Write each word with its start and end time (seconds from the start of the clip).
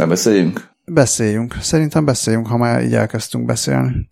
Ne 0.00 0.06
beszéljünk? 0.06 0.70
Beszéljünk. 0.84 1.54
Szerintem 1.60 2.04
beszéljünk, 2.04 2.46
ha 2.46 2.56
már 2.56 2.82
így 2.82 2.94
elkezdtünk 2.94 3.44
beszélni. 3.44 4.10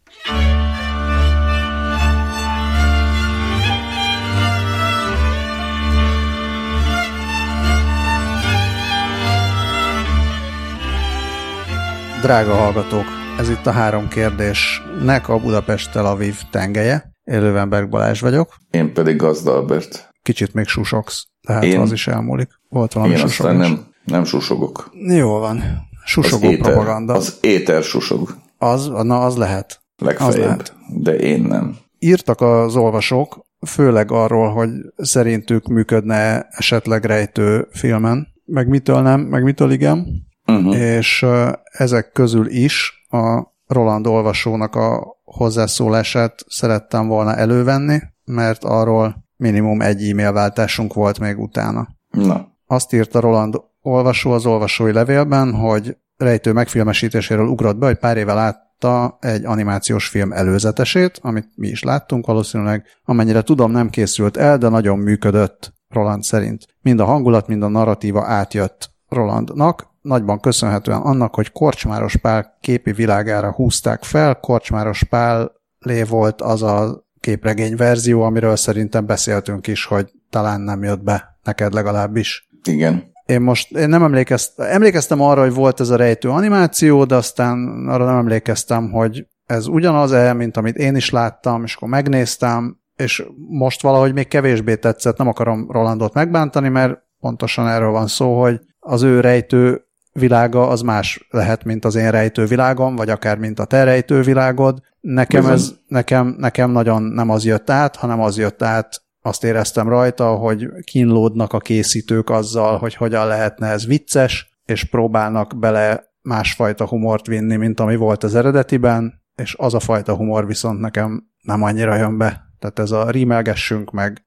Drága 12.23 12.55
hallgatók, 12.55 13.07
ez 13.39 13.49
itt 13.49 13.67
a 13.67 13.71
három 13.71 14.09
kérdésnek 14.09 15.29
a 15.29 15.39
Budapest-Tel 15.39 16.07
Aviv 16.07 16.37
tengelye. 16.51 17.13
Élővenberg 17.25 17.89
Balázs 17.89 18.21
vagyok. 18.21 18.57
Én 18.71 18.93
pedig 18.93 19.17
Gazda 19.17 19.55
Albert. 19.55 20.09
Kicsit 20.23 20.55
még 20.55 20.67
susogsz, 20.67 21.25
tehát 21.47 21.65
Én... 21.65 21.81
az 21.81 21.93
is 21.93 22.07
elmúlik. 22.07 22.49
Volt 22.69 22.93
valami 22.93 23.15
Én 23.15 23.21
aztán 23.21 23.57
nem, 23.57 23.87
nem 24.11 24.25
susogok. 24.25 24.91
Jó 25.09 25.39
van. 25.39 25.63
Susogó 26.05 26.47
az 26.47 26.53
éter, 26.53 26.73
propaganda. 26.73 27.13
Az 27.15 27.39
éter 27.41 27.83
susog. 27.83 28.37
Az, 28.59 28.87
na 28.87 29.21
az 29.21 29.37
lehet. 29.37 29.81
Legfeljebb, 29.97 30.35
az 30.35 30.45
lehet. 30.45 30.75
de 30.89 31.17
én 31.17 31.43
nem. 31.43 31.77
Írtak 31.99 32.41
az 32.41 32.77
olvasók, 32.77 33.47
főleg 33.67 34.11
arról, 34.11 34.49
hogy 34.49 34.71
szerintük 34.97 35.67
működne 35.67 36.47
esetleg 36.51 37.05
rejtő 37.05 37.69
filmen, 37.71 38.27
meg 38.45 38.69
mitől 38.69 39.01
nem, 39.01 39.21
meg 39.21 39.43
mitől 39.43 39.71
igen 39.71 40.27
uh-huh. 40.49 40.77
és 40.77 41.27
ezek 41.63 42.13
közül 42.13 42.47
is 42.47 43.07
a 43.09 43.57
Roland 43.67 44.07
olvasónak 44.07 44.75
a 44.75 45.17
hozzászólását 45.25 46.45
szerettem 46.47 47.07
volna 47.09 47.35
elővenni, 47.35 48.01
mert 48.25 48.65
arról 48.65 49.25
minimum 49.37 49.81
egy 49.81 50.09
e-mail 50.11 50.33
váltásunk 50.33 50.95
volt 50.95 51.19
még 51.19 51.39
utána. 51.39 51.89
Na. 52.11 52.57
Azt 52.67 52.93
írta 52.93 53.21
Roland 53.21 53.61
olvasó 53.83 54.31
az 54.31 54.47
olvasói 54.47 54.93
levélben, 54.93 55.55
hogy 55.55 55.97
rejtő 56.17 56.53
megfilmesítéséről 56.53 57.47
ugrott 57.47 57.77
be, 57.77 57.87
hogy 57.87 57.99
pár 57.99 58.17
éve 58.17 58.33
látta 58.33 59.19
egy 59.21 59.45
animációs 59.45 60.09
film 60.09 60.33
előzetesét, 60.33 61.19
amit 61.23 61.49
mi 61.55 61.69
is 61.69 61.83
láttunk 61.83 62.27
valószínűleg. 62.27 62.87
Amennyire 63.05 63.43
tudom, 63.43 63.71
nem 63.71 63.91
készült 63.91 64.37
el, 64.37 64.59
de 64.59 64.69
nagyon 64.69 64.99
működött 64.99 65.73
Roland 65.89 66.23
szerint. 66.23 66.67
Mind 66.81 67.01
a 67.01 67.05
hangulat, 67.05 67.49
mind 67.49 67.63
a 67.63 67.69
narratíva 67.69 68.25
átjött 68.25 68.91
Rolandnak, 69.09 69.89
nagyban 70.01 70.41
köszönhetően 70.41 71.01
annak, 71.01 71.35
hogy 71.35 71.53
Korcsmáros 71.53 72.17
Pál 72.17 72.59
képi 72.61 72.93
világára 72.93 73.53
húzták 73.53 74.03
fel. 74.03 74.35
Korcsmáros 74.35 75.05
Pál 75.05 75.53
lé 75.79 76.03
volt 76.03 76.41
az 76.43 76.63
a 76.63 77.07
képregény 77.21 77.77
verzió, 77.77 78.23
amiről 78.23 78.57
szerintem 78.57 79.07
beszéltünk 79.07 79.67
is, 79.67 79.85
hogy 79.85 80.11
talán 80.31 80.61
nem 80.61 80.83
jött 80.83 81.03
be, 81.03 81.39
neked 81.43 81.73
legalábbis. 81.73 82.49
Igen. 82.63 83.17
Én 83.29 83.41
most 83.41 83.77
én 83.77 83.89
nem 83.89 84.03
emlékeztem, 84.03 84.67
emlékeztem 84.71 85.21
arra, 85.21 85.41
hogy 85.41 85.55
volt 85.55 85.81
ez 85.81 85.89
a 85.89 85.97
rejtő 85.97 86.29
animáció, 86.29 87.05
de 87.05 87.15
aztán 87.15 87.87
arra 87.89 88.05
nem 88.05 88.17
emlékeztem, 88.17 88.91
hogy 88.91 89.27
ez 89.47 89.67
ugyanaz-e, 89.67 90.33
mint 90.33 90.57
amit 90.57 90.77
én 90.77 90.97
is 90.97 91.11
láttam, 91.11 91.65
és 91.65 91.75
akkor 91.75 91.89
megnéztem, 91.89 92.79
és 92.97 93.25
most 93.49 93.83
valahogy 93.83 94.13
még 94.13 94.29
kevésbé 94.29 94.75
tetszett, 94.77 95.17
nem 95.17 95.29
akarom 95.29 95.71
Rolandot 95.71 96.15
megbántani, 96.15 96.69
mert 96.69 96.99
pontosan 97.21 97.69
erről 97.69 97.91
van 97.91 98.07
szó, 98.07 98.41
hogy 98.41 98.61
az 98.79 99.03
ő 99.03 99.21
rejtő 99.21 99.85
világa 100.13 100.69
az 100.69 100.81
más 100.81 101.27
lehet, 101.31 101.65
mint 101.65 101.85
az 101.85 101.95
én 101.95 102.11
rejtő 102.11 102.45
világom, 102.45 102.97
vagy 102.97 103.11
akár 103.11 103.39
mint 103.39 103.59
a 103.59 103.65
te 103.65 103.85
rejtő 103.85 104.21
világod. 104.21 104.81
Nekem 105.01 105.47
ez, 105.47 105.75
nekem, 105.87 106.35
nekem 106.39 106.71
nagyon 106.71 107.03
nem 107.03 107.31
az 107.31 107.45
jött 107.45 107.71
át, 107.71 107.97
hanem 107.97 108.21
az 108.21 108.39
jött 108.39 108.63
át, 108.63 109.03
azt 109.23 109.45
éreztem 109.45 109.89
rajta, 109.89 110.35
hogy 110.35 110.69
kínlódnak 110.85 111.53
a 111.53 111.59
készítők 111.59 112.31
azzal, 112.31 112.79
hogy 112.79 112.95
hogyan 112.95 113.27
lehetne 113.27 113.67
ez 113.67 113.87
vicces, 113.87 114.61
és 114.65 114.85
próbálnak 114.85 115.59
bele 115.59 116.13
másfajta 116.23 116.87
humort 116.87 117.27
vinni, 117.27 117.57
mint 117.57 117.81
ami 117.81 117.97
volt 117.97 118.25
az 118.25 118.35
eredetiben, 118.35 119.23
és 119.35 119.55
az 119.59 119.75
a 119.75 119.81
fajta 119.81 120.17
humor 120.17 120.47
viszont 120.47 120.81
nekem 120.81 121.25
nem 121.43 121.63
annyira 121.63 121.97
jön 121.97 122.19
be. 122.19 122.47
Tehát 122.59 122.79
ez 122.79 122.91
a 122.91 123.11
rímelgessünk 123.11 123.91
meg, 123.91 124.27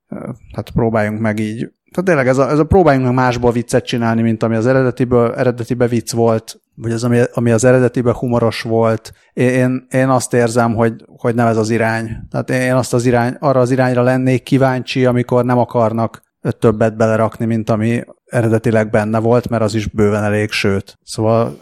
hát 0.56 0.70
próbáljunk 0.70 1.20
meg 1.20 1.40
így 1.40 1.72
tehát 1.92 2.06
tényleg 2.06 2.28
ez 2.28 2.38
a, 2.38 2.50
ez 2.50 2.60
a 2.60 2.64
próbáljunk 2.64 3.06
meg 3.06 3.16
másból 3.16 3.52
viccet 3.52 3.86
csinálni, 3.86 4.22
mint 4.22 4.44
ami 4.44 4.56
az 4.56 4.68
eredetiből, 4.68 5.34
eredetibe 5.34 5.88
vicc 5.88 6.12
volt, 6.12 6.62
vagy 6.82 6.92
az, 6.92 7.04
ami, 7.04 7.20
ami 7.34 7.52
az 7.52 7.64
eredetibe 7.64 8.14
humoros 8.14 8.62
volt. 8.62 9.14
Én, 9.34 9.88
én 9.92 10.10
azt 10.10 10.34
érzem, 10.34 10.76
hogy, 10.76 10.94
hogy 11.18 11.36
nem 11.36 11.48
ez 11.48 11.58
az 11.58 11.70
irány. 11.70 12.10
Tehát 12.30 12.50
én 12.50 12.74
azt 12.74 12.94
az 12.94 13.06
irány, 13.06 13.36
arra 13.40 13.60
az 13.60 13.72
irányra 13.72 14.02
lennék 14.02 14.44
kíváncsi, 14.44 15.06
amikor 15.06 15.46
nem 15.46 15.58
akarnak 15.58 16.22
többet 16.60 16.98
belerakni, 16.98 17.46
mint 17.46 17.70
ami 17.70 18.04
eredetileg 18.26 18.90
benne 18.90 19.20
volt, 19.20 19.50
mert 19.50 19.64
az 19.64 19.76
is 19.76 19.88
bőven 19.88 20.24
elég 20.24 20.52
sőt. 20.52 20.98
Szóval 21.04 21.62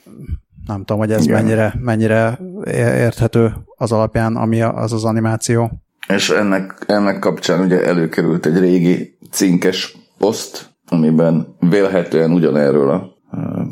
nem 0.68 0.78
tudom, 0.78 0.98
hogy 0.98 1.12
ez 1.12 1.26
mennyire, 1.26 1.74
mennyire 1.80 2.40
érthető 2.76 3.54
az 3.76 3.92
alapján, 3.92 4.36
ami 4.36 4.62
az 4.62 4.94
az 4.94 5.04
animáció. 5.04 5.72
És 6.08 6.30
ennek, 6.30 6.84
ennek 6.88 7.20
kapcsán 7.20 7.62
ugye 7.62 7.86
előkerült 7.86 8.46
egy 8.46 8.60
régi 8.60 9.18
cinkes 9.32 9.98
poszt, 10.18 10.70
amiben 10.88 11.56
vélhetően 11.60 12.32
ugyanerről 12.32 12.90
a 12.90 13.18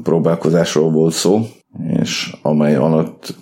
próbálkozásról 0.04 0.92
volt 0.92 1.14
szó, 1.14 1.42
és 2.02 2.38
amely 2.42 2.76
alatt 2.76 3.36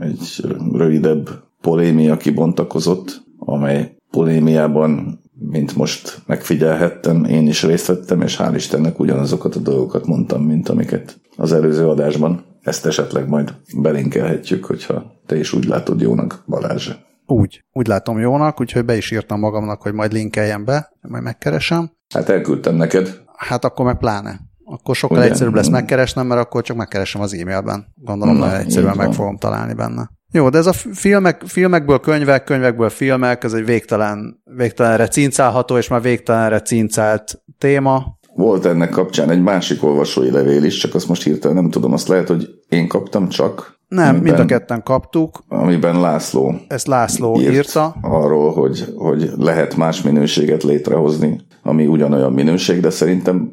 egy 0.00 0.44
rövidebb 0.72 1.28
polémia 1.60 2.16
kibontakozott, 2.16 3.22
amely 3.38 3.96
polémiában, 4.10 5.20
mint 5.38 5.76
most 5.76 6.22
megfigyelhettem, 6.26 7.24
én 7.24 7.46
is 7.46 7.62
részt 7.62 7.86
vettem, 7.86 8.20
és 8.20 8.36
hál' 8.38 8.52
Istennek 8.54 8.98
ugyanazokat 8.98 9.56
a 9.56 9.60
dolgokat 9.60 10.06
mondtam, 10.06 10.42
mint 10.42 10.68
amiket 10.68 11.20
az 11.36 11.52
előző 11.52 11.88
adásban. 11.88 12.44
Ezt 12.62 12.86
esetleg 12.86 13.28
majd 13.28 13.54
belinkelhetjük, 13.76 14.64
hogyha 14.64 15.12
te 15.26 15.38
is 15.38 15.52
úgy 15.52 15.64
látod 15.64 16.00
jónak, 16.00 16.44
Balázs. 16.46 16.90
Úgy. 17.26 17.64
Úgy 17.72 17.86
látom 17.86 18.18
jónak, 18.18 18.60
úgyhogy 18.60 18.84
be 18.84 18.96
is 18.96 19.10
írtam 19.10 19.40
magamnak, 19.40 19.82
hogy 19.82 19.92
majd 19.92 20.12
linkeljem 20.12 20.64
be, 20.64 20.92
majd 21.00 21.22
megkeresem. 21.22 21.90
Hát 22.14 22.28
elküldtem 22.28 22.74
neked. 22.74 23.20
Hát 23.36 23.64
akkor 23.64 23.84
meg 23.84 23.98
pláne. 23.98 24.40
Akkor 24.68 24.96
sokkal 24.96 25.18
Ugye? 25.18 25.26
egyszerűbb 25.26 25.54
lesz 25.54 25.68
megkeresnem, 25.68 26.26
mert 26.26 26.40
akkor 26.40 26.62
csak 26.62 26.76
megkeresem 26.76 27.20
az 27.20 27.34
e-mailben. 27.34 27.86
Gondolom, 27.94 28.40
hogy 28.40 28.52
egyszerűen 28.52 28.96
meg 28.96 29.12
fogom 29.12 29.36
találni 29.36 29.74
benne. 29.74 30.10
Jó, 30.30 30.48
de 30.48 30.58
ez 30.58 30.66
a 30.66 30.72
filmek, 30.72 31.42
filmekből 31.46 31.98
könyvek, 31.98 32.44
könyvekből 32.44 32.88
filmek, 32.88 33.44
ez 33.44 33.52
egy 33.52 33.64
végtelen, 33.64 34.42
végtelenre 34.56 35.08
cincálható, 35.08 35.76
és 35.76 35.88
már 35.88 36.02
végtelenre 36.02 36.60
cincált 36.60 37.42
téma. 37.58 38.18
Volt 38.34 38.64
ennek 38.64 38.90
kapcsán 38.90 39.30
egy 39.30 39.42
másik 39.42 39.84
olvasói 39.84 40.30
levél 40.30 40.64
is, 40.64 40.76
csak 40.76 40.94
azt 40.94 41.08
most 41.08 41.22
hirtelen 41.22 41.56
nem 41.56 41.70
tudom, 41.70 41.92
azt 41.92 42.08
lehet, 42.08 42.28
hogy 42.28 42.48
én 42.68 42.88
kaptam 42.88 43.28
csak, 43.28 43.80
nem, 43.88 44.08
amiben, 44.08 44.22
mind 44.22 44.38
a 44.38 44.44
ketten 44.44 44.82
kaptuk. 44.82 45.44
Amiben 45.48 46.00
László 46.00 46.54
Ezt 46.68 46.86
László 46.86 47.40
írt 47.40 47.52
írta. 47.52 47.96
Arról, 48.02 48.52
hogy, 48.52 48.92
hogy 48.96 49.30
lehet 49.36 49.76
más 49.76 50.02
minőséget 50.02 50.62
létrehozni, 50.62 51.40
ami 51.62 51.86
ugyanolyan 51.86 52.32
minőség, 52.32 52.80
de 52.80 52.90
szerintem 52.90 53.50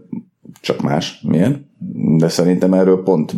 csak 0.62 0.82
más. 0.82 1.20
Milyen? 1.28 1.72
De 2.18 2.28
szerintem 2.28 2.74
erről 2.74 3.04
pont 3.04 3.36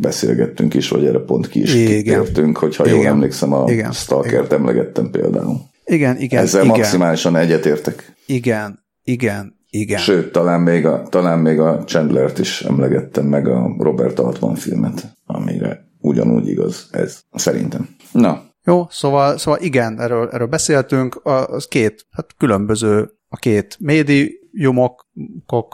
beszélgettünk 0.00 0.74
is, 0.74 0.88
vagy 0.88 1.04
erre 1.04 1.18
pont 1.18 1.48
ki 1.48 1.60
is 1.60 1.72
kitértünk, 1.72 2.56
hogyha 2.56 2.84
igen. 2.86 2.96
jól 2.96 3.06
emlékszem, 3.06 3.52
a 3.52 3.70
igen. 3.70 3.92
Stalkert 3.92 4.46
igen. 4.46 4.58
emlegettem 4.58 5.10
például. 5.10 5.56
Igen, 5.84 6.16
igen. 6.20 6.42
Ezzel 6.42 6.64
igen. 6.64 6.76
maximálisan 6.76 7.36
egyetértek. 7.36 8.14
Igen, 8.26 8.84
igen, 9.04 9.58
igen. 9.70 9.98
Sőt, 9.98 10.32
talán 10.32 10.60
még 10.60 10.86
a, 10.86 11.02
talán 11.08 11.38
még 11.38 11.60
a 11.60 11.84
Chandlert 11.84 12.38
is 12.38 12.62
emlegettem, 12.62 13.26
meg 13.26 13.48
a 13.48 13.74
Robert 13.78 14.18
Altman 14.18 14.54
filmet, 14.54 15.16
amire 15.26 15.88
ugyanúgy 16.00 16.48
igaz 16.48 16.88
ez, 16.90 17.20
szerintem. 17.32 17.88
Na. 18.12 18.42
Jó, 18.64 18.86
szóval, 18.90 19.38
szóval 19.38 19.60
igen, 19.60 20.00
erről, 20.00 20.28
erről 20.32 20.46
beszéltünk, 20.46 21.20
az 21.24 21.66
két, 21.66 22.06
hát 22.10 22.34
különböző, 22.38 23.10
a 23.28 23.36
két 23.36 23.76
médiumok, 23.80 25.08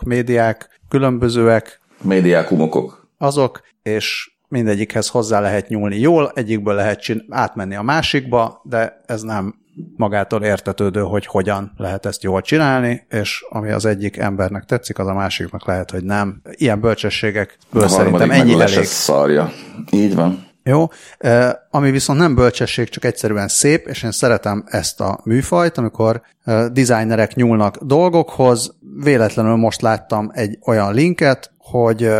médiák, 0.04 0.73
különbözőek. 0.88 1.80
Médiákumokok. 2.02 3.08
Azok, 3.18 3.60
és 3.82 4.32
mindegyikhez 4.48 5.08
hozzá 5.08 5.40
lehet 5.40 5.68
nyúlni 5.68 5.98
jól, 5.98 6.32
egyikből 6.34 6.74
lehet 6.74 7.00
csin- 7.00 7.24
átmenni 7.28 7.74
a 7.74 7.82
másikba, 7.82 8.60
de 8.64 9.00
ez 9.06 9.22
nem 9.22 9.54
magától 9.96 10.42
értetődő, 10.42 11.00
hogy 11.00 11.26
hogyan 11.26 11.72
lehet 11.76 12.06
ezt 12.06 12.22
jól 12.22 12.40
csinálni, 12.40 13.06
és 13.08 13.44
ami 13.48 13.70
az 13.70 13.84
egyik 13.84 14.16
embernek 14.16 14.64
tetszik, 14.64 14.98
az 14.98 15.06
a 15.06 15.14
másiknak 15.14 15.66
lehet, 15.66 15.90
hogy 15.90 16.04
nem. 16.04 16.42
Ilyen 16.50 16.80
bölcsességekből 16.80 17.82
a 17.82 17.88
szerintem 17.88 18.30
ennyi 18.30 18.60
elég. 18.60 18.84
szarja. 18.84 19.52
Így 19.90 20.14
van. 20.14 20.46
Jó, 20.66 20.86
ami 21.70 21.90
viszont 21.90 22.18
nem 22.18 22.34
bölcsesség, 22.34 22.88
csak 22.88 23.04
egyszerűen 23.04 23.48
szép, 23.48 23.86
és 23.86 24.02
én 24.02 24.10
szeretem 24.10 24.64
ezt 24.66 25.00
a 25.00 25.20
műfajt, 25.24 25.78
amikor 25.78 26.22
designerek 26.72 27.34
nyúlnak 27.34 27.76
dolgokhoz. 27.76 28.74
Véletlenül 29.02 29.56
most 29.56 29.80
láttam 29.80 30.30
egy 30.32 30.58
olyan 30.66 30.94
linket, 30.94 31.52
hogy 31.58 32.10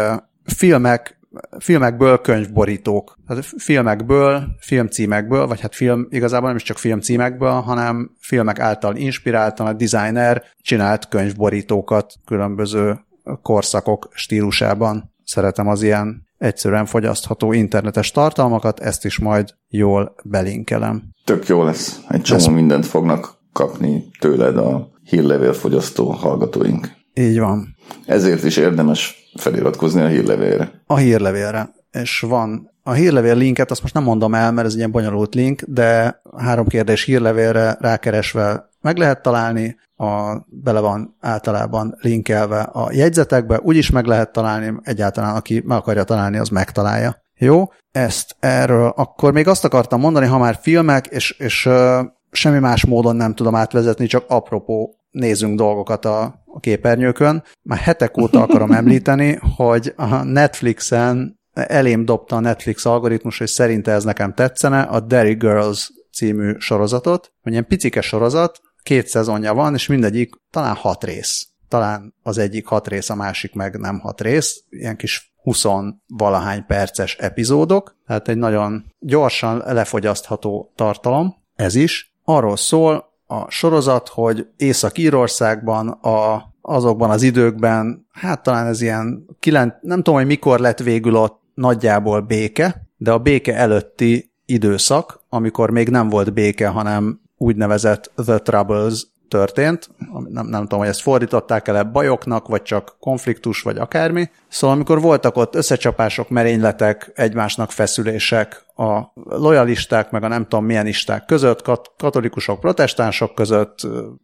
filmek 0.44 1.19
filmekből 1.58 2.20
könyvborítók. 2.20 3.19
Tehát 3.26 3.44
filmekből, 3.56 4.44
filmcímekből, 4.58 5.46
vagy 5.46 5.61
hát 5.61 5.75
film, 5.75 6.06
igazából 6.11 6.46
nem 6.46 6.56
is 6.56 6.62
csak 6.62 6.79
filmcímekből, 6.79 7.50
hanem 7.50 8.11
filmek 8.20 8.58
által 8.58 8.96
inspiráltan 8.96 9.67
a 9.67 9.73
designer 9.73 10.43
csinált 10.61 11.08
könyvborítókat 11.08 12.12
különböző 12.25 12.99
korszakok 13.43 14.08
stílusában. 14.12 15.12
Szeretem 15.25 15.69
az 15.69 15.82
ilyen 15.82 16.26
egyszerűen 16.44 16.87
fogyasztható 16.87 17.52
internetes 17.52 18.11
tartalmakat, 18.11 18.81
ezt 18.81 19.05
is 19.05 19.19
majd 19.19 19.55
jól 19.69 20.14
belinkelem. 20.25 21.02
Tök 21.25 21.46
jó 21.46 21.62
lesz. 21.64 22.00
Egy 22.08 22.23
csomó 22.23 22.41
Ez... 22.41 22.46
mindent 22.46 22.87
fognak 22.87 23.38
kapni 23.52 24.05
tőled 24.20 24.56
a 24.56 24.91
hírlevél 25.02 25.52
fogyasztó 25.52 26.11
hallgatóink. 26.11 26.88
Így 27.14 27.38
van. 27.38 27.76
Ezért 28.06 28.44
is 28.44 28.56
érdemes 28.56 29.31
feliratkozni 29.37 30.00
a 30.00 30.06
hírlevélre. 30.06 30.82
A 30.87 30.96
hírlevélre. 30.96 31.75
És 31.93 32.20
van 32.20 32.70
a 32.82 32.93
hírlevél 32.93 33.37
linket, 33.37 33.70
azt 33.70 33.82
most 33.82 33.94
nem 33.94 34.02
mondom 34.02 34.35
el, 34.35 34.52
mert 34.52 34.67
ez 34.67 34.73
egy 34.73 34.79
ilyen 34.79 34.91
bonyolult 34.91 35.35
link, 35.35 35.62
de 35.67 36.20
három 36.37 36.67
kérdés 36.67 37.05
hírlevélre 37.05 37.76
rákeresve 37.81 38.69
meg 38.84 38.96
lehet 38.96 39.22
találni, 39.22 39.76
a, 39.96 40.36
bele 40.46 40.81
van 40.81 41.16
általában 41.20 41.96
linkelve 42.00 42.60
a 42.60 42.92
jegyzetekbe, 42.92 43.60
úgyis 43.62 43.90
meg 43.90 44.06
lehet 44.06 44.32
találni, 44.32 44.75
egyáltalán 44.82 45.36
aki 45.36 45.62
meg 45.66 45.78
akarja 45.78 46.04
találni, 46.04 46.38
az 46.38 46.48
megtalálja. 46.48 47.22
Jó, 47.36 47.72
ezt 47.90 48.36
erről. 48.40 48.92
Akkor 48.96 49.32
még 49.32 49.48
azt 49.48 49.64
akartam 49.64 50.00
mondani, 50.00 50.26
ha 50.26 50.38
már 50.38 50.58
filmek, 50.60 51.06
és, 51.06 51.31
és 51.31 51.66
uh, 51.66 52.04
semmi 52.31 52.58
más 52.58 52.84
módon 52.86 53.16
nem 53.16 53.34
tudom 53.34 53.54
átvezetni, 53.54 54.06
csak 54.06 54.25
apropó 54.28 54.98
nézünk 55.10 55.58
dolgokat 55.58 56.04
a, 56.04 56.22
a 56.46 56.60
képernyőkön. 56.60 57.42
Már 57.62 57.78
hetek 57.78 58.16
óta 58.16 58.42
akarom 58.42 58.72
említeni, 58.81 59.38
hogy 59.56 59.92
a 59.96 60.22
Netflixen 60.22 61.40
elém 61.52 62.04
dobta 62.04 62.36
a 62.36 62.40
Netflix 62.40 62.84
algoritmus, 62.84 63.38
hogy 63.38 63.46
szerinte 63.46 63.92
ez 63.92 64.04
nekem 64.04 64.34
tetszene, 64.34 64.81
a 64.81 65.00
Derry 65.00 65.34
Girls 65.34 65.92
című 66.12 66.54
sorozatot, 66.58 67.32
hogy 67.42 67.52
ilyen 67.52 67.66
picike 67.66 68.00
sorozat, 68.00 68.60
két 68.84 69.06
szezonja 69.06 69.54
van, 69.54 69.75
és 69.75 69.86
mindegyik 69.86 70.34
talán 70.50 70.75
hat 70.75 71.04
rész. 71.04 71.48
Talán 71.69 72.14
az 72.22 72.38
egyik 72.38 72.66
hat 72.66 72.88
rész, 72.88 73.10
a 73.10 73.14
másik 73.14 73.54
meg 73.54 73.78
nem 73.78 73.98
hat 73.98 74.20
rész, 74.20 74.64
ilyen 74.70 74.96
kis 74.96 75.32
20 75.42 75.64
valahány 76.06 76.66
perces 76.66 77.16
epizódok, 77.16 77.96
tehát 78.06 78.28
egy 78.28 78.36
nagyon 78.36 78.84
gyorsan 78.98 79.62
lefogyasztható 79.66 80.72
tartalom, 80.76 81.34
ez 81.56 81.75
is. 81.75 82.14
Arról 82.25 82.56
szól 82.56 83.12
a 83.26 83.50
sorozat, 83.50 84.08
hogy 84.08 84.46
Észak-Írországban 84.56 85.88
a, 85.88 86.44
azokban 86.60 87.10
az 87.10 87.22
időkben, 87.22 88.06
hát 88.12 88.42
talán 88.42 88.66
ez 88.66 88.81
ilyen, 88.81 89.26
kilen, 89.40 89.78
nem 89.81 89.96
tudom, 89.96 90.14
hogy 90.14 90.26
mikor 90.26 90.60
lett 90.60 90.78
végül 90.78 91.16
ott 91.16 91.40
nagyjából 91.54 92.20
béke, 92.20 92.86
de 92.96 93.12
a 93.12 93.19
béke 93.19 93.54
előtti 93.54 94.32
időszak, 94.46 95.20
amikor 95.28 95.70
még 95.70 95.88
nem 95.88 96.08
volt 96.08 96.32
béke, 96.32 96.69
hanem 96.69 97.20
úgynevezett 97.36 98.10
The 98.25 98.38
Troubles 98.38 99.06
történt, 99.28 99.90
nem, 100.28 100.46
nem 100.46 100.62
tudom, 100.62 100.78
hogy 100.78 100.88
ezt 100.88 101.00
fordították 101.00 101.69
el 101.69 101.84
bajoknak, 101.84 102.48
vagy 102.48 102.62
csak 102.62 102.96
konfliktus, 103.00 103.62
vagy 103.62 103.78
akármi. 103.78 104.31
Szóval 104.48 104.76
amikor 104.76 105.00
voltak 105.00 105.36
ott 105.36 105.54
összecsapások, 105.54 106.28
merényletek, 106.28 107.12
egymásnak 107.14 107.70
feszülések 107.70 108.64
a 108.76 109.00
lojalisták, 109.14 110.10
meg 110.10 110.22
a 110.22 110.28
nem 110.28 110.42
tudom 110.42 110.64
milyen 110.64 110.86
isták 110.86 111.25
között, 111.25 111.62
kat- 111.62 111.90
katolikusok, 111.98 112.60
protestánsok 112.60 113.34
között, 113.34 113.78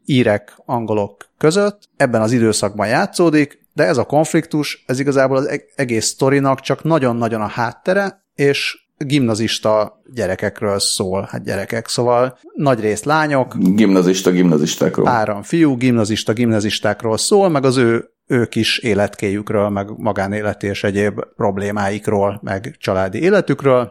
írek, 0.04 0.54
angolok 0.64 1.28
között, 1.38 1.88
ebben 1.96 2.20
az 2.22 2.32
időszakban 2.32 2.86
játszódik, 2.86 3.66
de 3.72 3.84
ez 3.84 3.96
a 3.96 4.04
konfliktus, 4.04 4.84
ez 4.86 5.00
igazából 5.00 5.36
az 5.36 5.60
egész 5.74 6.06
sztorinak 6.06 6.60
csak 6.60 6.82
nagyon-nagyon 6.82 7.40
a 7.40 7.46
háttere, 7.46 8.24
és 8.34 8.88
gimnazista 9.04 10.02
gyerekekről 10.14 10.78
szól, 10.78 11.28
hát 11.30 11.44
gyerekek, 11.44 11.88
szóval 11.88 12.38
nagy 12.54 12.80
rész 12.80 13.02
lányok. 13.02 13.54
Gimnazista 13.58 14.30
gimnazistákról. 14.30 15.04
Páran 15.04 15.42
fiú, 15.42 15.76
gimnazista 15.76 16.32
gimnazistákról 16.32 17.18
szól, 17.18 17.48
meg 17.48 17.64
az 17.64 17.76
ő, 17.76 18.10
ő 18.26 18.46
kis 18.46 18.78
életkéjükről, 18.78 19.68
meg 19.68 19.90
magánéleti 19.96 20.66
és 20.66 20.84
egyéb 20.84 21.20
problémáikról, 21.36 22.40
meg 22.42 22.76
családi 22.78 23.22
életükről, 23.22 23.90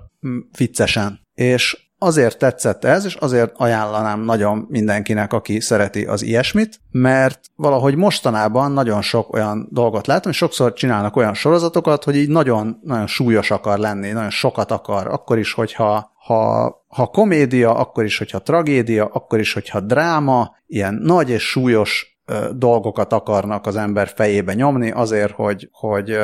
viccesen. 0.57 1.19
És 1.33 1.88
azért 1.99 2.37
tetszett 2.37 2.85
ez, 2.85 3.05
és 3.05 3.15
azért 3.15 3.53
ajánlanám 3.57 4.21
nagyon 4.21 4.65
mindenkinek, 4.69 5.33
aki 5.33 5.59
szereti 5.59 6.05
az 6.05 6.21
ilyesmit, 6.21 6.79
mert 6.91 7.39
valahogy 7.55 7.95
mostanában 7.95 8.71
nagyon 8.71 9.01
sok 9.01 9.33
olyan 9.33 9.67
dolgot 9.71 10.07
látom, 10.07 10.31
és 10.31 10.37
sokszor 10.37 10.73
csinálnak 10.73 11.15
olyan 11.15 11.33
sorozatokat, 11.33 12.03
hogy 12.03 12.15
így 12.15 12.29
nagyon, 12.29 12.79
nagyon 12.83 13.07
súlyos 13.07 13.51
akar 13.51 13.77
lenni, 13.77 14.11
nagyon 14.11 14.29
sokat 14.29 14.71
akar, 14.71 15.07
akkor 15.07 15.37
is, 15.37 15.53
hogyha 15.53 16.11
ha, 16.25 16.73
ha 16.87 17.05
komédia, 17.05 17.75
akkor 17.75 18.03
is, 18.03 18.17
hogyha 18.17 18.39
tragédia, 18.39 19.05
akkor 19.05 19.39
is, 19.39 19.53
hogyha 19.53 19.79
dráma, 19.79 20.55
ilyen 20.67 20.93
nagy 20.93 21.29
és 21.29 21.43
súlyos 21.43 22.19
dolgokat 22.51 23.13
akarnak 23.13 23.65
az 23.65 23.75
ember 23.75 24.07
fejébe 24.07 24.53
nyomni 24.53 24.91
azért, 24.91 25.31
hogy, 25.31 25.69
hogy 25.71 26.17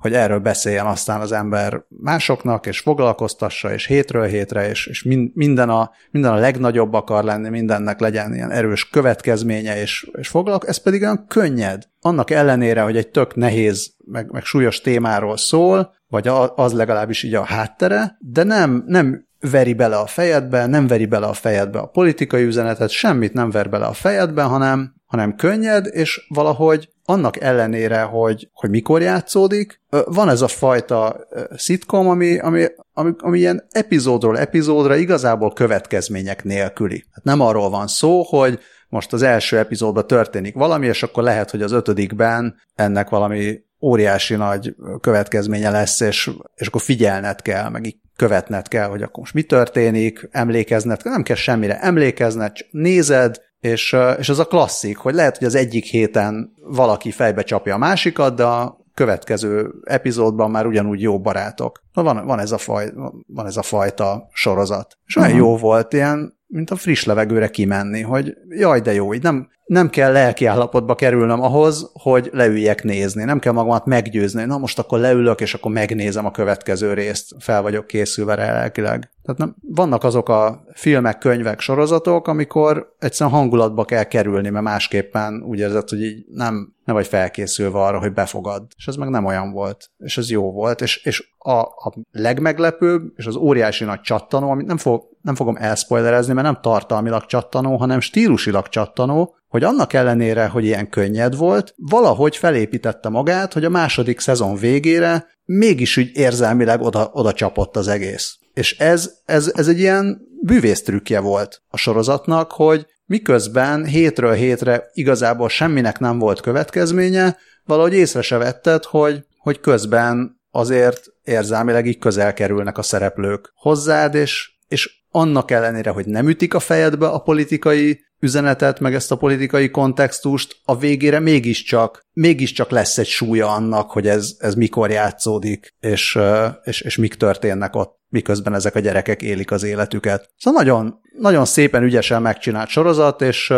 hogy 0.00 0.12
erről 0.12 0.38
beszéljen 0.38 0.86
aztán 0.86 1.20
az 1.20 1.32
ember 1.32 1.82
másoknak, 1.88 2.66
és 2.66 2.78
foglalkoztassa, 2.78 3.72
és 3.72 3.86
hétről 3.86 4.26
hétre, 4.26 4.68
és, 4.68 4.86
és 4.86 5.06
minden, 5.34 5.68
a, 5.68 5.90
minden 6.10 6.32
a 6.32 6.36
legnagyobb 6.36 6.92
akar 6.92 7.24
lenni, 7.24 7.48
mindennek 7.48 8.00
legyen 8.00 8.34
ilyen 8.34 8.50
erős 8.50 8.88
következménye, 8.88 9.80
és, 9.80 10.10
és 10.12 10.28
foglalkoz, 10.28 10.68
ez 10.68 10.82
pedig 10.82 11.02
olyan 11.02 11.26
könnyed. 11.28 11.82
Annak 12.00 12.30
ellenére, 12.30 12.82
hogy 12.82 12.96
egy 12.96 13.08
tök 13.08 13.34
nehéz, 13.34 13.94
meg, 14.04 14.30
meg 14.30 14.44
súlyos 14.44 14.80
témáról 14.80 15.36
szól, 15.36 15.94
vagy 16.08 16.28
az 16.54 16.72
legalábbis 16.72 17.22
így 17.22 17.34
a 17.34 17.44
háttere, 17.44 18.16
de 18.18 18.42
nem, 18.42 18.84
nem 18.86 19.28
veri 19.40 19.74
bele 19.74 19.96
a 19.96 20.06
fejedbe, 20.06 20.66
nem 20.66 20.86
veri 20.86 21.06
bele 21.06 21.26
a 21.26 21.32
fejedbe 21.32 21.78
a 21.78 21.86
politikai 21.86 22.44
üzenetet, 22.44 22.90
semmit 22.90 23.32
nem 23.32 23.50
ver 23.50 23.70
bele 23.70 23.86
a 23.86 23.92
fejedbe, 23.92 24.42
hanem, 24.42 24.94
hanem 25.06 25.34
könnyed, 25.34 25.86
és 25.86 26.26
valahogy 26.28 26.88
annak 27.10 27.40
ellenére, 27.40 28.02
hogy, 28.02 28.48
hogy 28.52 28.70
mikor 28.70 29.02
játszódik, 29.02 29.80
van 30.04 30.28
ez 30.28 30.40
a 30.40 30.48
fajta 30.48 31.26
szitkom, 31.56 32.08
ami, 32.08 32.38
ami, 32.38 32.66
ami, 32.92 33.12
ami 33.18 33.38
ilyen 33.38 33.66
epizódról 33.70 34.38
epizódra 34.38 34.96
igazából 34.96 35.52
következmények 35.52 36.44
nélküli. 36.44 37.04
Hát 37.12 37.24
nem 37.24 37.40
arról 37.40 37.70
van 37.70 37.86
szó, 37.86 38.22
hogy 38.22 38.58
most 38.88 39.12
az 39.12 39.22
első 39.22 39.58
epizódban 39.58 40.06
történik 40.06 40.54
valami, 40.54 40.86
és 40.86 41.02
akkor 41.02 41.22
lehet, 41.22 41.50
hogy 41.50 41.62
az 41.62 41.72
ötödikben 41.72 42.60
ennek 42.74 43.08
valami 43.08 43.60
óriási 43.80 44.34
nagy 44.34 44.74
következménye 45.00 45.70
lesz, 45.70 46.00
és, 46.00 46.30
és 46.54 46.66
akkor 46.66 46.80
figyelned 46.80 47.42
kell, 47.42 47.68
meg 47.68 47.86
így 47.86 47.96
követned 48.16 48.68
kell, 48.68 48.88
hogy 48.88 49.02
akkor 49.02 49.18
most 49.18 49.34
mi 49.34 49.42
történik, 49.42 50.28
emlékezned, 50.30 51.00
nem 51.04 51.22
kell 51.22 51.36
semmire 51.36 51.80
emlékezned, 51.80 52.52
csak 52.52 52.68
nézed, 52.70 53.40
és, 53.60 53.96
és 54.18 54.28
az 54.28 54.38
a 54.38 54.44
klasszik, 54.44 54.96
hogy 54.96 55.14
lehet, 55.14 55.38
hogy 55.38 55.46
az 55.46 55.54
egyik 55.54 55.84
héten 55.84 56.52
valaki 56.62 57.10
fejbe 57.10 57.42
csapja 57.42 57.74
a 57.74 57.78
másikat, 57.78 58.34
de 58.34 58.44
a 58.44 58.78
következő 58.94 59.74
epizódban 59.84 60.50
már 60.50 60.66
ugyanúgy 60.66 61.00
jó 61.00 61.20
barátok. 61.20 61.82
Van, 61.92 62.26
van, 62.26 62.38
ez, 62.38 62.52
a 62.52 62.58
faj, 62.58 62.92
van 63.26 63.46
ez 63.46 63.56
a 63.56 63.62
fajta 63.62 64.28
sorozat. 64.32 64.98
És 65.06 65.16
olyan 65.16 65.30
uh-huh. 65.30 65.46
jó 65.46 65.56
volt, 65.56 65.92
ilyen, 65.92 66.38
mint 66.46 66.70
a 66.70 66.76
friss 66.76 67.04
levegőre 67.04 67.48
kimenni, 67.48 68.00
hogy 68.00 68.36
jaj, 68.48 68.80
de 68.80 68.92
jó, 68.92 69.14
így 69.14 69.22
nem, 69.22 69.48
nem 69.70 69.90
kell 69.90 70.12
lelki 70.12 70.44
állapotba 70.44 70.94
kerülnöm 70.94 71.42
ahhoz, 71.42 71.90
hogy 71.92 72.30
leüljek 72.32 72.82
nézni. 72.82 73.24
Nem 73.24 73.38
kell 73.38 73.52
magamat 73.52 73.86
meggyőzni. 73.86 74.44
Na 74.44 74.58
most 74.58 74.78
akkor 74.78 74.98
leülök, 74.98 75.40
és 75.40 75.54
akkor 75.54 75.72
megnézem 75.72 76.26
a 76.26 76.30
következő 76.30 76.94
részt. 76.94 77.34
Fel 77.38 77.62
vagyok 77.62 77.86
készülve 77.86 78.34
rá 78.34 78.52
lelkileg. 78.52 79.10
Tehát 79.22 79.38
nem, 79.38 79.56
vannak 79.60 80.04
azok 80.04 80.28
a 80.28 80.64
filmek, 80.72 81.18
könyvek, 81.18 81.60
sorozatok, 81.60 82.28
amikor 82.28 82.94
egyszerűen 82.98 83.36
hangulatba 83.36 83.84
kell 83.84 84.04
kerülni, 84.04 84.48
mert 84.48 84.64
másképpen 84.64 85.42
úgy 85.42 85.58
érzed, 85.58 85.88
hogy 85.88 86.02
így 86.02 86.24
nem, 86.34 86.74
nem 86.84 86.94
vagy 86.94 87.06
felkészülve 87.06 87.78
arra, 87.78 87.98
hogy 87.98 88.12
befogad. 88.12 88.66
És 88.76 88.86
ez 88.86 88.96
meg 88.96 89.08
nem 89.08 89.24
olyan 89.24 89.52
volt. 89.52 89.90
És 89.98 90.18
ez 90.18 90.30
jó 90.30 90.52
volt. 90.52 90.80
És, 90.80 91.04
és 91.04 91.32
a, 91.38 91.58
a 91.58 91.92
legmeglepőbb, 92.12 93.12
és 93.16 93.26
az 93.26 93.36
óriási 93.36 93.84
nagy 93.84 94.00
csattanó, 94.00 94.50
amit 94.50 94.66
nem, 94.66 94.76
fog, 94.76 95.02
nem 95.22 95.34
fogom 95.34 95.56
elspoilerezni, 95.58 96.32
mert 96.32 96.46
nem 96.46 96.58
tartalmilag 96.62 97.26
csattanó, 97.26 97.76
hanem 97.76 98.00
stílusilag 98.00 98.68
csattanó, 98.68 99.34
hogy 99.50 99.64
annak 99.64 99.92
ellenére, 99.92 100.46
hogy 100.46 100.64
ilyen 100.64 100.88
könnyed 100.88 101.36
volt, 101.36 101.74
valahogy 101.76 102.36
felépítette 102.36 103.08
magát, 103.08 103.52
hogy 103.52 103.64
a 103.64 103.68
második 103.68 104.20
szezon 104.20 104.56
végére 104.56 105.26
mégis 105.44 105.96
úgy 105.96 106.10
érzelmileg 106.12 106.80
oda, 106.80 107.10
oda 107.12 107.32
csapott 107.32 107.76
az 107.76 107.88
egész. 107.88 108.36
És 108.54 108.78
ez, 108.78 109.12
ez, 109.24 109.52
ez 109.54 109.68
egy 109.68 109.78
ilyen 109.78 110.20
bűvésztrükkje 110.42 111.20
volt 111.20 111.62
a 111.68 111.76
sorozatnak, 111.76 112.52
hogy 112.52 112.86
miközben 113.04 113.84
hétről 113.84 114.32
hétre 114.32 114.90
igazából 114.92 115.48
semminek 115.48 115.98
nem 115.98 116.18
volt 116.18 116.40
következménye, 116.40 117.36
valahogy 117.64 117.94
észre 117.94 118.22
se 118.22 118.36
vetted, 118.36 118.84
hogy, 118.84 119.24
hogy 119.38 119.60
közben 119.60 120.40
azért 120.50 121.04
érzelmileg 121.24 121.86
így 121.86 121.98
közel 121.98 122.32
kerülnek 122.32 122.78
a 122.78 122.82
szereplők 122.82 123.52
hozzád, 123.54 124.14
és, 124.14 124.50
és 124.68 125.02
annak 125.08 125.50
ellenére, 125.50 125.90
hogy 125.90 126.06
nem 126.06 126.28
ütik 126.28 126.54
a 126.54 126.60
fejedbe 126.60 127.06
a 127.06 127.18
politikai 127.18 128.00
üzenetet, 128.20 128.80
meg 128.80 128.94
ezt 128.94 129.12
a 129.12 129.16
politikai 129.16 129.70
kontextust, 129.70 130.60
a 130.64 130.76
végére 130.76 131.18
mégiscsak, 131.20 132.06
mégiscsak 132.12 132.70
lesz 132.70 132.98
egy 132.98 133.06
súlya 133.06 133.54
annak, 133.54 133.90
hogy 133.90 134.06
ez, 134.08 134.36
ez 134.38 134.54
mikor 134.54 134.90
játszódik, 134.90 135.74
és, 135.80 136.18
és, 136.62 136.80
és 136.80 136.96
mik 136.96 137.14
történnek 137.14 137.76
ott, 137.76 137.98
miközben 138.08 138.54
ezek 138.54 138.74
a 138.74 138.80
gyerekek 138.80 139.22
élik 139.22 139.50
az 139.50 139.62
életüket. 139.62 140.30
Szóval 140.36 140.62
nagyon, 140.62 141.00
nagyon 141.18 141.44
szépen, 141.44 141.82
ügyesen 141.82 142.22
megcsinált 142.22 142.68
sorozat, 142.68 143.22
és, 143.22 143.52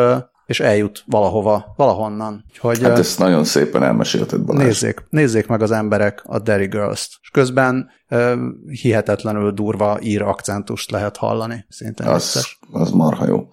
és 0.47 0.61
eljut 0.61 1.02
valahova, 1.07 1.73
valahonnan. 1.76 2.45
Úgyhogy, 2.49 2.83
Hát 2.83 2.99
ezt 2.99 3.19
nagyon 3.19 3.45
szépen 3.45 3.83
elmesélted, 3.83 4.40
Balázs. 4.40 4.64
Nézzék, 4.64 5.04
nézzék 5.11 5.47
meg 5.47 5.62
az 5.62 5.71
emberek 5.71 6.23
a 6.25 6.38
Derry 6.38 6.66
Girls-t. 6.66 7.11
És 7.23 7.31
közben 7.31 7.90
hihetetlenül 8.66 9.52
durva 9.52 9.99
ír 10.00 10.23
akcentust 10.23 10.90
lehet 10.90 11.16
hallani. 11.16 11.64
Szintén 11.69 12.07
az, 12.07 12.57
az 12.73 12.90
marha 12.90 13.26
jó. 13.26 13.49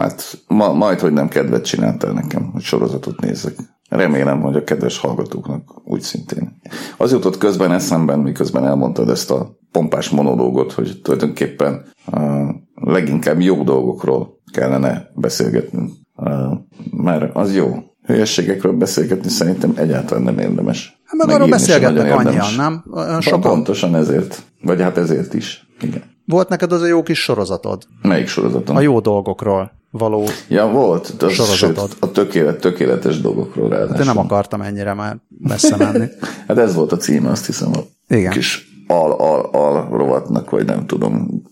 Hát, 0.00 0.38
ma, 0.46 0.72
majd, 0.72 1.00
hogy 1.00 1.12
nem 1.12 1.28
kedvet 1.28 1.64
csináltál 1.64 2.12
nekem, 2.12 2.50
hogy 2.52 2.62
sorozatot 2.62 3.20
nézzek. 3.20 3.54
Remélem, 3.88 4.40
hogy 4.40 4.56
a 4.56 4.64
kedves 4.64 4.98
hallgatóknak 4.98 5.80
úgy 5.84 6.00
szintén. 6.00 6.60
Az 6.96 7.12
jutott 7.12 7.38
közben 7.38 7.72
eszemben, 7.72 8.18
miközben 8.18 8.64
elmondtad 8.64 9.08
ezt 9.10 9.30
a 9.30 9.58
pompás 9.72 10.08
monológot, 10.08 10.72
hogy 10.72 11.00
tulajdonképpen 11.02 11.84
uh, 12.12 12.48
leginkább 12.74 13.40
jó 13.40 13.62
dolgokról 13.62 14.40
kellene 14.52 15.10
beszélgetnünk. 15.14 15.92
Uh, 16.16 16.58
mert 16.90 17.36
az 17.36 17.54
jó. 17.54 17.74
Hülyességekről 18.02 18.72
beszélgetni 18.72 19.28
szerintem 19.28 19.72
egyáltalán 19.76 20.22
nem 20.22 20.38
érdemes. 20.38 21.00
Hát 21.04 21.26
meg 21.26 21.34
arról 21.34 21.48
beszélgetnek 21.48 22.18
annyian, 22.18 22.54
nem? 22.56 22.84
Sokan. 23.20 23.40
Pontosan 23.40 23.94
ezért. 23.94 24.42
Vagy 24.62 24.80
hát 24.80 24.96
ezért 24.96 25.34
is. 25.34 25.68
Igen. 25.80 26.02
Volt 26.28 26.48
neked 26.48 26.72
az 26.72 26.82
a 26.82 26.86
jó 26.86 27.02
kis 27.02 27.22
sorozatod? 27.22 27.82
Melyik 28.02 28.26
sorozatom? 28.26 28.76
A 28.76 28.80
jó 28.80 29.00
dolgokról 29.00 29.72
való 29.90 30.24
Ja, 30.48 30.66
volt. 30.66 31.14
Az, 31.18 31.32
sorozatod. 31.32 31.88
Sőt, 31.90 31.96
a 32.00 32.10
tökélet, 32.10 32.60
tökéletes 32.60 33.20
dolgokról 33.20 33.68
ráadásul. 33.68 33.96
De 33.96 34.04
nem 34.04 34.18
akartam 34.18 34.60
ennyire 34.60 34.94
már 34.94 35.16
messze 35.38 35.76
menni. 35.76 36.06
hát 36.48 36.58
ez 36.58 36.74
volt 36.74 36.92
a 36.92 36.96
címe, 36.96 37.30
azt 37.30 37.46
hiszem, 37.46 37.70
a 37.72 37.78
Igen. 38.14 38.32
kis 38.32 38.82
al-al-al 38.86 39.88
rovatnak, 39.90 40.50
vagy 40.50 40.64
nem 40.64 40.86
tudom, 40.86 41.42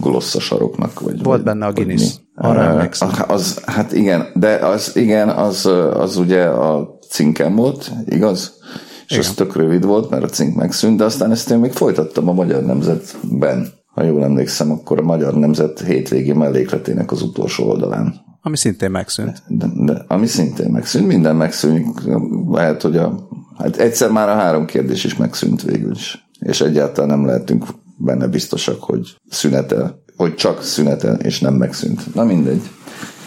glosszasaroknak. 0.00 1.00
Vagy, 1.00 1.22
Volt 1.22 1.44
benne 1.44 1.66
a 1.66 1.72
Guinness, 1.72 2.14
arra 2.34 2.60
emlékszem. 2.60 3.10
Az, 3.28 3.62
hát 3.64 3.92
igen, 3.92 4.26
de 4.34 4.54
az 4.54 4.96
igen, 4.96 5.28
az, 5.28 5.66
az 5.92 6.16
ugye 6.16 6.44
a 6.44 6.98
cinkem 7.10 7.54
volt, 7.54 7.90
igaz? 8.04 8.52
És 9.06 9.16
igen. 9.16 9.24
az 9.24 9.34
tök 9.34 9.56
rövid 9.56 9.84
volt, 9.84 10.10
mert 10.10 10.24
a 10.24 10.28
cink 10.28 10.56
megszűnt, 10.56 10.98
de 10.98 11.04
aztán 11.04 11.30
ezt 11.30 11.50
én 11.50 11.58
még 11.58 11.72
folytattam 11.72 12.28
a 12.28 12.32
Magyar 12.32 12.62
Nemzetben. 12.62 13.76
Ha 13.98 14.04
jól 14.04 14.24
emlékszem, 14.24 14.70
akkor 14.70 14.98
a 14.98 15.02
Magyar 15.02 15.34
Nemzet 15.34 15.80
hétvégi 15.80 16.32
mellékletének 16.32 17.12
az 17.12 17.22
utolsó 17.22 17.68
oldalán. 17.68 18.14
Ami 18.42 18.56
szintén 18.56 18.90
megszűnt. 18.90 19.42
De, 19.46 19.66
de, 19.74 20.04
ami 20.08 20.26
szintén 20.26 20.70
megszűnt, 20.70 21.06
minden 21.06 21.36
megszűnik. 21.36 21.86
Lehet, 22.50 22.82
hogy 22.82 22.96
a, 22.96 23.28
hát 23.56 23.76
egyszer 23.76 24.10
már 24.10 24.28
a 24.28 24.34
három 24.34 24.64
kérdés 24.64 25.04
is 25.04 25.16
megszűnt 25.16 25.62
végül 25.62 25.90
is. 25.90 26.28
És 26.38 26.60
egyáltalán 26.60 27.18
nem 27.18 27.26
lehetünk 27.26 27.64
benne 27.96 28.26
biztosak, 28.26 28.82
hogy 28.82 29.16
szünetel, 29.30 30.02
hogy 30.16 30.34
csak 30.34 30.62
szünetel, 30.62 31.14
és 31.14 31.40
nem 31.40 31.54
megszűnt. 31.54 32.14
Na 32.14 32.24
mindegy. 32.24 32.62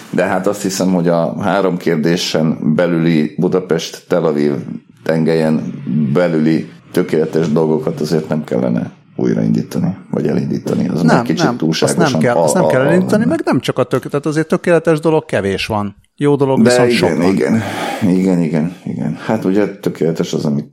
De 0.10 0.24
hát 0.24 0.48
azt 0.48 0.62
hiszem, 0.62 0.94
hogy 0.94 1.08
a 1.08 1.42
három 1.42 1.78
kérdésen 1.78 2.76
belüli 2.76 3.36
Budapest-Tel 3.38 4.26
Aviv 4.26 4.54
tengelyen 5.04 5.74
belüli 6.14 6.70
tökéletes 6.92 7.52
dolgokat 7.52 8.02
azért 8.02 8.30
nem 8.30 8.44
kellene 8.44 9.00
újraindítani, 9.16 9.98
vagy 10.12 10.28
elindítani. 10.28 10.88
Az 10.88 11.02
nem, 11.02 11.24
kicsit 11.24 11.44
nem. 11.44 11.58
Azt 11.70 11.98
nem 11.98 12.20
kell, 12.20 12.36
azt 12.36 12.54
nem 12.54 12.68
kell 12.68 12.82
elindítani, 12.82 13.26
meg 13.26 13.42
nem 13.46 13.60
csak 13.60 13.78
a 13.78 13.84
tökéletes, 13.84 14.32
azért 14.32 14.48
tökéletes 14.48 15.00
dolog 15.00 15.26
kevés 15.26 15.66
van. 15.66 15.96
Jó 16.16 16.36
dolog 16.36 16.62
De 16.62 16.70
viszont 16.70 16.92
igen, 16.92 16.98
sok 17.10 17.18
van. 17.18 17.34
igen, 17.34 17.62
igen, 18.02 18.42
igen, 18.42 18.76
igen. 18.86 19.16
Hát 19.16 19.46
ugye 19.46 19.78
tökéletes 19.78 20.34
az, 20.34 20.46
amit 20.46 20.70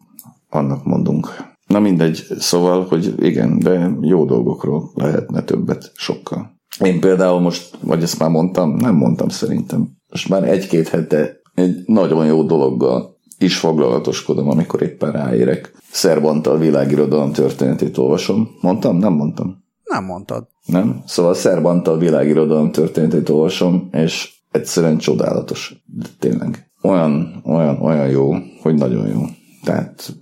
annak 0.48 0.84
mondunk. 0.84 1.36
Na 1.66 1.80
mindegy, 1.80 2.26
szóval, 2.38 2.86
hogy 2.88 3.14
igen, 3.18 3.58
de 3.58 3.90
jó 4.00 4.24
dolgokról 4.24 4.90
lehetne 4.94 5.42
többet 5.42 5.92
sokkal. 5.94 6.56
Én 6.84 7.00
például 7.00 7.40
most, 7.40 7.76
vagy 7.80 8.02
ezt 8.02 8.18
már 8.18 8.30
mondtam, 8.30 8.74
nem 8.74 8.94
mondtam 8.94 9.28
szerintem, 9.28 9.88
most 10.10 10.28
már 10.28 10.48
egy-két 10.48 10.88
hete 10.88 11.36
egy 11.54 11.82
nagyon 11.86 12.26
jó 12.26 12.42
dologgal 12.42 13.17
is 13.38 13.58
foglalatoskodom, 13.58 14.48
amikor 14.48 14.82
éppen 14.82 15.12
ráérek. 15.12 15.72
Szerbantal 15.90 16.58
világirodalom 16.58 17.32
történetét 17.32 17.98
olvasom. 17.98 18.48
Mondtam? 18.60 18.96
Nem 18.96 19.12
mondtam. 19.12 19.64
Nem 19.84 20.04
mondtad. 20.04 20.46
Nem? 20.66 21.02
Szóval 21.06 21.34
Szerbantal 21.34 21.98
világirodalom 21.98 22.70
történetét 22.70 23.28
olvasom, 23.28 23.88
és 23.92 24.32
egyszerűen 24.50 24.98
csodálatos. 24.98 25.82
De 25.84 26.06
tényleg. 26.18 26.70
Olyan, 26.82 27.42
olyan, 27.44 27.82
olyan 27.82 28.08
jó, 28.08 28.34
hogy 28.62 28.74
nagyon 28.74 29.08
jó. 29.08 29.20
Tehát 29.64 30.16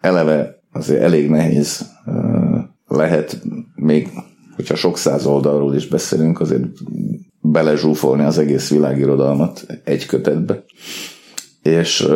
eleve 0.00 0.62
azért 0.72 1.02
elég 1.02 1.30
nehéz 1.30 1.92
lehet 2.86 3.42
még, 3.74 4.10
hogyha 4.56 4.74
sok 4.74 4.98
száz 4.98 5.26
oldalról 5.26 5.74
is 5.74 5.88
beszélünk, 5.88 6.40
azért 6.40 6.64
belezsúfolni 7.40 8.22
az 8.22 8.38
egész 8.38 8.70
világirodalmat 8.70 9.66
egy 9.84 10.06
kötetbe, 10.06 10.64
és, 11.64 12.08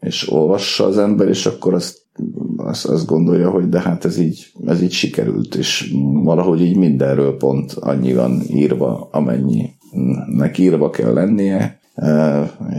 és 0.00 0.32
olvassa 0.32 0.84
az 0.84 0.98
ember, 0.98 1.28
és 1.28 1.46
akkor 1.46 1.74
azt, 1.74 1.98
azt, 2.56 2.86
azt 2.86 3.06
gondolja, 3.06 3.50
hogy 3.50 3.68
de 3.68 3.80
hát 3.80 4.04
ez 4.04 4.18
így, 4.18 4.52
ez 4.66 4.82
így 4.82 4.92
sikerült, 4.92 5.54
és 5.54 5.94
valahogy 6.12 6.60
így 6.60 6.76
mindenről 6.76 7.36
pont 7.36 7.72
annyi 7.72 8.14
van 8.14 8.42
írva, 8.48 9.08
amennyinek 9.12 10.58
írva 10.58 10.90
kell 10.90 11.12
lennie, 11.12 11.78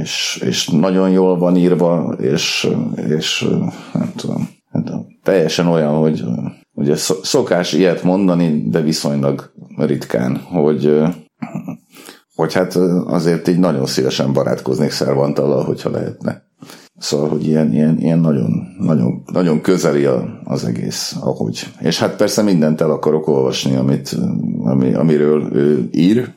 és, 0.02 0.44
és 0.46 0.68
nagyon 0.68 1.10
jól 1.10 1.38
van 1.38 1.58
írva, 1.58 2.16
és, 2.20 2.70
és 3.08 3.48
nem 3.94 4.12
tudom, 4.16 4.50
hát 4.72 4.92
teljesen 5.24 5.68
olyan, 5.68 5.94
hogy 5.94 6.24
ugye 6.74 6.96
szokás 7.22 7.74
ilyet 7.74 8.04
mondani, 8.04 8.70
de 8.70 8.82
viszonylag 8.82 9.54
ritkán, 9.78 10.38
hogy 10.38 11.02
hogy 12.36 12.54
hát 12.54 12.76
azért 13.06 13.48
így 13.48 13.60
nagyon 13.60 13.86
szívesen 13.86 14.34
barátkoznék 14.34 14.92
Szervantallal, 14.92 15.64
hogyha 15.64 15.90
lehetne. 15.90 16.44
Szóval, 16.98 17.30
hogy 17.30 17.48
ilyen, 17.48 17.74
ilyen, 17.74 17.98
ilyen 18.00 18.20
nagyon, 18.20 18.52
nagyon, 18.80 19.24
nagyon 19.34 19.62
közeli 19.62 20.08
az 20.44 20.66
egész, 20.66 21.16
ahogy. 21.20 21.68
És 21.80 22.00
hát 22.00 22.16
persze 22.16 22.42
mindent 22.42 22.82
el 22.82 22.92
akarok 22.92 23.28
olvasni, 23.28 23.76
amit, 23.76 24.16
ami, 24.64 24.94
amiről 24.94 25.50
ő 25.54 25.90
ír, 25.92 26.34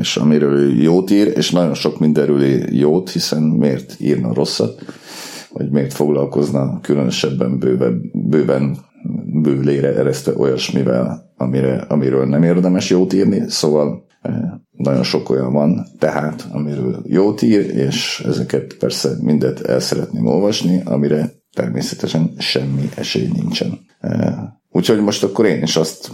és 0.00 0.16
amiről 0.16 0.58
ő 0.58 0.74
jót 0.74 1.10
ír, 1.10 1.32
és 1.36 1.50
nagyon 1.50 1.74
sok 1.74 1.98
mindenről 1.98 2.42
jót, 2.70 3.10
hiszen 3.10 3.42
miért 3.42 3.96
írna 4.00 4.34
rosszat, 4.34 4.82
vagy 5.52 5.70
miért 5.70 5.92
foglalkozna 5.92 6.80
különösebben 6.80 7.58
bőve, 7.58 7.90
bőven 8.12 8.76
bőlére 9.42 9.94
eresztve 9.96 10.32
olyasmivel, 10.36 11.32
amire, 11.36 11.84
amiről 11.88 12.26
nem 12.26 12.42
érdemes 12.42 12.90
jót 12.90 13.12
írni, 13.12 13.44
szóval 13.48 14.04
nagyon 14.70 15.02
sok 15.02 15.30
olyan 15.30 15.52
van, 15.52 15.86
tehát 15.98 16.46
amiről 16.50 17.02
jót 17.06 17.42
ír, 17.42 17.76
és 17.76 18.22
ezeket 18.26 18.76
persze 18.78 19.10
mindet 19.20 19.60
el 19.60 19.80
szeretném 19.80 20.26
olvasni, 20.26 20.82
amire 20.84 21.32
természetesen 21.52 22.34
semmi 22.38 22.88
esély 22.94 23.28
nincsen. 23.32 23.78
Eh, 24.00 24.34
úgyhogy 24.70 25.00
most 25.00 25.24
akkor 25.24 25.46
én 25.46 25.62
is 25.62 25.76
azt 25.76 26.10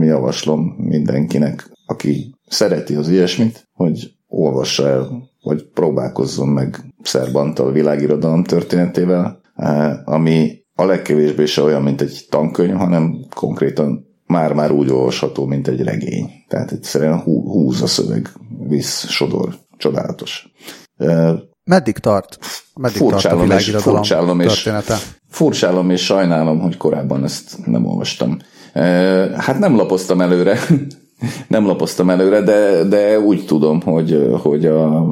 javaslom 0.00 0.74
mindenkinek, 0.78 1.70
aki 1.86 2.34
szereti 2.48 2.94
az 2.94 3.08
ilyesmit, 3.08 3.68
hogy 3.72 4.12
olvassa 4.26 4.88
el, 4.88 5.30
vagy 5.42 5.68
próbálkozzon 5.74 6.48
meg 6.48 6.94
Szerbantal 7.02 7.72
világirodalom 7.72 8.44
történetével, 8.44 9.40
eh, 9.54 9.94
ami 10.04 10.66
a 10.74 10.84
legkevésbé 10.84 11.44
se 11.44 11.62
olyan, 11.62 11.82
mint 11.82 12.00
egy 12.00 12.26
tankönyv, 12.30 12.74
hanem 12.74 13.26
konkrétan 13.34 14.07
már-már 14.28 14.70
úgy 14.70 14.90
olvasható, 14.90 15.46
mint 15.46 15.68
egy 15.68 15.82
regény. 15.82 16.30
Tehát 16.48 16.72
egyszerűen 16.72 17.20
húz 17.20 17.82
a 17.82 17.86
szöveg, 17.86 18.32
visz, 18.68 19.08
sodor. 19.08 19.54
Csodálatos. 19.76 20.52
Meddig 21.64 21.98
tart? 21.98 22.38
Meddig 22.74 22.96
furcsálom 22.96 23.48
tart 23.48 23.52
a 23.52 23.54
és, 23.54 23.76
furcsálom 23.76 24.40
és, 24.40 24.70
furcsálom 25.28 25.90
és 25.90 26.04
sajnálom, 26.04 26.60
hogy 26.60 26.76
korábban 26.76 27.24
ezt 27.24 27.66
nem 27.66 27.86
olvastam. 27.86 28.38
Hát 29.36 29.58
nem 29.58 29.76
lapoztam 29.76 30.20
előre, 30.20 30.58
nem 31.48 31.66
lapoztam 31.66 32.10
előre, 32.10 32.42
de, 32.42 32.84
de 32.84 33.20
úgy 33.20 33.46
tudom, 33.46 33.80
hogy, 33.80 34.30
hogy 34.42 34.66
a 34.66 35.04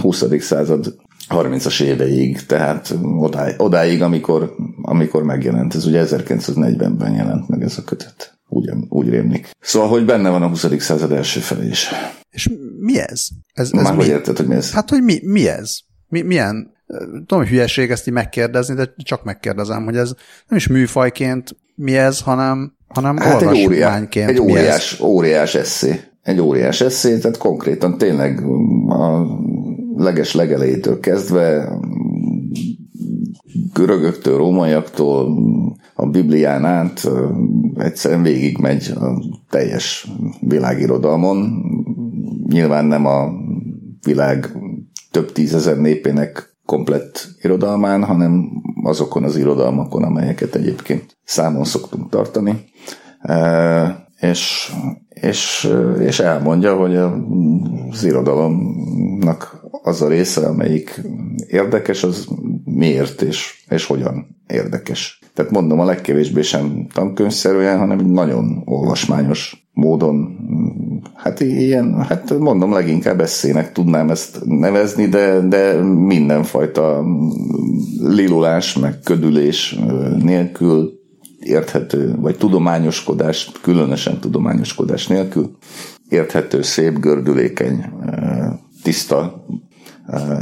20. 0.00 0.24
század 0.38 0.94
30-as 1.28 1.82
éveig, 1.82 2.46
tehát 2.46 2.94
odáig, 3.18 3.54
odáig 3.58 4.02
amikor, 4.02 4.54
amikor 4.82 5.22
megjelent. 5.22 5.74
Ez 5.74 5.86
ugye 5.86 6.04
1940-ben 6.06 7.14
jelent 7.14 7.48
meg 7.48 7.62
ez 7.62 7.78
a 7.78 7.84
kötet. 7.84 8.33
Úgy, 8.54 8.70
úgy 8.88 9.08
rémlik. 9.08 9.50
Szóval, 9.60 9.88
hogy 9.88 10.04
benne 10.04 10.30
van 10.30 10.42
a 10.42 10.48
20. 10.48 10.66
század 10.78 11.12
első 11.12 11.40
felé 11.40 11.66
is. 11.66 11.90
És 12.30 12.50
mi 12.78 12.98
ez? 12.98 13.26
ez, 13.52 13.70
ez 13.72 13.82
Már 13.82 13.92
mi? 13.92 13.98
hogy 13.98 14.08
érted, 14.08 14.36
hogy 14.36 14.46
mi 14.46 14.54
ez? 14.54 14.72
Hát, 14.72 14.90
hogy 14.90 15.02
mi, 15.02 15.20
mi 15.22 15.48
ez? 15.48 15.76
Mi, 16.08 16.22
milyen 16.22 16.72
tudom, 17.12 17.38
hogy 17.38 17.48
hülyeség 17.48 17.90
ezt 17.90 18.08
így 18.08 18.14
megkérdezni, 18.14 18.74
de 18.74 18.94
csak 18.96 19.24
megkérdezem, 19.24 19.84
hogy 19.84 19.96
ez 19.96 20.12
nem 20.48 20.58
is 20.58 20.66
műfajként 20.66 21.56
mi 21.74 21.96
ez, 21.96 22.20
hanem, 22.20 22.76
hanem 22.88 23.16
hát 23.16 23.42
egy, 23.42 23.64
óriás, 23.64 24.02
egy 24.10 24.38
óriás, 24.38 25.00
óriás 25.00 25.54
eszé. 25.54 26.00
Egy 26.22 26.40
óriás 26.40 26.80
eszé, 26.80 27.18
tehát 27.18 27.36
konkrétan 27.36 27.98
tényleg 27.98 28.40
a 28.88 29.26
leges 29.96 30.34
legelejétől 30.34 31.00
kezdve 31.00 31.78
görögöktől, 33.74 34.36
rómaiaktól, 34.36 35.38
a 35.94 36.06
Biblián 36.06 36.64
át 36.64 37.08
egyszerűen 37.76 38.22
végigmegy 38.22 38.92
a 39.00 39.22
teljes 39.50 40.08
világirodalmon. 40.40 41.62
Nyilván 42.48 42.84
nem 42.84 43.06
a 43.06 43.30
világ 44.04 44.56
több 45.10 45.32
tízezer 45.32 45.78
népének 45.78 46.56
komplett 46.66 47.28
irodalmán, 47.42 48.04
hanem 48.04 48.50
azokon 48.82 49.24
az 49.24 49.36
irodalmakon, 49.36 50.02
amelyeket 50.02 50.54
egyébként 50.54 51.16
számon 51.24 51.64
szoktunk 51.64 52.10
tartani. 52.10 52.64
És, 54.20 54.72
és, 55.08 55.72
és 56.00 56.20
elmondja, 56.20 56.76
hogy 56.76 56.96
az 56.96 58.04
irodalomnak 58.04 59.62
az 59.82 60.02
a 60.02 60.08
része, 60.08 60.46
amelyik 60.46 61.00
érdekes, 61.46 62.02
az 62.02 62.28
miért 62.74 63.22
és, 63.22 63.64
és 63.68 63.86
hogyan 63.86 64.36
érdekes. 64.46 65.18
Tehát 65.34 65.50
mondom, 65.50 65.80
a 65.80 65.84
legkevésbé 65.84 66.42
sem 66.42 66.86
tankönyvszerűen, 66.92 67.78
hanem 67.78 67.98
nagyon 67.98 68.62
olvasmányos 68.64 69.66
módon, 69.72 70.36
hát 71.14 71.40
ilyen, 71.40 72.04
hát 72.04 72.38
mondom, 72.38 72.72
leginkább 72.72 73.20
eszének 73.20 73.72
tudnám 73.72 74.10
ezt 74.10 74.40
nevezni, 74.44 75.06
de, 75.06 75.40
de 75.40 75.82
mindenfajta 75.82 77.04
lilulás, 77.98 78.78
meg 78.78 78.98
ködülés 79.04 79.78
nélkül 80.22 80.92
érthető, 81.40 82.14
vagy 82.16 82.36
tudományoskodás, 82.36 83.50
különösen 83.62 84.20
tudományoskodás 84.20 85.06
nélkül, 85.06 85.56
érthető, 86.08 86.62
szép, 86.62 86.98
gördülékeny, 86.98 87.84
tiszta, 88.82 89.46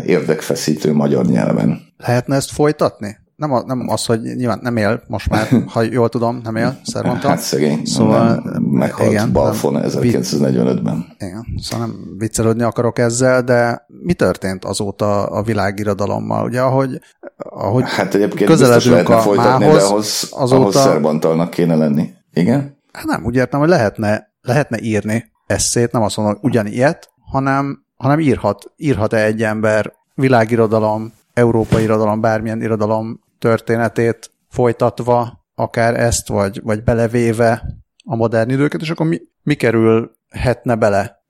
érdekfeszítő 0.07 0.93
magyar 0.93 1.27
nyelven. 1.27 1.81
Lehetne 1.97 2.37
ezt 2.37 2.51
folytatni? 2.51 3.21
Nem, 3.37 3.53
a, 3.53 3.63
nem 3.67 3.89
az, 3.89 4.05
hogy 4.05 4.21
nyilván 4.21 4.59
nem 4.63 4.77
él 4.77 5.03
most 5.07 5.29
már, 5.29 5.49
ha 5.67 5.83
jól 5.83 6.09
tudom, 6.09 6.41
nem 6.43 6.57
él, 6.57 6.79
Szervanta. 6.85 7.29
Hát 7.29 7.39
szegény, 7.39 7.85
szóval 7.85 8.41
nem, 8.45 8.63
meghalt 8.63 9.11
igen, 9.11 9.33
Balfon 9.33 9.81
1945-ben. 9.85 11.07
Igen, 11.19 11.47
szóval 11.63 11.87
nem 11.87 11.97
viccelődni 12.19 12.63
akarok 12.63 12.99
ezzel, 12.99 13.43
de 13.43 13.87
mi 14.03 14.15
történt 14.15 14.65
azóta 14.65 15.27
a 15.27 15.43
világirodalommal? 15.43 16.45
Ugye, 16.45 16.61
ahogy, 16.61 17.01
ahogy 17.37 17.85
hát 17.87 18.15
egyébként 18.15 18.51
közeledünk 18.51 19.09
a 19.09 19.21
folytatni, 19.21 19.65
mához, 19.65 19.83
de 19.83 19.85
ahhoz, 19.85 20.29
azóta... 20.31 20.61
ahhoz 20.61 20.75
Szerbantalnak 20.75 21.51
kéne 21.51 21.75
lenni. 21.75 22.11
Igen? 22.33 22.79
Hát 22.93 23.05
nem, 23.05 23.25
úgy 23.25 23.35
értem, 23.35 23.61
hogy 23.61 23.69
lehetne, 23.69 24.33
lehetne 24.41 24.79
írni 24.81 25.25
eszét, 25.47 25.93
nem 25.93 26.03
azt 26.03 26.17
mondom, 26.17 26.35
hogy 26.41 26.51
ugyanilyet, 26.51 27.11
hanem, 27.31 27.85
hanem 28.03 28.21
írhat, 28.21 28.73
írhat-e 28.77 29.25
egy 29.25 29.43
ember 29.43 29.93
világirodalom, 30.15 31.13
európai 31.35 31.83
irodalom, 31.83 32.21
bármilyen 32.21 32.63
irodalom 32.63 33.21
történetét 33.39 34.31
folytatva, 34.51 35.45
akár 35.55 36.01
ezt, 36.01 36.29
vagy, 36.29 36.61
vagy 36.63 36.83
belevéve 36.83 37.63
a 38.05 38.17
modern 38.17 38.51
időket, 38.51 38.81
és 38.81 38.91
akkor 38.91 39.07
mi, 39.07 39.21
mi 39.43 39.55
kerülhetne 39.55 40.75
bele? 40.75 41.21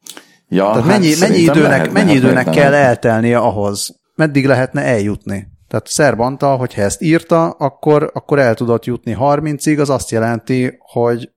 Ja, 0.49 0.65
Tehát 0.65 0.77
hát 0.77 0.87
mennyi, 0.87 1.15
mennyi 1.19 1.39
időnek, 1.39 1.63
lehetne, 1.63 1.93
mennyi 1.93 2.13
időnek 2.13 2.35
lehetne. 2.35 2.61
kell 2.61 2.75
eltelnie 2.75 3.39
ahhoz? 3.39 4.01
Meddig 4.15 4.47
lehetne 4.47 4.83
eljutni? 4.83 5.47
Tehát 5.69 5.87
Szerbanta, 5.87 6.57
hogyha 6.57 6.83
ezt 6.83 7.03
írta, 7.03 7.51
akkor, 7.51 8.11
akkor 8.15 8.39
el 8.39 8.55
tudott 8.55 8.85
jutni 8.85 9.17
30-ig, 9.21 9.81
az 9.81 9.91
azt 9.91 10.11
jelenti, 10.11 10.79
hogy, 10.79 11.31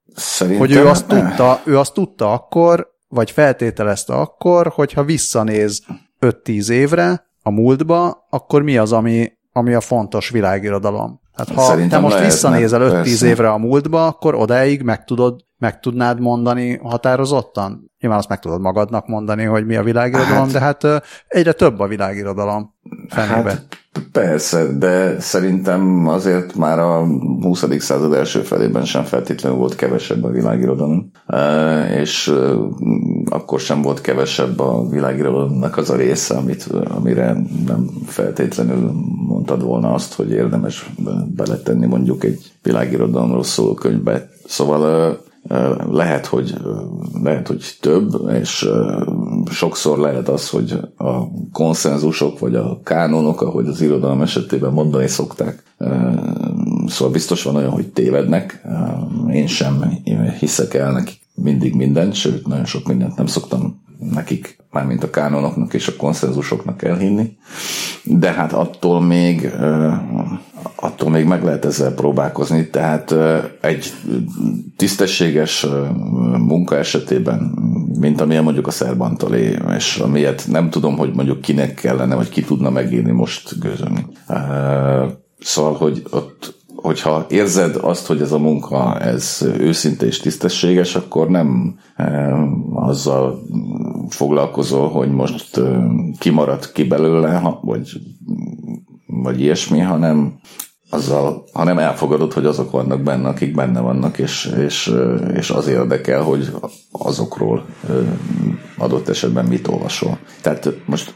hogy 0.57 0.71
ő, 0.71 0.87
azt 0.87 1.07
tudta, 1.07 1.61
ő 1.65 1.77
azt 1.77 1.93
tudta 1.93 2.31
akkor, 2.31 2.94
vagy 3.15 3.31
feltételezte 3.31 4.13
akkor, 4.13 4.67
hogyha 4.67 5.03
visszanéz 5.03 5.81
5-10 6.19 6.69
évre 6.69 7.27
a 7.41 7.49
múltba, 7.49 8.25
akkor 8.29 8.61
mi 8.61 8.77
az, 8.77 8.91
ami, 8.91 9.31
ami 9.51 9.73
a 9.73 9.81
fontos 9.81 10.29
világirodalom. 10.29 11.19
Hát 11.33 11.49
ha 11.49 11.61
Szerintem 11.61 11.89
te 11.89 11.99
most 11.99 12.13
lehetne, 12.13 12.33
visszanézel 12.33 13.03
5-10 13.03 13.21
évre 13.21 13.51
a 13.51 13.57
múltba, 13.57 14.07
akkor 14.07 14.35
odáig 14.35 14.81
meg, 14.81 15.03
tudod, 15.03 15.45
meg 15.57 15.79
tudnád 15.79 16.19
mondani 16.19 16.79
határozottan? 16.83 17.91
Nyilván 17.99 18.19
azt 18.19 18.29
meg 18.29 18.39
tudod 18.39 18.61
magadnak 18.61 19.07
mondani, 19.07 19.43
hogy 19.43 19.65
mi 19.65 19.75
a 19.75 19.83
világirodalom, 19.83 20.49
hát, 20.49 20.51
de 20.51 20.59
hát 20.59 21.03
egyre 21.27 21.51
több 21.51 21.79
a 21.79 21.87
világirodalom 21.87 22.73
fenébe. 23.09 23.49
Hát, 23.49 23.84
persze, 24.11 24.77
de 24.77 25.19
szerintem 25.19 26.07
azért 26.07 26.55
már 26.55 26.79
a 26.79 27.05
20. 27.41 27.65
század 27.79 28.13
első 28.13 28.39
felében 28.39 28.85
sem 28.85 29.03
feltétlenül 29.03 29.57
volt 29.57 29.75
kevesebb 29.75 30.23
a 30.23 30.29
világirodalom, 30.29 31.11
és 31.99 32.33
akkor 33.29 33.59
sem 33.59 33.81
volt 33.81 34.01
kevesebb 34.01 34.59
a 34.59 34.89
világirodalomnak 34.89 35.77
az 35.77 35.89
a 35.89 35.95
része, 35.95 36.35
amit, 36.35 36.69
amire 36.95 37.37
nem 37.67 37.89
feltétlenül 38.05 38.91
mondtad 39.27 39.63
volna 39.63 39.93
azt, 39.93 40.13
hogy 40.13 40.31
érdemes 40.31 40.91
beletenni 41.35 41.85
mondjuk 41.85 42.23
egy 42.23 42.51
világirodalomról 42.63 43.43
szóló 43.43 43.73
könyvbe. 43.73 44.29
Szóval 44.45 45.17
lehet, 45.91 46.25
hogy, 46.25 46.53
lehet, 47.23 47.47
hogy 47.47 47.77
több, 47.81 48.29
és 48.41 48.69
sokszor 49.49 49.97
lehet 49.97 50.29
az, 50.29 50.49
hogy 50.49 50.79
a 50.97 51.13
konszenzusok, 51.51 52.39
vagy 52.39 52.55
a 52.55 52.79
kánonok, 52.83 53.41
ahogy 53.41 53.67
az 53.67 53.81
irodalom 53.81 54.21
esetében 54.21 54.73
mondani 54.73 55.07
szokták, 55.07 55.63
szóval 56.87 57.13
biztos 57.13 57.43
van 57.43 57.55
olyan, 57.55 57.71
hogy 57.71 57.87
tévednek, 57.87 58.61
én 59.31 59.47
sem 59.47 60.01
hiszek 60.39 60.73
el 60.73 60.91
nekik 60.91 61.19
mindig 61.35 61.75
mindent, 61.75 62.13
sőt, 62.13 62.47
nagyon 62.47 62.65
sok 62.65 62.87
mindent 62.87 63.15
nem 63.15 63.25
szoktam 63.25 63.83
nekik, 64.11 64.57
mármint 64.71 65.03
a 65.03 65.09
kánonoknak 65.09 65.73
és 65.73 65.87
a 65.87 65.95
konszenzusoknak 65.95 66.83
elhinni, 66.83 67.37
de 68.03 68.31
hát 68.31 68.53
attól 68.53 69.01
még 69.01 69.51
attól 70.75 71.09
még 71.09 71.25
meg 71.25 71.43
lehet 71.43 71.65
ezzel 71.65 71.93
próbálkozni, 71.93 72.69
tehát 72.69 73.15
egy 73.61 73.93
tisztességes 74.75 75.65
munka 76.37 76.77
esetében, 76.77 77.39
mint 77.99 78.21
amilyen 78.21 78.43
mondjuk 78.43 78.67
a 78.67 78.71
szerbantalé, 78.71 79.57
és 79.75 79.97
amilyet 79.97 80.45
nem 80.47 80.69
tudom, 80.69 80.97
hogy 80.97 81.13
mondjuk 81.13 81.41
kinek 81.41 81.73
kellene, 81.73 82.15
vagy 82.15 82.29
ki 82.29 82.41
tudna 82.41 82.69
megírni 82.69 83.11
most 83.11 83.59
gőzömni. 83.59 84.05
Szóval, 85.39 85.73
hogy 85.73 86.03
ott 86.09 86.63
hogyha 86.75 87.25
érzed 87.29 87.75
azt, 87.75 88.07
hogy 88.07 88.21
ez 88.21 88.31
a 88.31 88.39
munka 88.39 88.99
ez 88.99 89.47
őszinte 89.59 90.05
és 90.05 90.19
tisztességes, 90.19 90.95
akkor 90.95 91.29
nem 91.29 91.79
azzal 92.73 93.41
foglalkozol, 94.09 94.89
hogy 94.89 95.11
most 95.11 95.61
kimaradt 96.19 96.71
ki 96.71 96.83
belőle, 96.83 97.57
vagy, 97.61 97.89
vagy 99.05 99.41
ilyesmi, 99.41 99.79
hanem 99.79 100.39
azzal, 100.89 101.43
hanem 101.53 101.77
elfogadod, 101.77 102.33
hogy 102.33 102.45
azok 102.45 102.71
vannak 102.71 103.01
benne, 103.01 103.27
akik 103.27 103.55
benne 103.55 103.79
vannak, 103.79 104.17
és, 104.17 104.53
és, 104.65 104.93
és 105.33 105.49
az 105.49 105.67
érdekel, 105.67 106.21
hogy 106.21 106.51
azokról 106.91 107.65
adott 108.77 109.07
esetben 109.07 109.45
mit 109.45 109.67
olvasol. 109.67 110.17
Tehát 110.41 110.69
most 110.85 111.13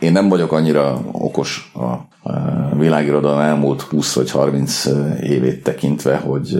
én 0.00 0.12
nem 0.12 0.28
vagyok 0.28 0.52
annyira 0.52 1.00
okos 1.12 1.72
a 1.74 2.06
világirodalom 2.76 3.38
elmúlt 3.38 3.82
20 3.82 4.14
vagy 4.14 4.30
30 4.30 4.84
évét 5.22 5.62
tekintve, 5.62 6.16
hogy 6.16 6.58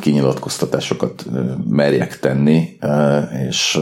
kinyilatkoztatásokat 0.00 1.24
merjek 1.68 2.18
tenni, 2.18 2.78
és 3.48 3.80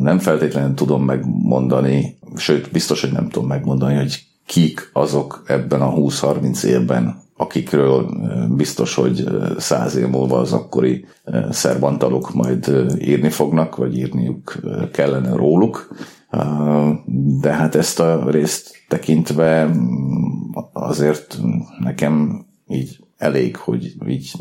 nem 0.00 0.18
feltétlenül 0.18 0.74
tudom 0.74 1.04
megmondani, 1.04 2.18
sőt, 2.36 2.70
biztos, 2.72 3.00
hogy 3.00 3.12
nem 3.12 3.28
tudom 3.28 3.48
megmondani, 3.48 3.96
hogy 3.96 4.24
kik 4.46 4.90
azok 4.92 5.42
ebben 5.46 5.80
a 5.80 5.92
20-30 5.92 6.62
évben, 6.62 7.24
akikről 7.36 8.06
biztos, 8.50 8.94
hogy 8.94 9.24
száz 9.58 9.96
év 9.96 10.08
múlva 10.08 10.38
az 10.38 10.52
akkori 10.52 11.04
szerbantalok 11.50 12.34
majd 12.34 12.86
írni 12.98 13.30
fognak, 13.30 13.76
vagy 13.76 13.98
írniuk 13.98 14.56
kellene 14.92 15.32
róluk. 15.32 15.88
De 17.40 17.52
hát 17.52 17.74
ezt 17.74 18.00
a 18.00 18.30
részt 18.30 18.84
tekintve 18.88 19.70
azért 20.72 21.38
nekem 21.80 22.46
így 22.68 22.98
elég, 23.16 23.56
hogy 23.56 23.94
így 24.08 24.32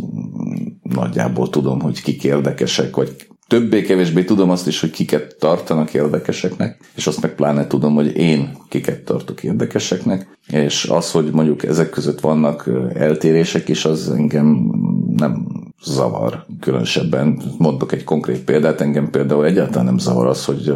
nagyjából 0.81 1.49
tudom, 1.49 1.81
hogy 1.81 2.01
kik 2.01 2.23
érdekesek, 2.23 2.95
vagy 2.95 3.27
többé-kevésbé 3.47 4.23
tudom 4.23 4.49
azt 4.49 4.67
is, 4.67 4.79
hogy 4.79 4.91
kiket 4.91 5.35
tartanak 5.39 5.93
érdekeseknek, 5.93 6.91
és 6.95 7.07
azt 7.07 7.21
meg 7.21 7.35
pláne 7.35 7.67
tudom, 7.67 7.93
hogy 7.93 8.17
én 8.17 8.57
kiket 8.69 9.03
tartok 9.03 9.43
érdekeseknek, 9.43 10.37
és 10.47 10.85
az, 10.85 11.11
hogy 11.11 11.31
mondjuk 11.31 11.63
ezek 11.63 11.89
között 11.89 12.19
vannak 12.19 12.69
eltérések 12.93 13.69
is, 13.69 13.85
az 13.85 14.09
engem 14.09 14.71
nem 15.15 15.47
zavar 15.85 16.45
különösebben. 16.59 17.41
Mondok 17.57 17.91
egy 17.91 18.03
konkrét 18.03 18.43
példát, 18.43 18.81
engem 18.81 19.09
például 19.09 19.45
egyáltalán 19.45 19.85
nem 19.85 19.97
zavar 19.97 20.27
az, 20.27 20.45
hogy 20.45 20.73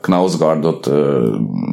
Knausgardot 0.00 0.90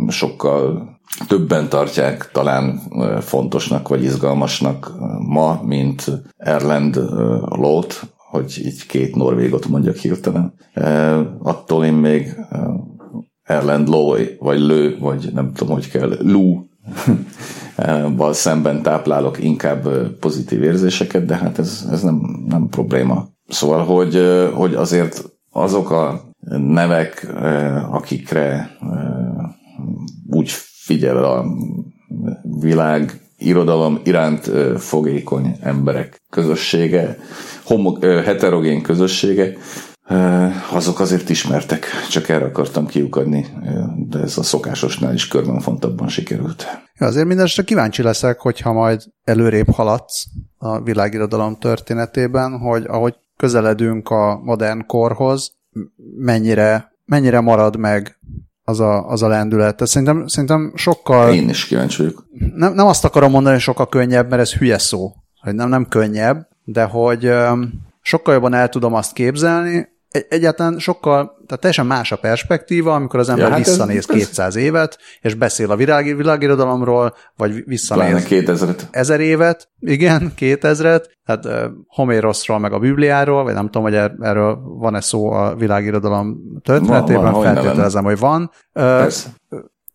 sokkal 0.07 0.93
többen 1.27 1.69
tartják 1.69 2.29
talán 2.33 2.79
fontosnak 3.19 3.87
vagy 3.87 4.03
izgalmasnak 4.03 4.91
ma, 5.19 5.61
mint 5.63 6.11
Erland 6.37 6.95
Lót, 7.45 8.01
hogy 8.17 8.61
így 8.65 8.85
két 8.85 9.15
norvégot 9.15 9.67
mondjak 9.67 9.95
hirtelen. 9.95 10.53
Attól 11.43 11.85
én 11.85 11.93
még 11.93 12.35
Erland 13.43 13.87
Loy, 13.87 14.35
vagy 14.39 14.59
Lő, 14.59 14.97
vagy 14.99 15.29
nem 15.33 15.53
tudom, 15.53 15.73
hogy 15.73 15.89
kell, 15.89 16.17
Lou 16.21 16.63
val 18.15 18.33
szemben 18.33 18.81
táplálok 18.81 19.43
inkább 19.43 20.07
pozitív 20.19 20.63
érzéseket, 20.63 21.25
de 21.25 21.35
hát 21.35 21.59
ez, 21.59 21.87
ez 21.91 22.01
nem, 22.01 22.45
nem 22.47 22.67
probléma. 22.69 23.27
Szóval, 23.47 23.85
hogy, 23.85 24.21
hogy 24.53 24.73
azért 24.73 25.23
azok 25.51 25.91
a 25.91 26.21
nevek, 26.57 27.27
akikre 27.91 28.77
figyel 30.85 31.23
a 31.23 31.45
világ 32.59 33.19
irodalom 33.37 33.99
iránt 34.03 34.51
fogékony 34.77 35.57
emberek 35.61 36.21
közössége, 36.29 37.17
homo, 37.63 37.99
heterogén 38.01 38.81
közössége, 38.81 39.57
azok 40.71 40.99
azért 40.99 41.29
ismertek, 41.29 41.85
csak 42.09 42.29
erre 42.29 42.45
akartam 42.45 42.85
kiukadni, 42.85 43.45
de 44.09 44.19
ez 44.19 44.37
a 44.37 44.43
szokásosnál 44.43 45.13
is 45.13 45.27
körben 45.27 45.59
fontabban 45.59 46.07
sikerült. 46.07 46.67
Ja, 46.99 47.07
azért 47.07 47.27
mindenesetre 47.27 47.63
kíváncsi 47.63 48.01
leszek, 48.01 48.39
hogyha 48.39 48.73
majd 48.73 49.03
előrébb 49.23 49.69
haladsz 49.69 50.25
a 50.57 50.81
világirodalom 50.81 51.55
történetében, 51.55 52.57
hogy 52.57 52.85
ahogy 52.87 53.15
közeledünk 53.37 54.09
a 54.09 54.39
modern 54.43 54.85
korhoz, 54.85 55.51
mennyire, 56.17 56.91
mennyire 57.05 57.39
marad 57.39 57.77
meg 57.77 58.19
az 58.63 58.79
a, 58.79 59.07
az 59.07 59.21
a 59.21 59.27
lendület. 59.27 59.75
Tehát 59.75 59.91
szerintem, 59.91 60.27
szerintem 60.27 60.73
sokkal... 60.75 61.33
Én 61.33 61.49
is 61.49 61.65
kíváncsi 61.65 62.01
vagyok. 62.01 62.25
Nem, 62.55 62.73
nem 62.73 62.87
azt 62.87 63.05
akarom 63.05 63.31
mondani, 63.31 63.53
hogy 63.53 63.63
sokkal 63.63 63.89
könnyebb, 63.89 64.29
mert 64.29 64.41
ez 64.41 64.53
hülye 64.53 64.77
szó. 64.77 65.13
Hogy 65.41 65.55
nem, 65.55 65.69
nem 65.69 65.87
könnyebb, 65.87 66.47
de 66.63 66.83
hogy 66.83 67.31
sokkal 68.01 68.33
jobban 68.33 68.53
el 68.53 68.69
tudom 68.69 68.93
azt 68.93 69.13
képzelni, 69.13 69.87
egy, 70.15 70.25
egyáltalán 70.29 70.79
sokkal, 70.79 71.23
tehát 71.23 71.59
teljesen 71.59 71.85
más 71.85 72.11
a 72.11 72.15
perspektíva, 72.15 72.93
amikor 72.93 73.19
az 73.19 73.29
ember 73.29 73.45
ja, 73.45 73.51
hát 73.51 73.65
visszanéz 73.65 73.97
ez, 73.97 74.05
200 74.05 74.55
ez... 74.55 74.61
évet, 74.61 74.97
és 75.21 75.33
beszél 75.33 75.71
a 75.71 75.75
világ, 75.75 76.17
világirodalomról, 76.17 77.15
vagy 77.35 77.63
visszanéz 77.65 78.23
2000 78.23 78.75
ezer 78.91 79.19
évet, 79.19 79.69
igen, 79.79 80.31
2000-et, 80.39 81.05
tehát 81.25 81.45
uh, 81.45 81.71
Homérosról, 81.87 82.59
meg 82.59 82.73
a 82.73 82.79
Bibliáról, 82.79 83.43
vagy 83.43 83.53
nem 83.53 83.65
tudom, 83.65 83.83
hogy 83.83 83.95
er, 83.95 84.11
erről 84.19 84.59
van-e 84.63 85.01
szó 85.01 85.31
a 85.31 85.55
világirodalom 85.55 86.37
történetében, 86.63 87.21
van, 87.21 87.31
van, 87.31 87.43
feltételezem, 87.43 88.03
hogy 88.03 88.19
van. 88.19 88.51
Uh. 88.73 89.11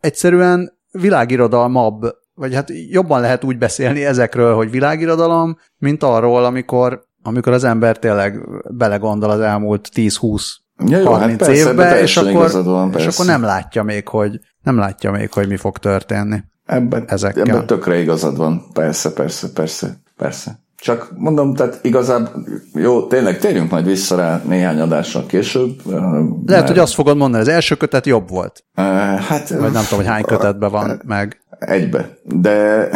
Egyszerűen 0.00 0.78
világirodalmabb 0.90 2.18
vagy 2.35 2.54
hát 2.54 2.70
jobban 2.90 3.20
lehet 3.20 3.44
úgy 3.44 3.59
beszélni 3.59 4.04
ezekről, 4.04 4.54
hogy 4.54 4.70
világirodalom, 4.70 5.59
mint 5.78 6.02
arról, 6.02 6.44
amikor 6.44 7.09
amikor 7.22 7.52
az 7.52 7.64
ember 7.64 7.98
tényleg 7.98 8.40
belegondol 8.68 9.30
az 9.30 9.40
elmúlt 9.40 9.88
10-20 9.94 10.42
ja, 10.87 10.98
jó, 10.98 11.12
30 11.12 11.40
hát 11.40 11.48
persze, 11.48 11.70
évbe, 11.70 12.00
és 12.00 12.16
akkor, 12.16 12.64
van, 12.64 12.94
és 12.96 13.06
akkor 13.06 13.26
nem 13.26 13.42
látja 13.42 13.83
még, 13.83 14.09
hogy 14.09 14.40
nem 14.62 14.78
látja 14.78 15.11
még, 15.11 15.33
hogy 15.33 15.48
mi 15.48 15.56
fog 15.56 15.78
történni. 15.78 16.42
Ebben, 16.66 17.04
ezekkel. 17.06 17.46
ebben 17.46 17.66
tökre 17.66 17.98
igazad 17.98 18.37
van. 18.37 18.62
Persze, 18.72 19.12
persze, 19.12 19.48
persze, 19.54 20.00
persze. 20.16 20.61
Csak 20.76 21.12
mondom, 21.16 21.54
tehát 21.54 21.78
igazából, 21.83 22.46
jó, 22.74 23.06
tényleg 23.06 23.38
térjünk 23.38 23.70
majd 23.70 23.87
vissza 23.87 24.16
rá 24.16 24.42
néhány 24.46 24.80
adással 24.80 25.26
később. 25.26 25.80
Lehet, 25.87 26.44
mert... 26.46 26.68
hogy 26.68 26.78
azt 26.78 26.94
fogod 26.94 27.16
mondani, 27.16 27.42
az 27.42 27.48
első 27.48 27.74
kötet 27.74 28.06
jobb 28.06 28.28
volt. 28.28 28.64
Uh, 28.76 28.85
hát... 29.18 29.48
Vagy 29.48 29.72
nem 29.72 29.83
tudom, 29.83 29.98
hogy 29.98 30.06
hány 30.06 30.22
kötetben 30.22 30.70
van 30.70 30.90
uh, 30.90 30.96
meg. 31.04 31.40
Egybe, 31.59 32.18
de... 32.24 32.88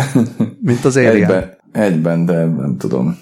Mint 0.61 0.85
az 0.85 0.97
Alien. 0.97 1.15
Egybe, 1.15 1.59
egyben, 1.73 2.25
de 2.25 2.45
nem 2.45 2.77
tudom. 2.79 3.19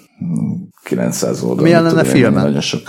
900 0.83 1.43
oldal. 1.43 1.63
Milyen 1.63 1.83
lenne 1.83 2.03
filmen? 2.03 2.43
Nagyon 2.43 2.61
sok. 2.61 2.81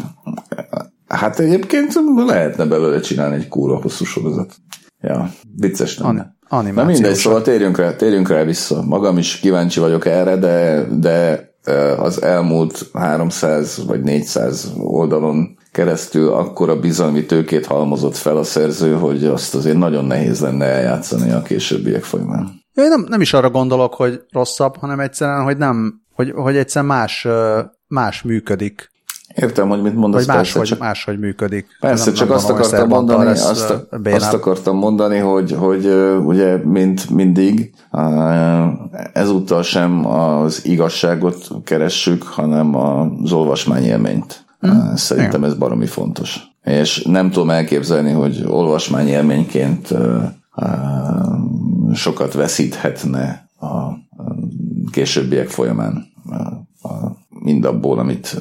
Hát 1.07 1.39
egyébként 1.39 1.93
lehetne 2.27 2.65
belőle 2.65 3.01
csinálni 3.01 3.37
egy 3.37 3.49
kúra 3.49 3.77
hosszú 3.77 4.05
sorozat. 4.05 4.55
Ja, 5.01 5.31
vicces 5.57 5.99
lenne. 5.99 6.37
An- 6.49 6.75
Na 6.75 6.85
mindegy, 6.85 7.15
szóval 7.15 7.43
térjünk 7.43 7.77
rá, 7.77 7.97
térjünk 7.97 8.29
rá 8.29 8.43
vissza. 8.43 8.83
Magam 8.83 9.19
is 9.19 9.41
kíváncsi 9.41 9.81
vagyok 9.81 10.07
erre, 10.07 10.37
de, 10.37 10.87
de 11.01 11.49
az 11.99 12.23
elmúlt 12.23 12.87
300 12.93 13.85
vagy 13.87 14.03
400 14.03 14.73
oldalon 14.77 15.59
keresztül 15.73 16.33
akkor 16.33 16.69
a 16.69 16.79
bizalmi 16.79 17.27
tőkét 17.27 17.67
halmozott 17.67 18.17
fel 18.17 18.37
a 18.37 18.43
szerző, 18.43 18.93
hogy 18.93 19.25
azt 19.25 19.55
azért 19.55 19.77
nagyon 19.77 20.05
nehéz 20.05 20.41
lenne 20.41 20.65
eljátszani 20.65 21.31
a 21.31 21.43
későbbiek 21.43 22.03
folyamán. 22.03 22.63
Én 22.75 22.89
nem, 22.89 23.07
nem 23.09 23.21
is 23.21 23.33
arra 23.33 23.51
gondolok, 23.51 23.95
hogy 23.95 24.21
rosszabb, 24.33 24.77
hanem 24.77 25.01
egyszerűen, 25.01 25.43
hogy 25.43 25.57
nem, 25.57 25.95
hogy, 26.15 26.33
hogy 26.35 26.57
egyszerűen 26.57 26.95
más 26.95 27.27
más 27.89 28.23
működik. 28.23 28.93
Értem, 29.35 29.69
hogy 29.69 29.83
mit 29.83 29.95
mondasz. 29.95 30.27
Vagy 30.27 30.37
máshogy, 30.37 30.69
persze, 30.69 30.85
máshogy 30.85 31.19
működik. 31.19 31.67
Persze, 31.81 32.05
nem, 32.05 32.15
csak 32.15 32.29
nem 32.29 32.37
azt, 32.37 32.51
akartam 32.51 32.89
mondani, 32.89 33.29
azt, 33.29 33.75
azt 34.05 34.33
akartam 34.33 34.77
mondani, 34.77 35.19
hogy, 35.19 35.53
hogy 35.53 35.87
ugye, 36.25 36.57
mint 36.57 37.11
mindig, 37.11 37.75
ezúttal 39.13 39.63
sem 39.63 40.07
az 40.07 40.65
igazságot 40.67 41.49
keressük, 41.65 42.23
hanem 42.23 42.75
az 42.75 43.33
olvasmányélményt. 43.33 44.45
Hmm. 44.61 44.97
Szerintem 44.97 45.45
ez 45.45 45.55
baromi 45.55 45.87
fontos. 45.87 46.41
És 46.65 47.03
nem 47.03 47.31
tudom 47.31 47.51
elképzelni, 47.51 48.13
hogy 48.13 48.45
olvasmányélményként 48.47 49.95
sokat 51.95 52.33
veszíthetne 52.33 53.49
a 53.61 53.91
későbbiek 54.91 55.49
folyamán 55.49 56.13
mindabból, 57.45 57.99
amit 57.99 58.37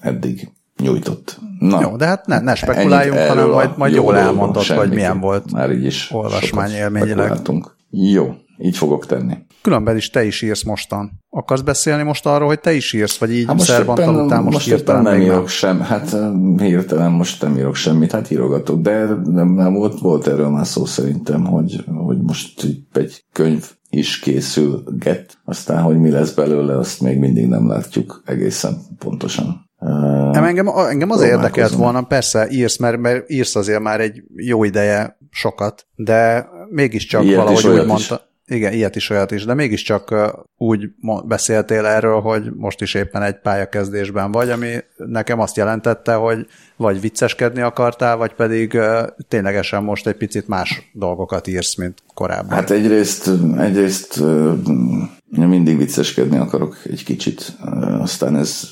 eddig 0.00 0.48
nyújtott. 0.82 1.38
Na, 1.58 1.80
Jó, 1.80 1.96
de 1.96 2.06
hát 2.06 2.26
ne, 2.26 2.40
ne 2.40 2.54
spekuláljunk, 2.54 3.18
hanem 3.18 3.50
majd, 3.50 3.70
majd 3.76 3.94
jól 3.94 4.16
elmondod, 4.16 4.64
hogy 4.64 4.90
milyen 4.90 5.20
volt 5.20 5.52
Már 5.52 5.70
így 5.70 5.84
is 5.84 6.10
olvasmány 6.12 6.70
élményileg. 6.70 7.32
Jó, 7.90 8.34
így 8.58 8.76
fogok 8.76 9.06
tenni. 9.06 9.36
Különben 9.62 9.96
is 9.96 10.10
te 10.10 10.24
is 10.24 10.42
írsz 10.42 10.62
mostan. 10.62 11.10
Akarsz 11.30 11.60
beszélni 11.60 12.02
most 12.02 12.26
arról, 12.26 12.48
hogy 12.48 12.60
te 12.60 12.72
is 12.72 12.92
írsz, 12.92 13.18
vagy 13.18 13.32
így 13.32 13.46
hát 13.46 13.56
most 13.56 13.78
éppen, 13.78 14.14
után 14.14 14.42
most, 14.42 14.54
most 14.54 14.80
éppen 14.80 15.02
nem 15.02 15.20
írok 15.20 15.48
sem, 15.48 15.80
hát 15.80 16.16
hirtelen 16.56 17.10
most 17.10 17.42
nem 17.42 17.56
írok 17.56 17.74
semmit, 17.74 18.12
hát 18.12 18.30
írogatok, 18.30 18.80
de 18.80 19.04
nem, 19.24 19.48
nem 19.48 19.74
volt, 19.74 20.00
volt 20.00 20.26
erről 20.26 20.48
már 20.48 20.66
szó 20.66 20.84
szerintem, 20.84 21.44
hogy, 21.44 21.84
hogy 21.86 22.22
most 22.22 22.64
egy 22.92 23.24
könyv 23.32 23.70
is 23.90 24.18
készülget, 24.18 25.38
aztán, 25.44 25.82
hogy 25.82 25.98
mi 25.98 26.10
lesz 26.10 26.32
belőle, 26.32 26.78
azt 26.78 27.00
még 27.00 27.18
mindig 27.18 27.46
nem 27.46 27.68
látjuk 27.68 28.22
egészen 28.24 28.76
pontosan. 28.98 29.66
Nem, 30.32 30.44
engem, 30.44 30.68
engem 30.68 31.10
az 31.10 31.22
érdekelt 31.22 31.72
volna, 31.72 32.02
persze 32.02 32.48
írsz, 32.50 32.78
mert, 32.78 32.98
mert 32.98 33.30
írsz 33.30 33.56
azért 33.56 33.80
már 33.80 34.00
egy 34.00 34.22
jó 34.36 34.64
ideje 34.64 35.18
sokat, 35.30 35.86
de 35.94 36.48
mégiscsak 36.70 37.24
Ilyet 37.24 37.36
valahogy 37.36 37.66
úgy 37.66 37.86
mondta. 37.86 38.14
Is. 38.14 38.26
Igen, 38.50 38.72
ilyet 38.72 38.96
is, 38.96 39.10
olyat 39.10 39.30
is, 39.30 39.44
de 39.44 39.54
mégiscsak 39.54 40.14
úgy 40.56 40.90
beszéltél 41.24 41.86
erről, 41.86 42.20
hogy 42.20 42.52
most 42.56 42.80
is 42.80 42.94
éppen 42.94 43.22
egy 43.22 43.40
pályakezdésben 43.40 44.32
vagy, 44.32 44.50
ami 44.50 44.74
nekem 44.96 45.40
azt 45.40 45.56
jelentette, 45.56 46.14
hogy 46.14 46.46
vagy 46.76 47.00
vicceskedni 47.00 47.60
akartál, 47.60 48.16
vagy 48.16 48.34
pedig 48.34 48.78
ténylegesen 49.28 49.82
most 49.82 50.06
egy 50.06 50.16
picit 50.16 50.48
más 50.48 50.90
dolgokat 50.92 51.46
írsz, 51.46 51.76
mint 51.76 52.02
korábban. 52.14 52.50
Hát 52.50 52.70
egyrészt, 52.70 53.30
egyrészt 53.58 54.22
mindig 55.30 55.78
vicceskedni 55.78 56.36
akarok 56.36 56.76
egy 56.84 57.04
kicsit, 57.04 57.56
aztán 58.00 58.36
ez 58.36 58.70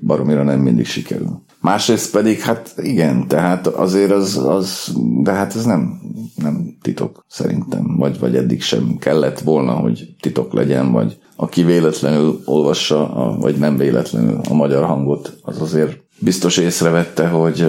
baromira 0.00 0.42
nem 0.42 0.60
mindig 0.60 0.86
sikerül. 0.86 1.42
Másrészt 1.60 2.12
pedig, 2.12 2.40
hát 2.40 2.74
igen, 2.76 3.28
tehát 3.28 3.66
azért 3.66 4.10
az, 4.10 4.36
az 4.36 4.92
de 5.22 5.32
hát 5.32 5.54
ez 5.54 5.64
nem, 5.64 6.00
nem 6.34 6.76
titok 6.82 7.24
szerintem, 7.28 7.96
vagy, 7.96 8.18
vagy 8.18 8.36
eddig 8.36 8.62
sem 8.62 8.96
kellett 8.98 9.40
volna, 9.40 9.72
hogy 9.72 10.14
titok 10.20 10.52
legyen, 10.52 10.92
vagy 10.92 11.18
aki 11.36 11.62
véletlenül 11.62 12.40
olvassa, 12.44 13.14
a, 13.14 13.38
vagy 13.38 13.56
nem 13.56 13.76
véletlenül 13.76 14.40
a 14.48 14.54
magyar 14.54 14.84
hangot, 14.84 15.38
az 15.42 15.60
azért 15.60 16.06
biztos 16.18 16.56
észrevette, 16.56 17.28
hogy 17.28 17.66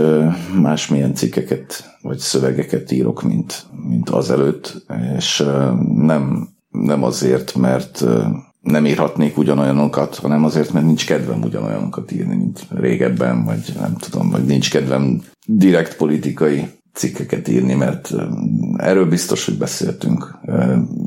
másmilyen 0.61 1.13
cikkeket 1.13 1.97
vagy 2.01 2.17
szövegeket 2.17 2.91
írok, 2.91 3.23
mint, 3.23 3.65
mint 3.87 4.09
azelőtt, 4.09 4.85
és 5.17 5.43
nem, 5.95 6.49
nem 6.69 7.03
azért, 7.03 7.55
mert 7.55 8.05
nem 8.61 8.85
írhatnék 8.85 9.37
ugyanolyanokat, 9.37 10.15
hanem 10.15 10.43
azért, 10.43 10.73
mert 10.73 10.85
nincs 10.85 11.05
kedvem 11.05 11.41
ugyanolyanokat 11.41 12.11
írni, 12.11 12.35
mint 12.35 12.65
régebben, 12.69 13.45
vagy 13.45 13.73
nem 13.79 13.95
tudom, 13.95 14.29
vagy 14.29 14.45
nincs 14.45 14.71
kedvem 14.71 15.21
direkt 15.45 15.95
politikai 15.95 16.67
cikkeket 16.93 17.47
írni, 17.47 17.73
mert 17.73 18.13
erről 18.77 19.05
biztos, 19.05 19.45
hogy 19.45 19.57
beszéltünk 19.57 20.39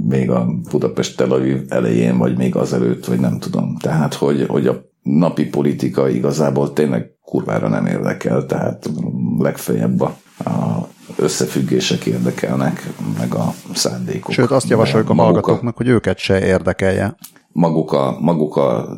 még 0.09 0.31
a 0.31 0.47
Budapest 0.71 1.17
Tel 1.17 1.31
Aviv 1.31 1.63
elején, 1.69 2.19
vagy 2.19 2.37
még 2.37 2.57
azelőtt, 2.57 3.05
vagy 3.05 3.21
nem 3.21 3.39
tudom. 3.39 3.77
Tehát, 3.77 4.15
hogy, 4.15 4.47
hogy 4.49 4.67
a 4.67 4.83
napi 5.03 5.45
politika 5.47 6.09
igazából 6.09 6.73
tényleg 6.73 7.11
kurvára 7.25 7.69
nem 7.69 7.87
érdekel, 7.87 8.47
tehát 8.47 8.91
legfeljebb 9.39 10.01
a, 10.01 10.17
a 10.45 10.89
összefüggések 11.17 12.07
érdekelnek, 12.07 12.93
meg 13.19 13.35
a 13.35 13.55
szándékok. 13.75 14.33
Sőt, 14.33 14.51
azt 14.51 14.69
javasoljuk 14.69 15.11
a 15.11 15.15
hallgatóknak, 15.15 15.77
hogy 15.77 15.89
őket 15.89 16.19
se 16.19 16.47
érdekelje 16.47 17.17
maguk 17.53 17.93
a, 17.93 18.17
maguk 18.21 18.57
a 18.57 18.89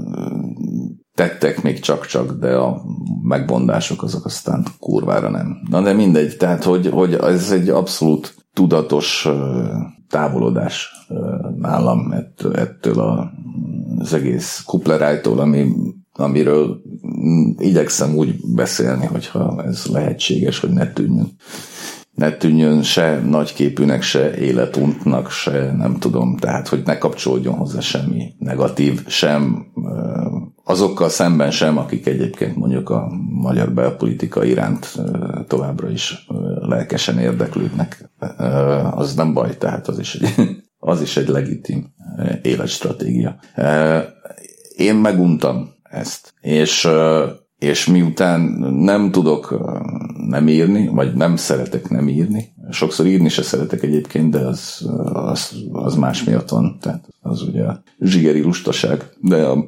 tettek 1.14 1.62
még 1.62 1.80
csak-csak, 1.80 2.32
de 2.32 2.56
a 2.56 2.82
megbondások 3.22 4.02
azok 4.02 4.24
aztán 4.24 4.64
kurvára 4.78 5.30
nem. 5.30 5.56
Na 5.70 5.82
de 5.82 5.92
mindegy, 5.92 6.36
tehát 6.36 6.64
hogy, 6.64 6.86
hogy 6.86 7.14
ez 7.14 7.50
egy 7.50 7.68
abszolút 7.68 8.34
tudatos 8.52 9.28
távolodás 10.08 10.88
nálam 11.56 12.12
ettől, 12.52 13.00
a, 13.00 13.32
az 13.98 14.14
egész 14.14 14.62
kuplerájtól, 14.66 15.38
ami, 15.38 15.66
amiről 16.12 16.80
igyekszem 17.58 18.14
úgy 18.16 18.34
beszélni, 18.54 19.06
hogyha 19.06 19.62
ez 19.66 19.86
lehetséges, 19.86 20.58
hogy 20.58 20.70
ne 20.70 20.92
tűnjön 20.92 21.36
ne 22.14 22.32
tűnjön 22.36 22.82
se 22.82 23.20
nagyképűnek, 23.20 24.02
se 24.02 24.36
életuntnak, 24.36 25.30
se 25.30 25.72
nem 25.72 25.98
tudom, 25.98 26.36
tehát 26.36 26.68
hogy 26.68 26.82
ne 26.84 26.98
kapcsolódjon 26.98 27.54
hozzá 27.54 27.80
semmi 27.80 28.34
negatív, 28.38 29.06
sem 29.06 29.66
azokkal 30.64 31.08
szemben 31.08 31.50
sem, 31.50 31.78
akik 31.78 32.06
egyébként 32.06 32.56
mondjuk 32.56 32.90
a 32.90 33.12
magyar 33.42 33.72
belpolitika 33.72 34.44
iránt 34.44 34.94
továbbra 35.46 35.90
is 35.90 36.26
lelkesen 36.54 37.18
érdeklődnek. 37.18 38.10
Az 38.90 39.14
nem 39.14 39.32
baj, 39.32 39.56
tehát 39.56 39.88
az 39.88 39.98
is 39.98 40.14
egy, 40.14 40.56
az 40.78 41.00
is 41.00 41.16
egy 41.16 41.28
legitim 41.28 41.94
életstratégia. 42.42 43.36
Én 44.76 44.94
meguntam 44.94 45.68
ezt, 45.82 46.34
és, 46.40 46.88
és 47.64 47.86
miután 47.86 48.40
nem 48.78 49.10
tudok 49.10 49.58
nem 50.28 50.48
írni, 50.48 50.88
vagy 50.88 51.14
nem 51.14 51.36
szeretek 51.36 51.88
nem 51.88 52.08
írni, 52.08 52.52
sokszor 52.70 53.06
írni 53.06 53.28
se 53.28 53.42
szeretek 53.42 53.82
egyébként, 53.82 54.30
de 54.30 54.38
az, 54.38 54.90
az, 55.12 55.54
az 55.72 55.94
más 55.94 56.24
miatt 56.24 56.48
van, 56.48 56.78
tehát 56.80 57.08
az 57.20 57.42
ugye 57.42 57.64
zsigeri 58.00 58.40
lustaság, 58.42 59.04
de 59.20 59.44
a 59.44 59.64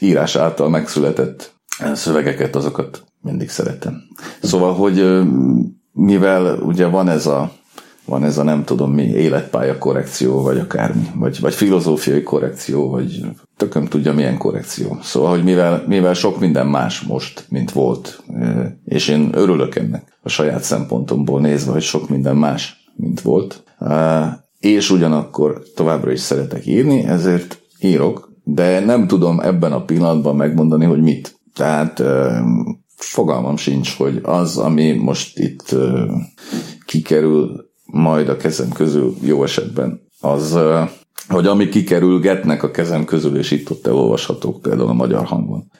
írás 0.00 0.36
által 0.36 0.68
megszületett 0.68 1.52
szövegeket, 1.92 2.56
azokat 2.56 3.04
mindig 3.20 3.48
szeretem. 3.48 4.02
Szóval, 4.42 4.74
hogy 4.74 5.22
mivel 5.92 6.58
ugye 6.58 6.86
van 6.86 7.08
ez 7.08 7.26
a 7.26 7.52
van 8.06 8.24
ez 8.24 8.38
a 8.38 8.42
nem 8.42 8.64
tudom 8.64 8.92
mi 8.92 9.02
életpálya 9.02 9.78
korrekció, 9.78 10.42
vagy 10.42 10.58
akármi, 10.58 11.10
vagy, 11.14 11.40
vagy 11.40 11.54
filozófiai 11.54 12.22
korrekció, 12.22 12.90
vagy 12.90 13.20
tököm 13.56 13.86
tudja 13.86 14.12
milyen 14.12 14.38
korrekció. 14.38 14.98
Szóval, 15.02 15.30
hogy 15.30 15.44
mivel, 15.44 15.84
mivel 15.86 16.14
sok 16.14 16.40
minden 16.40 16.66
más 16.66 17.00
most, 17.00 17.46
mint 17.48 17.72
volt, 17.72 18.22
és 18.84 19.08
én 19.08 19.30
örülök 19.32 19.76
ennek 19.76 20.18
a 20.22 20.28
saját 20.28 20.62
szempontomból 20.62 21.40
nézve, 21.40 21.72
hogy 21.72 21.82
sok 21.82 22.08
minden 22.08 22.36
más, 22.36 22.92
mint 22.96 23.20
volt, 23.20 23.62
és 24.60 24.90
ugyanakkor 24.90 25.62
továbbra 25.74 26.12
is 26.12 26.20
szeretek 26.20 26.66
írni, 26.66 27.04
ezért 27.04 27.60
írok, 27.80 28.32
de 28.44 28.80
nem 28.80 29.06
tudom 29.06 29.40
ebben 29.40 29.72
a 29.72 29.84
pillanatban 29.84 30.36
megmondani, 30.36 30.84
hogy 30.84 31.02
mit. 31.02 31.40
Tehát 31.54 32.02
fogalmam 32.96 33.56
sincs, 33.56 33.96
hogy 33.96 34.20
az, 34.22 34.56
ami 34.56 34.92
most 34.92 35.38
itt 35.38 35.76
kikerül 36.86 37.72
majd 37.86 38.28
a 38.28 38.36
kezem 38.36 38.68
közül 38.68 39.14
jó 39.20 39.42
esetben, 39.42 40.00
az, 40.20 40.58
hogy 41.28 41.46
ami 41.46 41.68
kikerülgetnek 41.68 42.62
a 42.62 42.70
kezem 42.70 43.04
közül, 43.04 43.36
és 43.36 43.50
itt 43.50 43.70
ott 43.70 43.86
elolvashatók 43.86 44.62
például 44.62 44.88
a 44.88 44.92
magyar 44.92 45.24
hangon, 45.24 45.70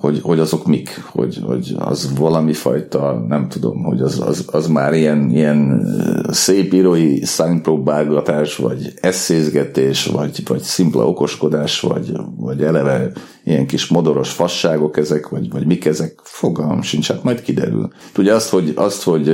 hogy, 0.00 0.20
hogy 0.22 0.38
azok 0.38 0.66
mik, 0.66 1.02
hogy, 1.06 1.40
hogy 1.46 1.74
az 1.78 2.12
valami 2.18 2.52
fajta, 2.52 3.24
nem 3.28 3.48
tudom, 3.48 3.82
hogy 3.82 4.00
az, 4.00 4.20
az, 4.26 4.44
az 4.50 4.66
már 4.66 4.92
ilyen, 4.92 5.30
ilyen 5.30 5.86
szép 6.30 6.72
írói 6.72 7.24
szánypróbálgatás, 7.24 8.56
vagy 8.56 8.92
eszézgetés, 9.00 10.06
vagy, 10.06 10.42
vagy 10.48 10.60
szimpla 10.60 11.08
okoskodás, 11.08 11.80
vagy, 11.80 12.12
vagy 12.36 12.62
eleve 12.62 13.12
ilyen 13.44 13.66
kis 13.66 13.86
modoros 13.86 14.30
fasságok 14.30 14.96
ezek, 14.96 15.28
vagy, 15.28 15.50
vagy 15.50 15.66
mik 15.66 15.84
ezek, 15.84 16.20
fogalmam 16.22 16.82
sincs, 16.82 17.08
hát 17.08 17.22
majd 17.22 17.42
kiderül. 17.42 17.88
Ugye 18.18 18.34
azt, 18.34 18.48
hogy, 18.48 18.72
azt, 18.74 19.02
hogy 19.02 19.28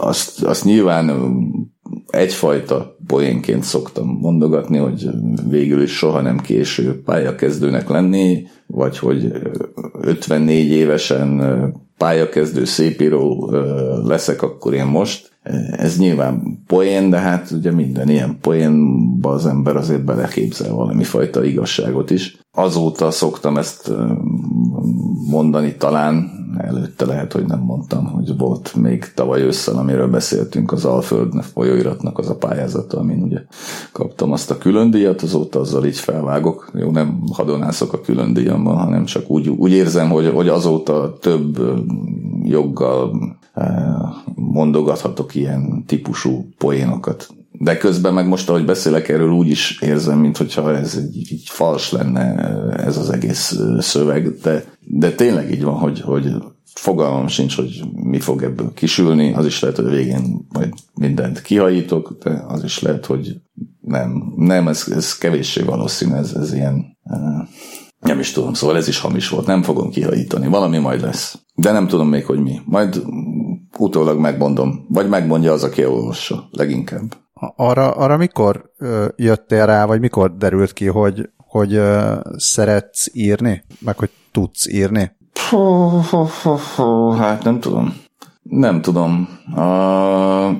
azt, 0.00 0.42
azt 0.42 0.64
nyilván 0.64 1.10
egyfajta 2.06 2.96
poénként 3.06 3.62
szoktam 3.62 4.18
mondogatni, 4.20 4.78
hogy 4.78 5.08
végül 5.48 5.82
is 5.82 5.96
soha 5.96 6.20
nem 6.20 6.38
késő 6.38 7.02
pályakezdőnek 7.02 7.88
lenni, 7.88 8.46
vagy 8.66 8.98
hogy 8.98 9.32
54 10.00 10.70
évesen 10.70 11.42
pályakezdő 11.98 12.64
szépíró 12.64 13.50
leszek 14.04 14.42
akkor 14.42 14.74
én 14.74 14.84
most. 14.84 15.32
Ez 15.70 15.98
nyilván 15.98 16.62
poén, 16.66 17.10
de 17.10 17.18
hát 17.18 17.50
ugye 17.50 17.72
minden 17.72 18.08
ilyen 18.08 18.38
poénba 18.40 19.30
az 19.30 19.46
ember 19.46 19.76
azért 19.76 20.04
beleképzel 20.04 20.74
valami 20.74 21.04
fajta 21.04 21.44
igazságot 21.44 22.10
is. 22.10 22.38
Azóta 22.52 23.10
szoktam 23.10 23.56
ezt 23.56 23.92
mondani 25.30 25.74
talán, 25.76 26.30
előtte 26.60 27.04
lehet, 27.06 27.32
hogy 27.32 27.46
nem 27.46 27.60
mondtam, 27.60 28.04
hogy 28.04 28.36
volt 28.38 28.74
még 28.74 29.12
tavaly 29.14 29.42
ősszel, 29.42 29.76
amiről 29.76 30.08
beszéltünk, 30.08 30.72
az 30.72 30.84
Alföld 30.84 31.42
folyóiratnak 31.42 32.18
az 32.18 32.28
a 32.28 32.36
pályázata, 32.36 32.98
amin 32.98 33.22
ugye 33.22 33.38
kaptam 33.92 34.32
azt 34.32 34.50
a 34.50 34.58
külön 34.58 34.90
díjat, 34.90 35.22
azóta 35.22 35.60
azzal 35.60 35.84
így 35.84 35.98
felvágok. 35.98 36.70
Jó, 36.74 36.90
nem 36.90 37.22
hadonászok 37.32 37.92
a 37.92 38.00
külön 38.00 38.32
díjammal, 38.32 38.74
hanem 38.74 39.04
csak 39.04 39.30
úgy, 39.30 39.48
úgy 39.48 39.72
érzem, 39.72 40.10
hogy, 40.10 40.30
hogy 40.34 40.48
azóta 40.48 41.18
több 41.20 41.58
joggal 42.44 43.12
mondogathatok 44.34 45.34
ilyen 45.34 45.84
típusú 45.86 46.48
poénokat. 46.58 47.28
De 47.58 47.76
közben 47.76 48.14
meg 48.14 48.28
most, 48.28 48.50
ahogy 48.50 48.64
beszélek 48.64 49.08
erről, 49.08 49.30
úgy 49.30 49.48
is 49.48 49.80
érzem, 49.80 50.18
mintha 50.18 50.76
ez 50.76 50.96
egy, 50.96 51.26
egy 51.30 51.42
fals 51.44 51.92
lenne 51.92 52.34
ez 52.76 52.96
az 52.96 53.10
egész 53.10 53.58
szöveg, 53.78 54.38
de, 54.42 54.64
de 54.96 55.12
tényleg 55.12 55.50
így 55.50 55.62
van, 55.62 55.74
hogy, 55.74 56.00
hogy 56.00 56.32
fogalmam 56.74 57.26
sincs, 57.26 57.56
hogy 57.56 57.82
mi 57.92 58.20
fog 58.20 58.42
ebből 58.42 58.72
kisülni, 58.72 59.32
az 59.32 59.46
is 59.46 59.60
lehet, 59.60 59.76
hogy 59.76 59.86
a 59.86 59.90
végén 59.90 60.46
majd 60.48 60.72
mindent 60.94 61.42
kihajítok, 61.42 62.16
de 62.22 62.44
az 62.48 62.64
is 62.64 62.82
lehet, 62.82 63.06
hogy 63.06 63.40
nem, 63.80 64.32
nem 64.36 64.68
ez, 64.68 64.88
ez 64.94 65.18
kevéssé 65.18 65.62
valószínű, 65.62 66.14
ez, 66.14 66.32
ez 66.32 66.52
ilyen, 66.52 66.98
nem 68.00 68.18
is 68.18 68.32
tudom, 68.32 68.54
szóval 68.54 68.76
ez 68.76 68.88
is 68.88 68.98
hamis 68.98 69.28
volt, 69.28 69.46
nem 69.46 69.62
fogom 69.62 69.90
kihajítani, 69.90 70.46
valami 70.46 70.78
majd 70.78 71.00
lesz. 71.00 71.38
De 71.54 71.72
nem 71.72 71.86
tudom 71.86 72.08
még, 72.08 72.24
hogy 72.24 72.38
mi. 72.38 72.60
Majd 72.64 73.02
utólag 73.78 74.18
megmondom, 74.18 74.86
vagy 74.88 75.08
megmondja 75.08 75.52
az, 75.52 75.62
aki 75.62 75.86
olvassa, 75.86 76.48
leginkább. 76.50 77.16
Arra, 77.56 77.90
arra 77.90 78.16
mikor 78.16 78.70
jöttél 79.16 79.66
rá, 79.66 79.86
vagy 79.86 80.00
mikor 80.00 80.36
derült 80.36 80.72
ki, 80.72 80.86
hogy, 80.86 81.28
hogy 81.36 81.80
szeretsz 82.36 83.06
írni, 83.12 83.64
meg 83.80 83.98
hogy 83.98 84.10
tudsz 84.34 84.68
írni? 84.68 85.16
Hát 87.18 87.44
nem 87.44 87.60
tudom. 87.60 87.94
Nem 88.42 88.80
tudom. 88.80 89.28
Uh, 89.56 90.50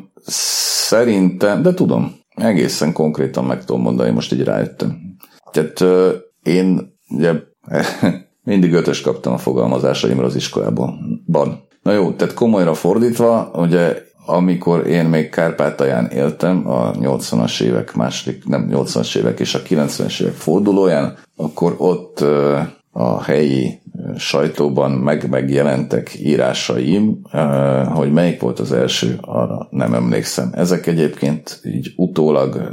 szerintem, 0.87 1.63
de 1.63 1.75
tudom. 1.75 2.15
Egészen 2.35 2.93
konkrétan 2.93 3.45
meg 3.45 3.65
tudom 3.65 3.83
mondani, 3.83 4.11
most 4.11 4.33
így 4.33 4.45
rájöttem. 4.45 5.17
Tehát 5.51 5.81
uh, 5.81 6.13
én 6.43 6.97
ugye 7.09 7.33
mindig 8.51 8.73
ötös 8.73 9.01
kaptam 9.01 9.33
a 9.33 9.39
fogalmazásaimra 9.39 10.25
az 10.25 10.37
iskolában. 10.37 11.23
Ban. 11.27 11.63
Na 11.83 11.93
jó, 11.93 12.13
tehát 12.13 12.35
komolyra 12.35 12.75
fordítva, 12.75 13.51
ugye 13.55 14.03
amikor 14.27 14.87
én 14.87 15.05
még 15.05 15.29
Kárpátalján 15.29 16.07
éltem, 16.07 16.71
a 16.71 16.93
80-as 16.93 17.61
évek 17.61 17.95
második, 17.95 18.45
nem 18.45 18.69
80-as 18.73 19.17
évek 19.17 19.41
és 19.41 19.55
a 19.55 19.63
90-es 19.63 20.21
évek 20.21 20.35
fordulóján, 20.35 21.17
akkor 21.37 21.75
ott 21.79 22.25
a 22.97 23.23
helyi 23.23 23.81
sajtóban 24.17 24.91
meg 24.91 25.29
megjelentek 25.29 26.19
írásaim, 26.19 27.21
hogy 27.95 28.13
melyik 28.13 28.41
volt 28.41 28.59
az 28.59 28.73
első, 28.73 29.19
arra 29.21 29.69
nem 29.71 29.95
emlékszem. 29.95 30.51
Ezek 30.53 30.87
egyébként 30.87 31.61
így 31.65 31.93
utólag 31.97 32.71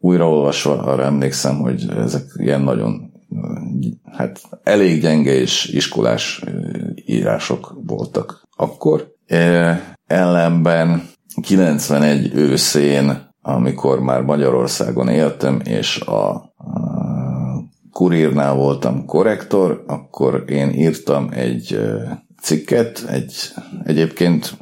újraolvasva 0.00 0.82
arra 0.82 1.02
emlékszem, 1.02 1.56
hogy 1.56 1.84
ezek 1.96 2.22
ilyen 2.36 2.60
nagyon 2.60 3.12
hát 4.12 4.40
elég 4.62 5.00
gyenge 5.00 5.32
és 5.32 5.68
iskolás 5.68 6.44
írások 7.06 7.74
voltak 7.86 8.42
akkor. 8.56 9.12
Ellenben 10.06 11.02
91 11.42 12.30
őszén, 12.34 13.34
amikor 13.42 14.00
már 14.00 14.20
Magyarországon 14.20 15.08
éltem, 15.08 15.60
és 15.64 16.00
a 16.00 16.52
kurírnál 17.96 18.54
voltam 18.54 19.04
korrektor, 19.04 19.84
akkor 19.86 20.44
én 20.46 20.70
írtam 20.70 21.28
egy 21.32 21.78
cikket, 22.42 23.04
egy 23.08 23.34
egyébként 23.84 24.56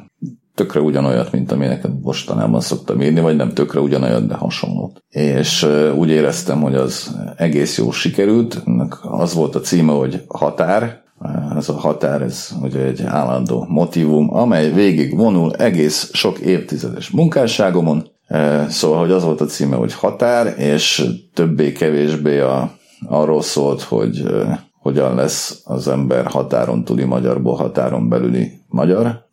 tökre 0.53 0.79
ugyanolyat, 0.79 1.31
mint 1.31 1.51
ami 1.51 1.65
neked 1.65 1.91
mostanában 2.01 2.61
szoktam 2.61 3.01
írni, 3.01 3.19
vagy 3.19 3.35
nem 3.35 3.53
tökre 3.53 3.79
ugyanolyat, 3.79 4.27
de 4.27 4.33
hasonlót. 4.33 5.03
És 5.09 5.67
úgy 5.95 6.09
éreztem, 6.09 6.61
hogy 6.61 6.75
az 6.75 7.15
egész 7.37 7.77
jó 7.77 7.91
sikerült. 7.91 8.63
Az 9.01 9.33
volt 9.33 9.55
a 9.55 9.59
címe, 9.59 9.91
hogy 9.91 10.23
határ, 10.27 11.03
ez 11.55 11.69
a 11.69 11.73
határ, 11.73 12.21
ez 12.21 12.49
ugye 12.61 12.79
egy 12.79 13.01
állandó 13.05 13.65
motivum, 13.69 14.35
amely 14.35 14.71
végig 14.71 15.15
vonul 15.15 15.55
egész 15.55 16.09
sok 16.13 16.39
évtizedes 16.39 17.09
munkásságomon, 17.09 18.13
Szóval, 18.67 18.99
hogy 18.99 19.11
az 19.11 19.23
volt 19.23 19.41
a 19.41 19.45
címe, 19.45 19.75
hogy 19.75 19.93
határ, 19.93 20.55
és 20.57 21.05
többé-kevésbé 21.33 22.39
a 22.39 22.71
arról 23.07 23.41
szólt, 23.41 23.81
hogy 23.81 24.23
hogyan 24.79 25.15
lesz 25.15 25.61
az 25.63 25.87
ember 25.87 26.25
határon 26.25 26.83
túli 26.83 27.03
magyarból 27.03 27.55
határon 27.55 28.09
belüli 28.09 28.51
magyar, 28.67 29.25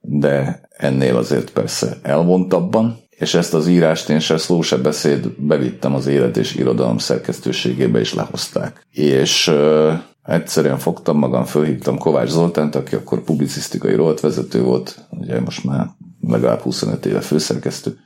de 0.00 0.60
ennél 0.70 1.16
azért 1.16 1.50
persze 1.50 1.98
elvontabban, 2.02 3.00
és 3.10 3.34
ezt 3.34 3.54
az 3.54 3.68
írást 3.68 4.08
én 4.08 4.20
se 4.20 4.36
szó, 4.36 4.62
se 4.62 4.76
beszéd 4.76 5.30
bevittem 5.38 5.94
az 5.94 6.06
élet 6.06 6.36
és 6.36 6.54
irodalom 6.54 6.98
szerkesztőségébe, 6.98 7.98
és 7.98 8.14
lehozták. 8.14 8.86
És 8.90 9.48
uh, 9.48 9.92
egyszerűen 10.24 10.78
fogtam 10.78 11.18
magam, 11.18 11.44
fölhívtam 11.44 11.98
Kovács 11.98 12.28
Zoltánt, 12.28 12.74
aki 12.74 12.94
akkor 12.94 13.22
publicisztikai 13.22 13.96
vezető 14.20 14.62
volt, 14.62 15.06
ugye 15.10 15.40
most 15.40 15.64
már 15.64 15.86
legalább 16.20 16.60
25 16.60 17.06
éve 17.06 17.20
főszerkesztő, 17.20 17.98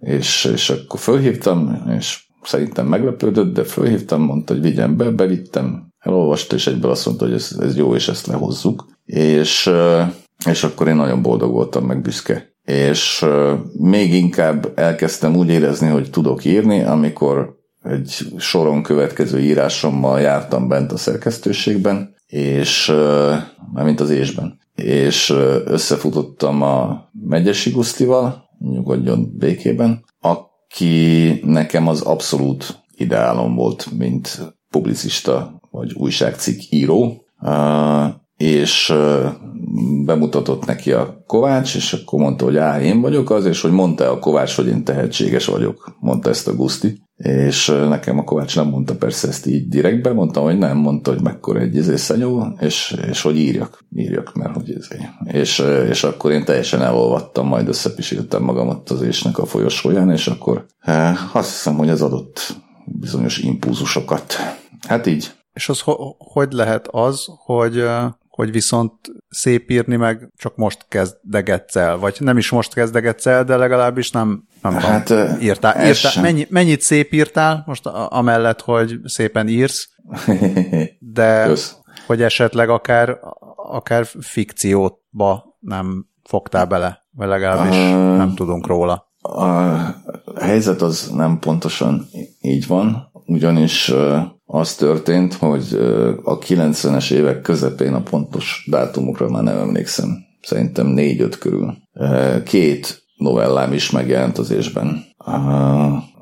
és, 0.00 0.44
és 0.44 0.70
akkor 0.70 1.00
fölhívtam, 1.00 1.82
és 1.98 2.24
szerintem 2.46 2.86
meglepődött, 2.86 3.54
de 3.54 3.64
fölhívtam, 3.64 4.22
mondta, 4.22 4.52
hogy 4.52 4.62
vigyen 4.62 4.96
be, 4.96 5.10
bevittem, 5.10 5.88
elolvasta, 5.98 6.54
és 6.54 6.66
egyből 6.66 6.90
azt 6.90 7.06
mondta, 7.06 7.24
hogy 7.24 7.34
ez, 7.34 7.56
ez 7.60 7.76
jó, 7.76 7.94
és 7.94 8.08
ezt 8.08 8.26
lehozzuk. 8.26 8.86
És, 9.04 9.70
és 10.46 10.64
akkor 10.64 10.88
én 10.88 10.96
nagyon 10.96 11.22
boldog 11.22 11.52
voltam, 11.52 11.84
meg 11.84 12.02
büszke. 12.02 12.52
És 12.64 13.24
még 13.72 14.14
inkább 14.14 14.72
elkezdtem 14.74 15.36
úgy 15.36 15.48
érezni, 15.48 15.88
hogy 15.88 16.10
tudok 16.10 16.44
írni, 16.44 16.82
amikor 16.82 17.56
egy 17.82 18.26
soron 18.36 18.82
következő 18.82 19.40
írásommal 19.40 20.20
jártam 20.20 20.68
bent 20.68 20.92
a 20.92 20.96
szerkesztőségben, 20.96 22.14
és 22.26 22.92
mint 23.72 24.00
az 24.00 24.10
ésben. 24.10 24.58
És 24.74 25.34
összefutottam 25.64 26.62
a 26.62 27.08
Megyesi 27.12 27.70
Gusztival, 27.70 28.44
nyugodjon 28.58 29.34
békében, 29.38 30.04
aki 30.74 31.40
nekem 31.44 31.88
az 31.88 32.00
abszolút 32.00 32.84
ideálom 32.96 33.54
volt, 33.54 33.90
mint 33.96 34.54
publicista 34.70 35.60
vagy 35.70 35.92
újságcikk 35.92 36.60
író, 36.70 37.24
és 38.36 38.94
bemutatott 40.04 40.66
neki 40.66 40.92
a 40.92 41.22
Kovács, 41.26 41.74
és 41.74 41.92
akkor 41.92 42.20
mondta, 42.20 42.44
hogy 42.44 42.56
á, 42.56 42.80
én 42.80 43.00
vagyok 43.00 43.30
az, 43.30 43.44
és 43.44 43.60
hogy 43.60 43.72
mondta 43.72 44.10
a 44.10 44.18
Kovács, 44.18 44.54
hogy 44.56 44.66
én 44.66 44.84
tehetséges 44.84 45.46
vagyok. 45.46 45.96
Mondta 46.00 46.28
ezt 46.28 46.48
a 46.48 46.54
Guszti. 46.54 47.02
És 47.16 47.66
nekem 47.66 48.18
a 48.18 48.24
Kovács 48.24 48.56
nem 48.56 48.68
mondta 48.68 48.96
persze 48.96 49.28
ezt 49.28 49.46
így 49.46 49.68
direktbe, 49.68 50.12
mondta, 50.12 50.40
hogy 50.40 50.58
nem, 50.58 50.76
mondta, 50.76 51.10
hogy 51.10 51.22
mekkora 51.22 51.60
egy 51.60 51.74
izé 51.74 51.96
szenyó, 51.96 52.56
és, 52.60 52.96
és 53.08 53.22
hogy 53.22 53.36
írjak, 53.36 53.84
írjak, 53.96 54.34
mert 54.34 54.54
hogy 54.54 54.68
izé. 54.68 55.08
És, 55.24 55.64
és 55.88 56.04
akkor 56.04 56.32
én 56.32 56.44
teljesen 56.44 56.82
elolvattam, 56.82 57.46
majd 57.46 57.68
összepisítettem 57.68 58.42
magamat 58.42 58.90
az 58.90 59.02
ésnek 59.02 59.38
a 59.38 59.46
folyosóján, 59.46 60.10
és 60.10 60.26
akkor 60.26 60.66
azt 61.32 61.50
hiszem, 61.50 61.76
hogy 61.76 61.88
ez 61.88 62.02
adott 62.02 62.56
bizonyos 62.86 63.38
impulzusokat. 63.38 64.34
Hát 64.88 65.06
így. 65.06 65.32
És 65.52 65.68
az 65.68 65.80
ho- 65.80 66.16
hogy 66.18 66.52
lehet 66.52 66.88
az, 66.90 67.24
hogy 67.44 67.84
hogy 68.34 68.52
viszont 68.52 68.92
szép 69.28 69.70
írni 69.70 69.96
meg 69.96 70.30
csak 70.36 70.56
most 70.56 70.86
kezdegetsz 70.88 71.76
el, 71.76 71.96
vagy 71.98 72.16
nem 72.18 72.38
is 72.38 72.50
most 72.50 72.74
kezdegetsz 72.74 73.26
el, 73.26 73.44
de 73.44 73.56
legalábbis 73.56 74.10
nem, 74.10 74.44
nem 74.62 74.72
hát, 74.72 75.04
tudom, 75.04 75.40
írtál. 75.40 75.86
írtál 75.86 76.22
mennyi, 76.22 76.46
mennyit 76.50 76.80
szép 76.80 77.12
írtál 77.12 77.62
most 77.66 77.86
amellett, 78.08 78.60
hogy 78.60 79.00
szépen 79.04 79.48
írsz, 79.48 79.88
de 80.98 81.44
Kösz. 81.46 81.76
hogy 82.06 82.22
esetleg 82.22 82.68
akár, 82.68 83.18
akár 83.56 84.06
fikcióba 84.20 85.56
nem 85.60 86.06
fogtál 86.22 86.66
bele, 86.66 87.04
vagy 87.10 87.28
legalábbis 87.28 87.76
uh, 87.76 88.16
nem 88.16 88.34
tudunk 88.34 88.66
róla. 88.66 89.12
A 89.20 90.40
helyzet 90.40 90.82
az 90.82 91.10
nem 91.14 91.38
pontosan 91.38 92.08
így 92.40 92.66
van, 92.66 93.10
ugyanis 93.12 93.92
az 94.46 94.74
történt, 94.74 95.34
hogy 95.34 95.72
a 96.24 96.38
90-es 96.38 97.10
évek 97.10 97.40
közepén 97.40 97.94
a 97.94 98.02
pontos 98.02 98.66
dátumokra 98.70 99.28
már 99.28 99.42
nem 99.42 99.58
emlékszem. 99.58 100.16
Szerintem 100.42 100.86
négy-öt 100.86 101.38
körül. 101.38 101.74
Két 102.44 103.02
novellám 103.16 103.72
is 103.72 103.90
megjelent 103.90 104.38
az 104.38 104.50
ésben. 104.50 105.04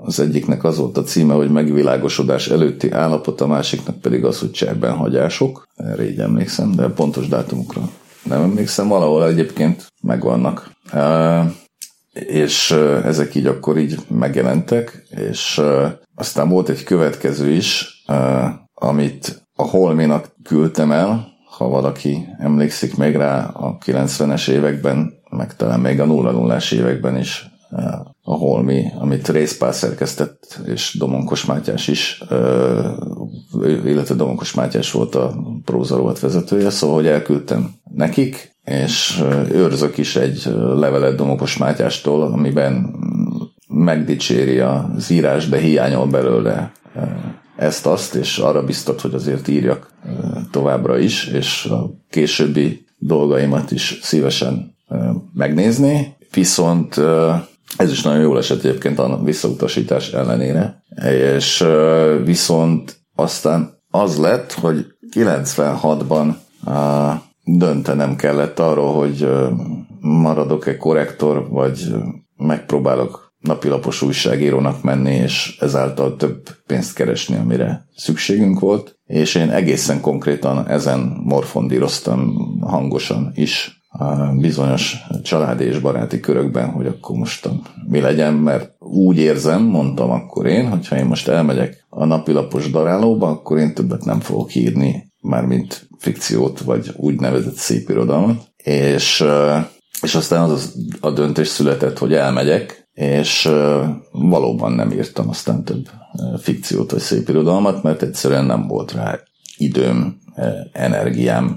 Az 0.02 0.20
egyiknek 0.20 0.64
az 0.64 0.78
volt 0.78 0.96
a 0.96 1.02
címe, 1.02 1.34
hogy 1.34 1.50
megvilágosodás 1.50 2.48
előtti 2.48 2.90
állapot, 2.90 3.40
a 3.40 3.46
másiknak 3.46 4.00
pedig 4.00 4.24
az, 4.24 4.38
hogy 4.38 4.50
cserben 4.50 4.96
hagyások. 4.96 5.68
Erre 5.76 6.22
emlékszem, 6.22 6.72
de 6.72 6.88
pontos 6.88 7.28
dátumokra 7.28 7.88
nem 8.22 8.42
emlékszem. 8.42 8.88
Valahol 8.88 9.26
egyébként 9.26 9.86
megvannak. 10.02 10.70
És 12.12 12.70
ezek 13.04 13.34
így 13.34 13.46
akkor 13.46 13.78
így 13.78 13.98
megjelentek, 14.08 15.02
és 15.10 15.60
aztán 16.14 16.48
volt 16.48 16.68
egy 16.68 16.84
következő 16.84 17.50
is, 17.50 18.02
amit 18.74 19.42
a 19.54 19.62
Holminak 19.62 20.34
küldtem 20.42 20.92
el, 20.92 21.26
ha 21.56 21.68
valaki 21.68 22.26
emlékszik 22.38 22.96
még 22.96 23.16
rá 23.16 23.44
a 23.44 23.78
90-es 23.84 24.48
években, 24.48 25.12
meg 25.30 25.56
talán 25.56 25.80
még 25.80 26.00
a 26.00 26.04
0 26.04 26.54
es 26.54 26.70
években 26.70 27.16
is 27.16 27.51
a 28.22 28.34
Holmi, 28.34 28.84
amit 28.98 29.28
Részpál 29.28 29.72
szerkesztett, 29.72 30.60
és 30.66 30.96
Domonkos 30.98 31.44
Mátyás 31.44 31.88
is, 31.88 32.22
illetve 33.84 34.14
Domonkos 34.14 34.54
Mátyás 34.54 34.90
volt 34.92 35.14
a 35.14 35.34
prózarovat 35.64 36.20
vezetője, 36.20 36.70
szóval 36.70 36.96
hogy 36.96 37.06
elküldtem 37.06 37.70
nekik, 37.94 38.56
és 38.64 39.22
őrzök 39.50 39.98
is 39.98 40.16
egy 40.16 40.44
levelet 40.74 41.16
Domonkos 41.16 41.56
Mátyástól, 41.56 42.22
amiben 42.22 42.94
megdicséri 43.68 44.58
az 44.58 45.10
írás, 45.10 45.48
de 45.48 45.58
hiányol 45.58 46.06
belőle 46.06 46.72
ezt-azt, 47.56 48.14
és 48.14 48.38
arra 48.38 48.64
biztat, 48.64 49.00
hogy 49.00 49.14
azért 49.14 49.48
írjak 49.48 49.90
továbbra 50.50 50.98
is, 50.98 51.26
és 51.26 51.64
a 51.64 51.90
későbbi 52.10 52.84
dolgaimat 52.98 53.70
is 53.70 53.98
szívesen 54.02 54.74
megnézni, 55.34 56.16
viszont 56.32 57.00
ez 57.76 57.90
is 57.90 58.02
nagyon 58.02 58.20
jól 58.20 58.38
esett 58.38 58.64
egyébként 58.64 58.98
a 58.98 59.20
visszautasítás 59.22 60.12
ellenére, 60.12 60.82
és 61.30 61.64
viszont 62.24 62.96
aztán 63.14 63.80
az 63.90 64.16
lett, 64.16 64.52
hogy 64.52 64.86
96-ban 65.14 66.34
döntenem 67.44 68.16
kellett 68.16 68.58
arról, 68.58 68.94
hogy 68.94 69.28
maradok-e 70.00 70.76
korrektor, 70.76 71.48
vagy 71.48 71.94
megpróbálok 72.36 73.32
napilapos 73.38 74.02
újságírónak 74.02 74.82
menni, 74.82 75.14
és 75.14 75.56
ezáltal 75.60 76.16
több 76.16 76.48
pénzt 76.66 76.94
keresni, 76.94 77.36
amire 77.36 77.86
szükségünk 77.96 78.60
volt. 78.60 78.98
És 79.04 79.34
én 79.34 79.50
egészen 79.50 80.00
konkrétan 80.00 80.68
ezen 80.68 81.20
morfondíroztam 81.24 82.34
hangosan 82.60 83.32
is 83.34 83.81
bizonyos 84.36 84.96
családi 85.22 85.64
és 85.64 85.78
baráti 85.78 86.20
körökben, 86.20 86.70
hogy 86.70 86.86
akkor 86.86 87.16
most 87.16 87.48
mi 87.88 88.00
legyen, 88.00 88.34
mert 88.34 88.74
úgy 88.78 89.18
érzem, 89.18 89.62
mondtam 89.62 90.10
akkor 90.10 90.46
én, 90.46 90.68
hogyha 90.68 90.96
én 90.96 91.04
most 91.04 91.28
elmegyek 91.28 91.86
a 91.88 92.04
napilapos 92.04 92.70
darálóba, 92.70 93.28
akkor 93.28 93.58
én 93.58 93.74
többet 93.74 94.04
nem 94.04 94.20
fogok 94.20 94.54
írni, 94.54 95.12
mármint 95.20 95.88
fikciót, 95.98 96.60
vagy 96.60 96.92
úgynevezett 96.96 97.54
szép 97.54 97.88
irodalmat. 97.88 98.42
És, 98.56 99.24
és 100.02 100.14
aztán 100.14 100.50
az 100.50 100.74
a 101.00 101.10
döntés 101.10 101.48
született, 101.48 101.98
hogy 101.98 102.14
elmegyek, 102.14 102.88
és 102.92 103.50
valóban 104.12 104.72
nem 104.72 104.90
írtam 104.90 105.28
aztán 105.28 105.64
több 105.64 105.88
fikciót 106.38 106.90
vagy 106.90 107.00
szép 107.00 107.28
irodalmat, 107.28 107.82
mert 107.82 108.02
egyszerűen 108.02 108.44
nem 108.44 108.66
volt 108.66 108.92
rá 108.92 109.20
időm, 109.56 110.20
energiám, 110.72 111.56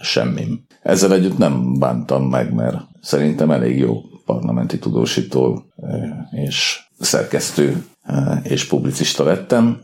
semmim. 0.00 0.66
Ezzel 0.82 1.12
együtt 1.12 1.38
nem 1.38 1.78
bántam 1.78 2.28
meg, 2.28 2.54
mert 2.54 2.76
szerintem 3.00 3.50
elég 3.50 3.78
jó 3.78 4.00
parlamenti 4.26 4.78
tudósító 4.78 5.64
és 6.30 6.80
szerkesztő 6.98 7.84
és 8.42 8.66
publicista 8.66 9.24
lettem, 9.24 9.80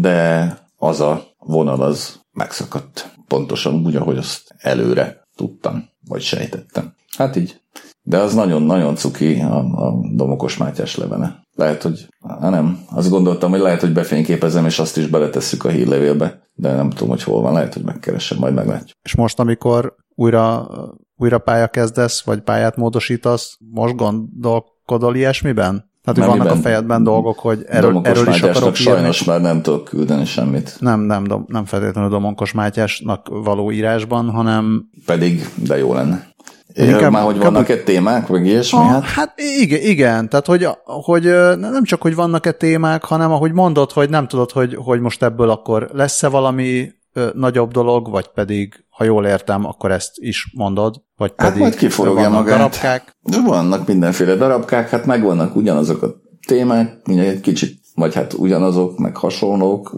de 0.00 0.58
az 0.76 1.00
a 1.00 1.24
vonal 1.38 1.82
az 1.82 2.20
megszakadt. 2.32 3.12
Pontosan 3.28 3.74
úgy, 3.74 3.96
ahogy 3.96 4.16
azt 4.16 4.54
előre 4.58 5.26
tudtam, 5.36 5.88
vagy 6.08 6.20
sejtettem. 6.22 6.94
Hát 7.16 7.36
így. 7.36 7.60
De 8.02 8.18
az 8.18 8.34
nagyon-nagyon 8.34 8.96
cuki 8.96 9.40
a, 9.40 9.56
a 9.56 9.94
Domokos 10.14 10.56
Mátyás 10.56 10.96
levele. 10.96 11.42
Lehet, 11.54 11.82
hogy, 11.82 12.08
hát 12.28 12.50
nem, 12.50 12.84
azt 12.90 13.10
gondoltam, 13.10 13.50
hogy 13.50 13.60
lehet, 13.60 13.80
hogy 13.80 13.92
befényképezem, 13.92 14.66
és 14.66 14.78
azt 14.78 14.96
is 14.96 15.06
beletesszük 15.06 15.64
a 15.64 15.68
hírlevélbe, 15.68 16.42
de 16.54 16.74
nem 16.74 16.90
tudom, 16.90 17.08
hogy 17.08 17.22
hol 17.22 17.40
van, 17.42 17.52
lehet, 17.52 17.74
hogy 17.74 17.82
megkeresem, 17.82 18.38
majd 18.38 18.54
meglátjuk. 18.54 18.98
És 19.02 19.14
most, 19.14 19.38
amikor 19.38 19.94
újra, 20.14 20.68
újra 21.16 21.38
pálya 21.38 21.66
kezdesz, 21.66 22.22
vagy 22.22 22.40
pályát 22.40 22.76
módosítasz, 22.76 23.58
most 23.72 23.96
gondolkodol 23.96 25.16
ilyesmiben? 25.16 25.92
Tehát, 26.04 26.30
hogy 26.30 26.38
vannak 26.38 26.52
a 26.52 26.60
fejedben 26.60 27.02
dolgok, 27.02 27.38
hogy 27.38 27.64
erről, 27.68 28.00
erről 28.02 28.28
is 28.28 28.42
akarok 28.42 28.74
sajnos 28.74 29.20
írni. 29.20 29.32
már 29.32 29.40
nem 29.40 29.62
tudok 29.62 29.84
küldeni 29.84 30.24
semmit. 30.24 30.76
Nem, 30.78 31.00
nem, 31.00 31.44
nem 31.46 31.64
feltétlenül 31.64 32.10
Domonkos 32.10 32.52
Mátyásnak 32.52 33.28
való 33.28 33.70
írásban, 33.70 34.30
hanem... 34.30 34.88
Pedig, 35.06 35.48
de 35.54 35.78
jó 35.78 35.94
lenne. 35.94 36.32
Inkább, 36.74 37.12
már 37.12 37.24
hogy 37.24 37.38
vannak-e 37.38 37.76
témák, 37.76 38.26
vagy 38.26 38.46
ilyesmi? 38.46 38.78
A, 38.78 38.82
hát, 38.82 39.04
hát 39.04 39.40
igen, 39.60 39.80
igen, 39.80 40.28
tehát 40.28 40.46
hogy, 40.46 40.68
hogy 40.84 41.22
nem 41.58 41.84
csak, 41.84 42.02
hogy 42.02 42.14
vannak-e 42.14 42.52
témák, 42.52 43.04
hanem 43.04 43.32
ahogy 43.32 43.52
mondod, 43.52 43.92
hogy 43.92 44.10
nem 44.10 44.28
tudod, 44.28 44.50
hogy, 44.50 44.74
hogy 44.74 45.00
most 45.00 45.22
ebből 45.22 45.50
akkor 45.50 45.88
lesz-e 45.92 46.28
valami 46.28 46.92
ö, 47.14 47.28
nagyobb 47.34 47.70
dolog, 47.70 48.10
vagy 48.10 48.28
pedig, 48.28 48.84
ha 48.88 49.04
jól 49.04 49.26
értem, 49.26 49.64
akkor 49.64 49.90
ezt 49.90 50.12
is 50.14 50.50
mondod, 50.56 51.02
vagy 51.16 51.32
hát 51.36 51.46
pedig 51.46 51.62
majd 51.62 51.74
kiforogja 51.74 52.30
magát. 52.30 52.56
darabkák. 52.56 53.16
De 53.22 53.40
vannak 53.40 53.86
mindenféle 53.86 54.34
darabkák, 54.34 54.88
hát 54.88 55.06
megvannak 55.06 55.56
ugyanazok 55.56 56.02
a 56.02 56.14
témák, 56.46 57.00
egy 57.04 57.40
kicsit, 57.40 57.80
vagy 57.94 58.14
hát 58.14 58.32
ugyanazok, 58.32 58.98
meg 58.98 59.16
hasonlók, 59.16 59.96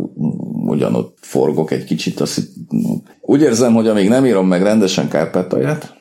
ugyanott 0.67 1.19
forgok 1.21 1.71
egy 1.71 1.85
kicsit, 1.85 2.21
azt 2.21 2.43
úgy 3.21 3.41
érzem, 3.41 3.75
hogy 3.75 3.89
amíg 3.89 4.09
nem 4.09 4.25
írom 4.25 4.47
meg 4.47 4.63
rendesen 4.63 5.09
Kárpátalját, 5.09 5.97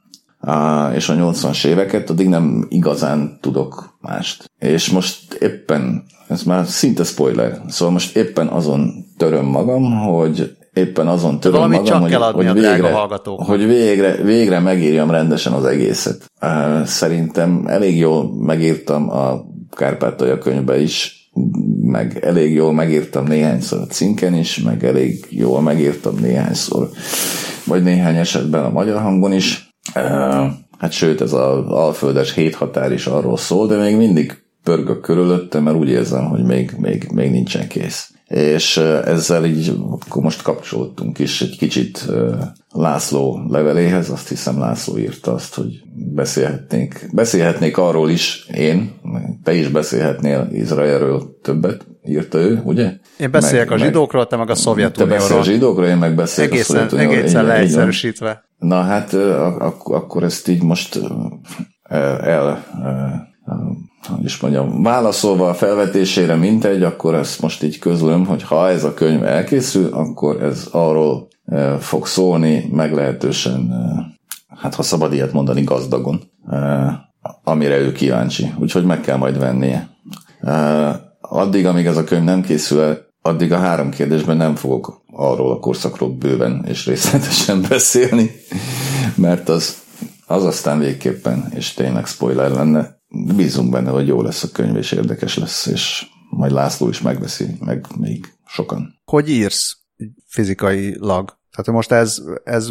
és 0.95 1.09
a 1.09 1.13
80-as 1.13 1.65
éveket, 1.65 2.09
addig 2.09 2.27
nem 2.27 2.65
igazán 2.69 3.37
tudok 3.41 3.97
mást. 4.01 4.51
És 4.59 4.89
most 4.89 5.33
éppen, 5.33 6.03
ez 6.27 6.43
már 6.43 6.65
szinte 6.65 7.03
spoiler, 7.03 7.61
szóval 7.67 7.93
most 7.93 8.15
éppen 8.15 8.47
azon 8.47 8.93
töröm 9.17 9.45
magam, 9.45 9.91
hogy 9.91 10.57
éppen 10.75 11.07
azon 11.07 11.39
töröm 11.39 11.57
Valamit 11.57 11.77
magam, 11.77 11.91
csak 11.93 12.01
hogy, 12.01 12.11
kell 12.11 12.21
adni 12.21 12.45
hogy, 12.45 12.53
végre, 12.53 12.91
hogy 13.25 13.65
végre, 13.67 14.15
végre 14.15 14.59
megírjam 14.59 15.11
rendesen 15.11 15.53
az 15.53 15.65
egészet. 15.65 16.31
Szerintem 16.85 17.63
elég 17.67 17.97
jól 17.97 18.35
megírtam 18.39 19.09
a 19.09 19.45
Kárpátalja 19.69 20.37
könyvbe 20.37 20.79
is, 20.79 21.29
meg 21.81 22.19
elég 22.21 22.53
jól 22.53 22.73
megírtam 22.73 23.25
néhányszor 23.25 23.79
a 23.79 23.85
cinken 23.85 24.33
is, 24.33 24.59
meg 24.59 24.83
elég 24.83 25.25
jól 25.29 25.61
megírtam 25.61 26.15
néhányszor, 26.21 26.89
vagy 27.65 27.83
néhány 27.83 28.15
esetben 28.15 28.63
a 28.63 28.69
magyar 28.69 29.01
hangon 29.01 29.33
is. 29.33 29.69
Hát 30.77 30.91
sőt, 30.91 31.21
ez 31.21 31.33
az 31.33 31.67
alföldes 31.67 32.33
héthatár 32.33 32.91
is 32.91 33.05
arról 33.05 33.37
szól, 33.37 33.67
de 33.67 33.77
még 33.77 33.95
mindig 33.95 34.43
pörgök 34.63 35.01
körülöttem, 35.01 35.63
mert 35.63 35.77
úgy 35.77 35.89
érzem, 35.89 36.25
hogy 36.25 36.43
még, 36.43 36.71
még, 36.77 37.07
még 37.13 37.31
nincsen 37.31 37.67
kész. 37.67 38.14
És 38.27 38.77
ezzel 39.05 39.45
így 39.45 39.73
akkor 39.89 40.23
most 40.23 40.41
kapcsolódtunk 40.41 41.19
is 41.19 41.41
egy 41.41 41.57
kicsit 41.57 42.05
László 42.71 43.45
leveléhez, 43.49 44.09
azt 44.09 44.29
hiszem 44.29 44.59
László 44.59 44.97
írta 44.97 45.33
azt, 45.33 45.55
hogy 45.55 45.81
beszélhetnék, 45.93 47.09
beszélhetnék 47.13 47.77
arról 47.77 48.09
is 48.09 48.47
én, 48.53 48.91
te 49.43 49.53
is 49.53 49.67
beszélhetnél 49.67 50.47
Izraelről 50.51 51.39
többet, 51.41 51.85
írta 52.05 52.37
ő, 52.37 52.61
ugye? 52.63 52.93
Én 53.19 53.31
beszélek 53.31 53.69
meg, 53.69 53.79
a 53.79 53.83
zsidókról, 53.83 54.27
te 54.27 54.35
meg 54.35 54.49
a 54.49 54.53
Te 54.53 54.59
Szovjetunióról. 54.59 55.17
beszél 55.17 55.37
a 55.37 55.43
zsidókról, 55.43 55.85
én 55.85 55.97
meg 55.97 56.15
beszélek 56.15 56.51
Egészen, 56.51 56.75
a 56.75 56.79
Szovjetunióról. 56.79 57.17
egészen 57.17 57.45
leegyszerűsítve. 57.45 58.43
Na 58.57 58.81
hát 58.81 59.13
ak- 59.13 59.87
akkor 59.93 60.23
ezt 60.23 60.47
így 60.47 60.63
most 60.63 60.99
el, 61.83 62.19
el 62.19 62.63
hogy 64.05 64.23
is 64.23 64.39
mondjam, 64.39 64.83
válaszolva 64.83 65.49
a 65.49 65.53
felvetésére 65.53 66.35
mintegy, 66.35 66.83
akkor 66.83 67.15
ezt 67.15 67.41
most 67.41 67.63
így 67.63 67.79
közlöm, 67.79 68.25
hogy 68.25 68.43
ha 68.43 68.69
ez 68.69 68.83
a 68.83 68.93
könyv 68.93 69.23
elkészül, 69.23 69.93
akkor 69.93 70.43
ez 70.43 70.67
arról 70.71 71.27
fog 71.79 72.07
szólni 72.07 72.69
meglehetősen, 72.71 73.73
hát 74.59 74.75
ha 74.75 74.83
szabad 74.83 75.13
ilyet 75.13 75.33
mondani, 75.33 75.63
gazdagon, 75.63 76.21
amire 77.43 77.77
ő 77.77 77.91
kíváncsi. 77.91 78.53
Úgyhogy 78.59 78.85
meg 78.85 79.01
kell 79.01 79.17
majd 79.17 79.39
vennie. 79.39 79.89
Addig, 81.21 81.65
amíg 81.65 81.85
ez 81.85 81.97
a 81.97 82.03
könyv 82.03 82.23
nem 82.23 82.41
készül 82.41 82.81
el, 82.81 83.05
addig 83.21 83.51
a 83.51 83.57
három 83.57 83.89
kérdésben 83.89 84.37
nem 84.37 84.55
fogok 84.55 85.03
arról 85.11 85.51
a 85.51 85.59
korszakról 85.59 86.09
bőven 86.09 86.65
és 86.67 86.85
részletesen 86.85 87.61
beszélni, 87.69 88.31
mert 89.15 89.49
az, 89.49 89.77
az 90.25 90.43
aztán 90.43 90.79
végképpen, 90.79 91.51
és 91.55 91.73
tényleg 91.73 92.05
spoiler 92.05 92.51
lenne, 92.51 92.99
bízunk 93.35 93.69
benne, 93.69 93.89
hogy 93.89 94.07
jó 94.07 94.21
lesz 94.21 94.43
a 94.43 94.51
könyv, 94.51 94.75
és 94.75 94.91
érdekes 94.91 95.37
lesz, 95.37 95.65
és 95.65 96.05
majd 96.29 96.51
László 96.51 96.89
is 96.89 97.01
megveszi, 97.01 97.45
meg 97.59 97.85
még 97.97 98.33
sokan. 98.45 99.01
Hogy 99.05 99.29
írsz 99.29 99.77
fizikailag? 100.27 101.37
Tehát 101.51 101.71
most 101.71 101.91
ez, 101.91 102.17
ez, 102.43 102.69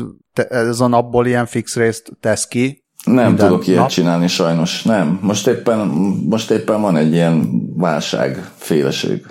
ez 0.49 0.81
a 0.81 0.87
napból 0.87 1.27
ilyen 1.27 1.47
fix 1.47 1.77
részt 1.77 2.13
tesz 2.21 2.47
ki, 2.47 2.85
Nem 3.05 3.27
Minden 3.27 3.49
tudok 3.49 3.67
ilyet 3.67 3.81
nap? 3.81 3.89
csinálni 3.89 4.29
sajnos, 4.29 4.83
nem. 4.83 5.19
Most 5.23 5.47
éppen, 5.47 5.79
most 6.29 6.51
éppen 6.51 6.81
van 6.81 6.97
egy 6.97 7.13
ilyen 7.13 7.63
válság, 7.77 8.51
féleség. 8.57 9.27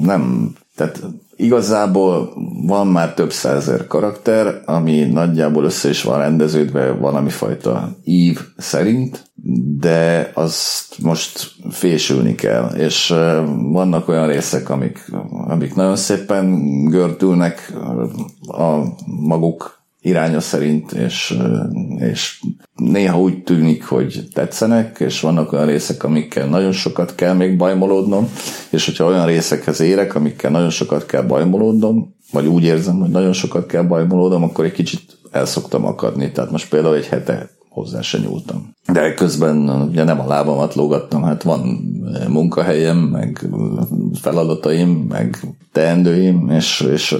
Nem, 0.00 0.52
tehát 0.76 1.02
igazából 1.36 2.32
van 2.66 2.86
már 2.86 3.14
több 3.14 3.32
százezer 3.32 3.86
karakter, 3.86 4.62
ami 4.64 5.04
nagyjából 5.04 5.64
össze 5.64 5.88
is 5.88 6.02
van 6.02 6.18
rendeződve 6.18 6.92
valami 6.92 7.30
fajta 7.30 7.96
ív 8.04 8.40
szerint, 8.56 9.29
de 9.78 10.30
azt 10.34 10.98
most 11.02 11.54
fésülni 11.70 12.34
kell, 12.34 12.68
és 12.68 13.14
vannak 13.72 14.08
olyan 14.08 14.26
részek, 14.26 14.70
amik, 14.70 15.10
amik 15.30 15.74
nagyon 15.74 15.96
szépen 15.96 16.84
gördülnek 16.84 17.72
a 18.46 18.82
maguk 19.06 19.80
iránya 20.00 20.40
szerint, 20.40 20.92
és, 20.92 21.38
és 21.98 22.42
néha 22.74 23.20
úgy 23.20 23.42
tűnik, 23.42 23.84
hogy 23.84 24.28
tetszenek, 24.34 25.00
és 25.00 25.20
vannak 25.20 25.52
olyan 25.52 25.66
részek, 25.66 26.04
amikkel 26.04 26.46
nagyon 26.46 26.72
sokat 26.72 27.14
kell 27.14 27.34
még 27.34 27.56
bajmolódnom, 27.56 28.28
és 28.70 28.84
hogyha 28.84 29.04
olyan 29.04 29.26
részekhez 29.26 29.80
érek, 29.80 30.14
amikkel 30.14 30.50
nagyon 30.50 30.70
sokat 30.70 31.06
kell 31.06 31.22
bajmolódnom, 31.22 32.14
vagy 32.32 32.46
úgy 32.46 32.62
érzem, 32.62 32.98
hogy 32.98 33.10
nagyon 33.10 33.32
sokat 33.32 33.66
kell 33.66 33.82
bajmolódnom, 33.82 34.42
akkor 34.42 34.64
egy 34.64 34.72
kicsit 34.72 35.18
el 35.30 35.46
szoktam 35.46 35.84
akadni. 35.84 36.32
Tehát 36.32 36.50
most 36.50 36.68
például 36.68 36.96
egy 36.96 37.06
hete 37.06 37.50
hozzá 37.70 38.00
se 38.00 38.18
nyúltam. 38.18 38.74
De 38.92 39.14
közben 39.14 39.70
ugye 39.70 40.04
nem 40.04 40.20
a 40.20 40.26
lábamat 40.26 40.74
lógattam, 40.74 41.22
hát 41.22 41.42
van 41.42 41.60
munkahelyem, 42.28 42.98
meg 42.98 43.48
feladataim, 44.20 44.88
meg 44.88 45.38
teendőim, 45.72 46.50
és, 46.50 46.80
és 46.92 47.16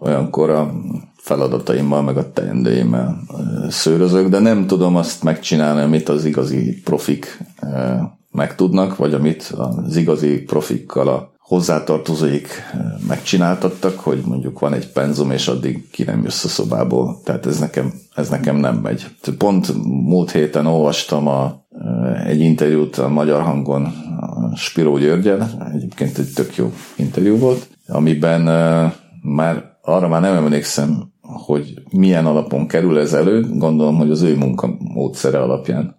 olyankor 0.00 0.50
a 0.50 0.72
feladataimmal, 1.16 2.02
meg 2.02 2.16
a 2.16 2.32
teendőimmel 2.32 3.20
szőrözök, 3.68 4.28
de 4.28 4.38
nem 4.38 4.66
tudom 4.66 4.96
azt 4.96 5.22
megcsinálni, 5.22 5.80
amit 5.80 6.08
az 6.08 6.24
igazi 6.24 6.80
profik 6.84 7.38
ö, 7.62 7.94
megtudnak, 8.30 8.96
vagy 8.96 9.14
amit 9.14 9.42
az 9.42 9.96
igazi 9.96 10.42
profikkal 10.42 11.08
a 11.08 11.33
hozzátartozóik 11.44 12.48
ö, 12.74 12.78
megcsináltattak, 13.08 13.98
hogy 13.98 14.22
mondjuk 14.24 14.58
van 14.58 14.72
egy 14.72 14.92
penzum, 14.92 15.30
és 15.30 15.48
addig 15.48 15.90
ki 15.90 16.02
nem 16.02 16.22
jössz 16.22 16.44
a 16.44 16.48
szobából. 16.48 17.20
Tehát 17.24 17.46
ez 17.46 17.58
nekem, 17.58 17.92
ez 18.14 18.28
nekem 18.28 18.56
nem 18.56 18.76
megy. 18.76 19.06
Pont 19.38 19.74
múlt 19.84 20.30
héten 20.30 20.66
olvastam 20.66 21.28
a, 21.28 21.66
ö, 21.70 22.14
egy 22.26 22.40
interjút 22.40 22.96
a 22.96 23.08
Magyar 23.08 23.42
Hangon 23.42 23.84
a 24.20 24.56
Spiró 24.56 24.98
Györgyel, 24.98 25.70
egyébként 25.74 26.18
egy 26.18 26.32
tök 26.34 26.56
jó 26.56 26.72
interjú 26.96 27.36
volt, 27.36 27.68
amiben 27.88 28.46
ö, 28.46 28.86
már 29.22 29.72
arra 29.82 30.08
már 30.08 30.20
nem 30.20 30.36
emlékszem, 30.36 31.12
hogy 31.20 31.74
milyen 31.90 32.26
alapon 32.26 32.66
kerül 32.66 32.98
ez 32.98 33.12
elő, 33.12 33.46
gondolom, 33.54 33.96
hogy 33.96 34.10
az 34.10 34.22
ő 34.22 34.36
munkamódszere 34.36 35.38
alapján, 35.42 35.96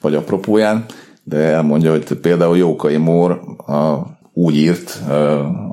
vagy 0.00 0.14
apropóján, 0.14 0.84
de 1.24 1.36
elmondja, 1.36 1.90
hogy 1.90 2.04
például 2.04 2.56
Jókai 2.56 2.96
Mór 2.96 3.40
a, 3.66 3.98
úgy 4.32 4.56
írt 4.56 4.90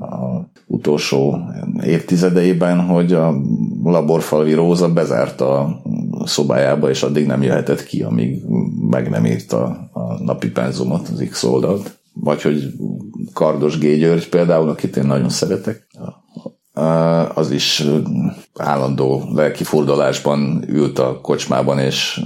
a 0.00 0.50
utolsó 0.66 1.38
évtizedeiben, 1.84 2.80
hogy 2.80 3.12
a 3.12 3.34
laborfalvi 3.84 4.52
Róza 4.52 4.92
bezárta 4.92 5.58
a 6.10 6.26
szobájába, 6.26 6.90
és 6.90 7.02
addig 7.02 7.26
nem 7.26 7.42
jöhetett 7.42 7.84
ki, 7.84 8.02
amíg 8.02 8.42
meg 8.90 9.10
nem 9.10 9.26
írta 9.26 9.64
a 9.92 10.22
napi 10.22 10.50
penzumot, 10.50 11.08
az 11.08 11.26
X 11.30 11.42
oldalt. 11.42 11.98
Vagy 12.14 12.42
hogy 12.42 12.72
Kardos 13.32 13.78
G. 13.78 13.82
György 13.82 14.28
például, 14.28 14.68
akit 14.68 14.96
én 14.96 15.04
nagyon 15.04 15.28
szeretek, 15.28 15.86
az 17.34 17.50
is 17.50 17.84
állandó 18.54 19.22
lelkifordulásban 19.34 20.64
ült 20.68 20.98
a 20.98 21.20
kocsmában, 21.20 21.78
és 21.78 22.20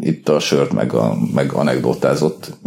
itt 0.00 0.28
a 0.28 0.38
sört 0.38 0.72
meg, 0.72 0.92
a, 0.92 1.16
meg 1.34 1.52
anekdotázott, 1.52 2.58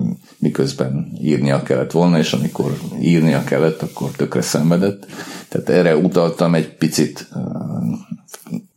miközben 0.41 1.11
írnia 1.21 1.63
kellett 1.63 1.91
volna, 1.91 2.17
és 2.17 2.33
amikor 2.33 2.77
írnia 3.01 3.43
kellett, 3.43 3.81
akkor 3.81 4.11
tökre 4.11 4.41
szenvedett. 4.41 5.05
Tehát 5.49 5.69
erre 5.69 5.97
utaltam 5.97 6.55
egy 6.55 6.75
picit 6.77 7.27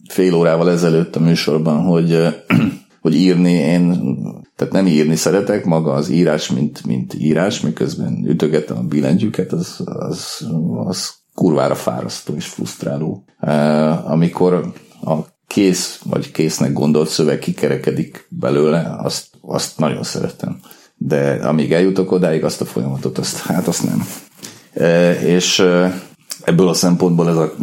fél 0.09 0.35
órával 0.35 0.71
ezelőtt 0.71 1.17
a 1.17 1.21
műsorban, 1.21 1.83
hogy, 1.83 2.19
hogy 3.01 3.15
írni 3.15 3.53
én, 3.53 4.17
tehát 4.57 4.73
nem 4.73 4.87
írni 4.87 5.17
szeretek, 5.17 5.65
maga 5.65 5.93
az 5.93 6.09
írás, 6.09 6.51
mint, 6.51 6.87
mint 6.87 7.15
írás, 7.15 7.61
miközben 7.61 8.25
ütögetem 8.27 8.77
a 8.77 8.83
billentyűket, 8.83 9.53
az, 9.53 9.81
az, 9.85 10.47
az 10.87 11.15
kurvára 11.35 11.75
fárasztó 11.75 12.35
és 12.35 12.47
frusztráló. 12.47 13.25
Amikor 14.05 14.73
a 15.03 15.15
kész, 15.47 16.01
vagy 16.05 16.31
késznek 16.31 16.73
gondolt 16.73 17.09
szöveg 17.09 17.39
kikerekedik 17.39 18.27
belőle, 18.29 18.97
azt, 18.99 19.27
azt 19.41 19.79
nagyon 19.79 20.03
szeretem. 20.03 20.61
De 21.07 21.33
amíg 21.43 21.73
eljutok 21.73 22.13
odáig, 22.13 22.45
azt 22.45 22.61
a 22.61 22.65
folyamatot, 22.65 23.19
azt, 23.19 23.39
hát 23.39 23.69
azt 23.69 23.85
nem. 23.85 24.07
És 25.25 25.65
ebből 26.45 26.69
a 26.69 26.75
szempontból 26.75 27.29
ez 27.29 27.37
a 27.37 27.55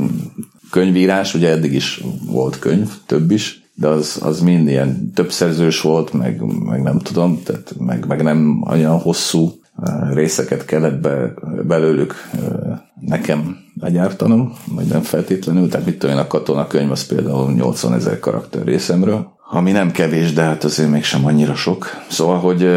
könyvírás, 0.72 1.34
ugye 1.34 1.50
eddig 1.50 1.74
is 1.74 2.04
volt 2.26 2.60
könyv, 2.60 2.90
több 3.06 3.32
is, 3.32 3.62
de 3.74 3.88
az, 3.88 4.20
az 4.24 4.42
mind 4.42 4.68
ilyen 4.68 5.12
többszerzős 5.14 5.82
volt, 5.82 6.14
meg, 6.14 6.42
meg 6.66 6.82
nem 6.82 7.00
tudom, 7.00 7.44
tehát 7.44 7.74
meg, 7.78 8.06
meg 8.08 8.24
nem 8.24 8.64
olyan 8.70 9.00
hosszú 9.00 9.60
részeket 10.14 10.66
kellett 10.66 11.00
be, 11.02 11.34
belőlük 11.68 12.14
nekem 13.00 13.58
legyártanom, 13.80 14.54
vagy 14.76 14.86
nem 14.86 15.02
feltétlenül, 15.02 15.70
tehát 15.70 15.86
mit 15.86 16.00
tudom 16.00 16.16
én, 16.16 16.22
a 16.22 16.28
katonakönyv 16.28 16.92
az 16.92 17.08
például 17.08 17.52
80 17.52 17.94
ezer 17.94 18.20
karakter 18.20 18.64
részemről, 18.64 19.28
ami 19.52 19.72
nem 19.72 19.92
kevés, 19.92 20.34
de 20.34 20.42
hát 20.42 20.64
azért 20.64 20.90
mégsem 20.90 21.26
annyira 21.26 21.56
sok. 21.56 21.90
Szóval, 22.10 22.40
hogy 22.40 22.70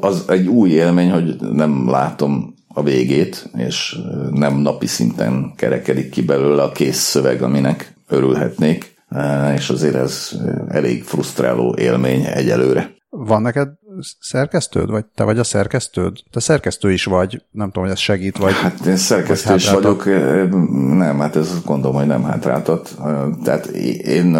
az 0.00 0.24
egy 0.28 0.46
új 0.46 0.70
élmény, 0.70 1.10
hogy 1.10 1.36
nem 1.40 1.90
látom 1.90 2.54
a 2.74 2.82
végét, 2.82 3.50
és 3.56 3.98
nem 4.30 4.56
napi 4.56 4.86
szinten 4.86 5.52
kerekedik 5.56 6.10
ki 6.10 6.22
belőle 6.22 6.62
a 6.62 6.72
kész 6.72 6.98
szöveg, 6.98 7.42
aminek 7.42 7.94
örülhetnék. 8.08 8.94
és 9.54 9.70
azért 9.70 9.94
ez 9.94 10.30
elég 10.68 11.02
frusztráló 11.02 11.74
élmény 11.78 12.24
egyelőre. 12.24 12.94
Van 13.10 13.42
neked 13.42 13.68
szerkesztőd, 14.20 14.90
vagy 14.90 15.04
te 15.14 15.24
vagy 15.24 15.38
a 15.38 15.44
szerkesztőd? 15.44 16.18
Te 16.30 16.40
szerkesztő 16.40 16.92
is 16.92 17.04
vagy, 17.04 17.42
nem 17.50 17.66
tudom, 17.66 17.82
hogy 17.84 17.92
ez 17.92 17.98
segít, 17.98 18.38
vagy... 18.38 18.52
Hát 18.52 18.86
én 18.86 18.96
szerkesztő 18.96 19.54
is 19.54 19.70
vagyok, 19.70 20.04
nem, 20.96 21.18
hát 21.18 21.36
ez 21.36 21.62
gondolom, 21.64 21.96
hogy 21.96 22.06
nem 22.06 22.22
hátráltat. 22.22 22.96
Tehát 23.44 23.66
én, 23.66 24.34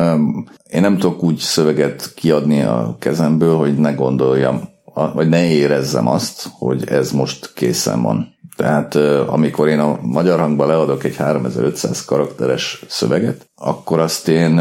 én 0.71 0.81
nem 0.81 0.99
tudok 0.99 1.23
úgy 1.23 1.39
szöveget 1.39 2.13
kiadni 2.15 2.63
a 2.63 2.97
kezemből, 2.99 3.57
hogy 3.57 3.79
ne 3.79 3.93
gondoljam, 3.93 4.72
vagy 4.95 5.29
ne 5.29 5.45
érezzem 5.45 6.09
azt, 6.09 6.49
hogy 6.59 6.89
ez 6.89 7.13
most 7.13 7.53
készen 7.55 8.03
van. 8.03 8.35
Tehát 8.57 8.95
amikor 9.27 9.69
én 9.69 9.79
a 9.79 9.99
magyar 10.03 10.39
hangba 10.39 10.67
leadok 10.67 11.05
egy 11.05 11.17
3500 11.17 12.05
karakteres 12.05 12.85
szöveget, 12.89 13.51
akkor 13.55 13.99
azt 13.99 14.29
én 14.29 14.55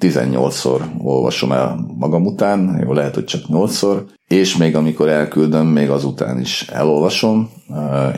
18-szor 0.00 0.80
olvasom 1.02 1.52
el 1.52 1.86
magam 1.98 2.26
után, 2.26 2.80
jó, 2.84 2.92
lehet, 2.92 3.14
hogy 3.14 3.24
csak 3.24 3.42
8-szor, 3.48 4.02
és 4.28 4.56
még 4.56 4.76
amikor 4.76 5.08
elküldöm, 5.08 5.66
még 5.66 5.90
azután 5.90 6.40
is 6.40 6.62
elolvasom, 6.62 7.50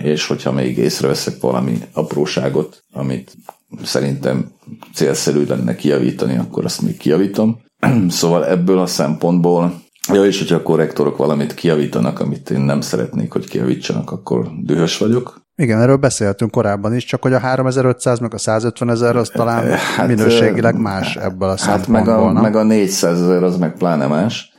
és 0.02 0.26
hogyha 0.26 0.52
még 0.52 0.78
észreveszek 0.78 1.40
valami 1.40 1.78
apróságot, 1.92 2.84
amit 2.92 3.36
szerintem 3.82 4.50
célszerű 4.94 5.44
lenne 5.46 5.76
kijavítani, 5.76 6.36
akkor 6.36 6.64
azt 6.64 6.82
még 6.82 6.96
kijavítom. 6.96 7.61
Szóval 8.08 8.46
ebből 8.46 8.78
a 8.78 8.86
szempontból 8.86 9.72
Ja, 10.12 10.24
és 10.24 10.38
hogyha 10.38 10.55
a 10.55 10.62
korrektorok 10.62 11.16
valamit 11.16 11.55
kiavítanak, 11.55 12.20
amit 12.20 12.51
én 12.51 12.61
nem 12.61 12.80
szeretnék, 12.80 13.32
hogy 13.32 13.48
kiavítsanak, 13.48 14.11
akkor 14.11 14.51
dühös 14.62 14.98
vagyok. 14.98 15.40
Igen, 15.57 15.80
erről 15.80 15.96
beszéltünk 15.96 16.51
korábban 16.51 16.94
is, 16.94 17.05
csak 17.05 17.22
hogy 17.22 17.32
a 17.32 17.38
3500 17.38 18.18
meg 18.18 18.34
a 18.34 18.38
150 18.38 18.90
ezer 18.90 19.16
az 19.16 19.28
talán 19.28 19.70
hát, 19.70 20.07
minőségileg 20.07 20.78
más 20.78 21.16
ebből 21.16 21.48
a 21.48 21.57
hát 21.59 21.86
meg 21.86 22.09
a, 22.09 22.32
meg 22.32 22.57
a 22.57 22.62
400 22.62 23.22
ezer 23.22 23.42
az 23.42 23.57
meg 23.57 23.72
pláne 23.72 24.07
más. 24.07 24.53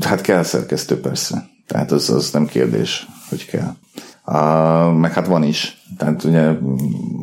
Hát 0.00 0.20
kell 0.20 0.42
szerkesztő 0.42 1.00
persze. 1.00 1.48
Tehát 1.66 1.92
az, 1.92 2.10
az 2.10 2.30
nem 2.30 2.46
kérdés, 2.46 3.06
hogy 3.28 3.46
kell. 3.46 3.74
A, 4.22 4.92
meg 4.92 5.12
hát 5.12 5.26
van 5.26 5.42
is. 5.42 5.82
Tehát 5.96 6.24
ugye 6.24 6.52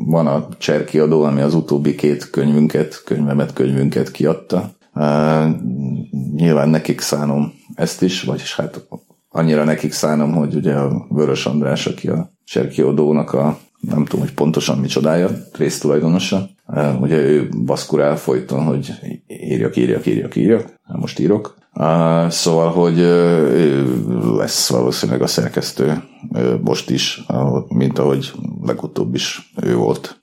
van 0.05 0.27
a 0.27 0.47
Cserkiadó, 0.57 1.23
ami 1.23 1.41
az 1.41 1.53
utóbbi 1.53 1.95
két 1.95 2.29
könyvünket, 2.29 3.01
könyvemet, 3.05 3.53
könyvünket 3.53 4.11
kiadta. 4.11 4.71
Nyilván 6.35 6.69
nekik 6.69 7.01
szánom 7.01 7.53
ezt 7.75 8.01
is, 8.01 8.23
vagyis 8.23 8.55
hát 8.55 8.87
annyira 9.29 9.63
nekik 9.63 9.91
szánom, 9.91 10.33
hogy 10.33 10.55
ugye 10.55 10.73
a 10.73 11.05
Vörös 11.09 11.45
András, 11.45 11.87
aki 11.87 12.07
a 12.07 12.33
Cserkiodónak 12.43 13.33
a 13.33 13.57
nem 13.79 14.05
tudom, 14.05 14.25
hogy 14.25 14.33
pontosan 14.33 14.77
micsodája, 14.77 15.29
résztulajdonosa, 15.57 16.49
ugye 16.99 17.17
ő 17.17 17.49
baszkurál 17.65 18.17
folyton, 18.17 18.63
hogy 18.63 18.91
írjak, 19.27 19.75
írjak, 19.75 20.05
írjak, 20.05 20.35
írjak, 20.35 20.79
most 20.87 21.19
írok. 21.19 21.57
Szóval, 22.27 22.71
hogy 22.71 22.99
ő 22.99 23.85
lesz 24.37 24.69
valószínűleg 24.69 25.21
a 25.21 25.27
szerkesztő 25.27 26.03
most 26.61 26.89
is, 26.89 27.25
mint 27.67 27.99
ahogy 27.99 28.31
legutóbb 28.61 29.15
is 29.15 29.51
ő 29.61 29.75
volt. 29.75 30.19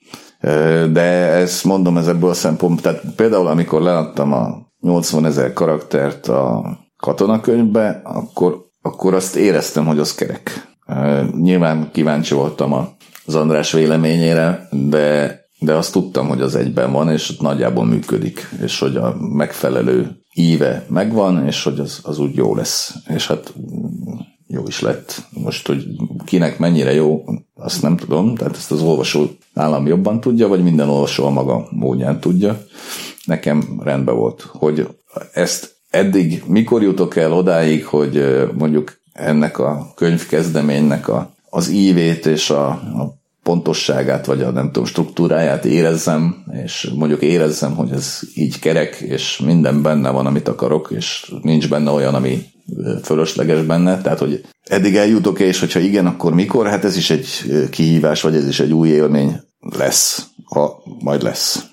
De 0.91 1.01
ezt 1.31 1.63
mondom 1.63 1.97
ez 1.97 2.07
ebből 2.07 2.29
a 2.29 2.33
szempontból, 2.33 2.81
tehát 2.81 3.15
például 3.15 3.47
amikor 3.47 3.81
leadtam 3.81 4.33
a 4.33 4.71
80 4.79 5.25
ezer 5.25 5.53
karaktert 5.53 6.27
a 6.27 6.77
katonakönyvbe, 6.97 8.01
akkor, 8.03 8.65
akkor 8.81 9.13
azt 9.13 9.35
éreztem, 9.35 9.85
hogy 9.85 9.99
az 9.99 10.15
kerek. 10.15 10.75
Nyilván 11.41 11.89
kíváncsi 11.91 12.33
voltam 12.33 12.73
az 13.25 13.35
András 13.35 13.71
véleményére, 13.71 14.67
de, 14.71 15.39
de 15.59 15.73
azt 15.73 15.91
tudtam, 15.91 16.27
hogy 16.27 16.41
az 16.41 16.55
egyben 16.55 16.91
van, 16.91 17.09
és 17.11 17.29
ott 17.29 17.41
nagyjából 17.41 17.85
működik, 17.85 18.49
és 18.61 18.79
hogy 18.79 18.95
a 18.95 19.15
megfelelő 19.19 20.23
íve 20.33 20.85
megvan, 20.89 21.45
és 21.45 21.63
hogy 21.63 21.79
az, 21.79 21.99
az 22.03 22.19
úgy 22.19 22.35
jó 22.35 22.55
lesz. 22.55 22.95
És 23.07 23.27
hát 23.27 23.53
jó 24.47 24.67
is 24.67 24.79
lett. 24.79 25.27
Most, 25.29 25.67
hogy 25.67 25.85
kinek 26.25 26.59
mennyire 26.59 26.93
jó, 26.93 27.23
azt 27.63 27.81
nem 27.81 27.97
tudom, 27.97 28.35
tehát 28.35 28.55
ezt 28.55 28.71
az 28.71 28.81
olvasó 28.81 29.27
nálam 29.53 29.87
jobban 29.87 30.19
tudja, 30.19 30.47
vagy 30.47 30.63
minden 30.63 30.89
olvasó 30.89 31.25
a 31.25 31.29
maga 31.29 31.67
módján 31.69 32.19
tudja. 32.19 32.65
Nekem 33.25 33.81
rendben 33.83 34.15
volt, 34.15 34.41
hogy 34.41 34.87
ezt 35.33 35.75
eddig 35.89 36.43
mikor 36.47 36.81
jutok 36.81 37.15
el 37.15 37.33
odáig, 37.33 37.85
hogy 37.85 38.45
mondjuk 38.57 39.01
ennek 39.13 39.59
a 39.59 39.91
könyvkezdeménynek 39.95 41.07
a, 41.07 41.33
az 41.49 41.69
ívét 41.69 42.25
és 42.25 42.49
a, 42.49 42.67
a 42.67 43.21
pontosságát, 43.43 44.25
vagy 44.25 44.41
a 44.41 44.51
nem 44.51 44.65
tudom, 44.65 44.85
struktúráját 44.85 45.65
érezzem, 45.65 46.43
és 46.63 46.91
mondjuk 46.95 47.21
érezzem, 47.21 47.75
hogy 47.75 47.91
ez 47.91 48.19
így 48.33 48.59
kerek, 48.59 48.95
és 48.95 49.41
minden 49.45 49.81
benne 49.81 50.09
van, 50.09 50.25
amit 50.25 50.47
akarok, 50.47 50.91
és 50.91 51.33
nincs 51.41 51.69
benne 51.69 51.91
olyan, 51.91 52.15
ami 52.15 52.45
fölösleges 53.03 53.61
benne, 53.61 54.01
tehát 54.01 54.19
hogy 54.19 54.45
eddig 54.63 54.95
eljutok 54.95 55.39
és 55.39 55.59
hogyha 55.59 55.79
igen, 55.79 56.05
akkor 56.05 56.33
mikor? 56.33 56.67
Hát 56.67 56.83
ez 56.83 56.97
is 56.97 57.09
egy 57.09 57.27
kihívás, 57.69 58.21
vagy 58.21 58.35
ez 58.35 58.47
is 58.47 58.59
egy 58.59 58.73
új 58.73 58.89
élmény 58.89 59.39
lesz, 59.77 60.27
ha 60.45 60.83
majd 60.99 61.23
lesz. 61.23 61.65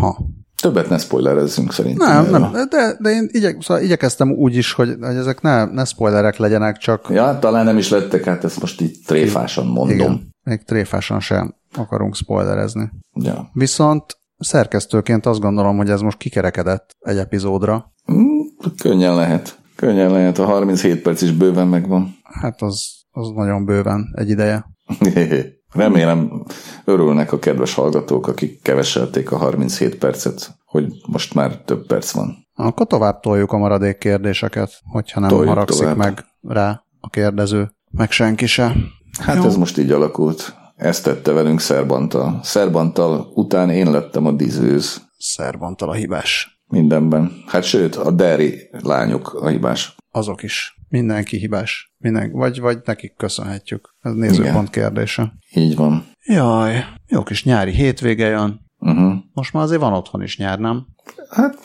Ha. 0.00 0.18
Többet 0.60 0.88
ne 0.88 0.98
spoilerezzünk 0.98 1.72
szerintem. 1.72 2.30
Nem, 2.30 2.40
nem, 2.40 2.68
de, 2.70 2.96
de 3.00 3.10
én 3.10 3.28
igyek, 3.32 3.62
szóval 3.62 3.82
igyekeztem 3.82 4.30
úgy 4.30 4.56
is, 4.56 4.72
hogy, 4.72 4.96
hogy 5.00 5.16
ezek 5.16 5.40
ne, 5.40 5.64
ne 5.64 5.84
spoilerek 5.84 6.36
legyenek, 6.36 6.76
csak... 6.76 7.06
Ja, 7.10 7.38
talán 7.40 7.64
nem 7.64 7.78
is 7.78 7.88
lettek, 7.88 8.24
hát 8.24 8.44
ezt 8.44 8.60
most 8.60 8.80
így 8.80 8.96
tréfásan 9.06 9.66
mondom. 9.66 9.96
Igen, 9.96 10.34
még 10.46 10.64
tréfásan 10.64 11.20
sem 11.20 11.54
akarunk 11.74 12.14
spoilerezni. 12.14 12.90
Ja. 13.12 13.50
Viszont 13.52 14.04
szerkesztőként 14.38 15.26
azt 15.26 15.40
gondolom, 15.40 15.76
hogy 15.76 15.90
ez 15.90 16.00
most 16.00 16.18
kikerekedett 16.18 16.90
egy 16.98 17.18
epizódra. 17.18 17.92
Mm, 18.12 18.40
könnyen 18.82 19.14
lehet. 19.14 19.58
Könnyen 19.76 20.10
lehet, 20.10 20.38
a 20.38 20.44
37 20.44 21.02
perc 21.02 21.22
is 21.22 21.32
bőven 21.32 21.68
megvan. 21.68 22.16
Hát 22.22 22.62
az, 22.62 22.90
az 23.10 23.28
nagyon 23.28 23.64
bőven 23.64 24.14
egy 24.16 24.28
ideje. 24.28 24.66
Remélem 25.72 26.44
örülnek 26.84 27.32
a 27.32 27.38
kedves 27.38 27.74
hallgatók, 27.74 28.26
akik 28.26 28.62
keveselték 28.62 29.32
a 29.32 29.36
37 29.36 29.98
percet, 29.98 30.56
hogy 30.64 30.92
most 31.06 31.34
már 31.34 31.56
több 31.56 31.86
perc 31.86 32.10
van. 32.10 32.46
Akkor 32.54 32.86
tovább 32.86 33.20
toljuk 33.20 33.52
a 33.52 33.58
maradék 33.58 33.98
kérdéseket, 33.98 34.70
hogyha 34.92 35.20
nem 35.20 35.28
toljuk 35.28 35.48
haragszik 35.48 35.80
tovább. 35.80 35.96
meg 35.96 36.24
rá 36.42 36.82
a 37.00 37.08
kérdező, 37.08 37.70
meg 37.90 38.10
senki 38.10 38.46
se. 38.46 38.76
Hát 39.18 39.36
Jó. 39.36 39.44
ez 39.44 39.56
most 39.56 39.78
így 39.78 39.90
alakult. 39.90 40.54
Ezt 40.76 41.04
tette 41.04 41.32
velünk 41.32 41.60
Szerbantal. 41.60 42.40
Szerbantal 42.42 43.30
után 43.34 43.70
én 43.70 43.90
lettem 43.90 44.26
a 44.26 44.32
dizőz. 44.32 45.02
Szerbantal 45.18 45.88
a 45.88 45.94
hibás. 45.94 46.60
Mindenben. 46.66 47.32
Hát 47.46 47.62
sőt, 47.62 47.96
a 47.96 48.10
Derry 48.10 48.68
lányok 48.70 49.34
a 49.34 49.48
hibás. 49.48 49.96
Azok 50.10 50.42
is. 50.42 50.74
Mindenki 50.88 51.36
hibás. 51.36 51.94
Minden, 51.98 52.30
vagy, 52.32 52.60
vagy 52.60 52.78
nekik 52.84 53.14
köszönhetjük. 53.16 53.94
Ez 54.00 54.12
nézőpont 54.12 54.76
Igen. 54.76 54.90
kérdése. 54.90 55.32
Így 55.54 55.76
van. 55.76 56.06
Jaj, 56.24 56.84
jó 57.06 57.22
kis 57.22 57.44
nyári 57.44 57.70
hétvége 57.70 58.26
jön. 58.26 58.60
Uh-huh. 58.78 59.12
Most 59.32 59.52
már 59.52 59.62
azért 59.62 59.80
van 59.80 59.92
otthon 59.92 60.22
is 60.22 60.38
nyár, 60.38 60.58
nem? 60.58 60.86
Hát 61.30 61.58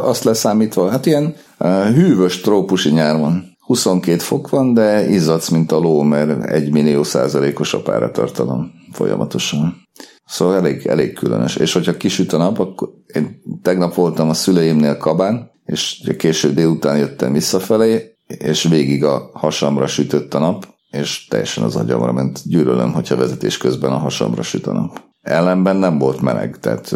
azt 0.00 0.24
leszámítva, 0.24 0.90
hát 0.90 1.06
ilyen 1.06 1.34
uh, 1.58 1.88
hűvös 1.88 2.40
trópusi 2.40 2.90
nyár 2.90 3.18
van. 3.18 3.51
22 3.72 4.18
fok 4.18 4.48
van, 4.48 4.74
de 4.74 5.08
izzadsz, 5.08 5.48
mint 5.48 5.72
a 5.72 5.78
ló, 5.78 6.02
mert 6.02 6.44
egy 6.44 6.70
millió 6.70 7.02
százalékos 7.02 7.74
a 7.74 7.82
páratartalom 7.82 8.72
folyamatosan. 8.92 9.88
Szóval 10.26 10.56
elég, 10.56 10.86
elég 10.86 11.12
különös. 11.12 11.56
És 11.56 11.72
hogyha 11.72 11.96
kisüt 11.96 12.32
a 12.32 12.36
nap, 12.36 12.58
akkor 12.58 12.88
én 13.14 13.42
tegnap 13.62 13.94
voltam 13.94 14.28
a 14.28 14.34
szüleimnél 14.34 14.96
Kabán, 14.96 15.50
és 15.64 16.10
késő 16.18 16.52
délután 16.52 16.98
jöttem 16.98 17.32
visszafelé, 17.32 18.16
és 18.26 18.62
végig 18.62 19.04
a 19.04 19.30
hasamra 19.32 19.86
sütött 19.86 20.34
a 20.34 20.38
nap, 20.38 20.66
és 20.90 21.26
teljesen 21.26 21.64
az 21.64 21.76
agyamra 21.76 22.12
ment. 22.12 22.40
Gyűlölöm, 22.44 22.92
hogyha 22.92 23.16
vezetés 23.16 23.56
közben 23.56 23.92
a 23.92 23.98
hasamra 23.98 24.42
süt 24.42 24.66
a 24.66 24.72
nap. 24.72 25.00
Ellenben 25.20 25.76
nem 25.76 25.98
volt 25.98 26.20
meleg, 26.20 26.58
tehát 26.58 26.94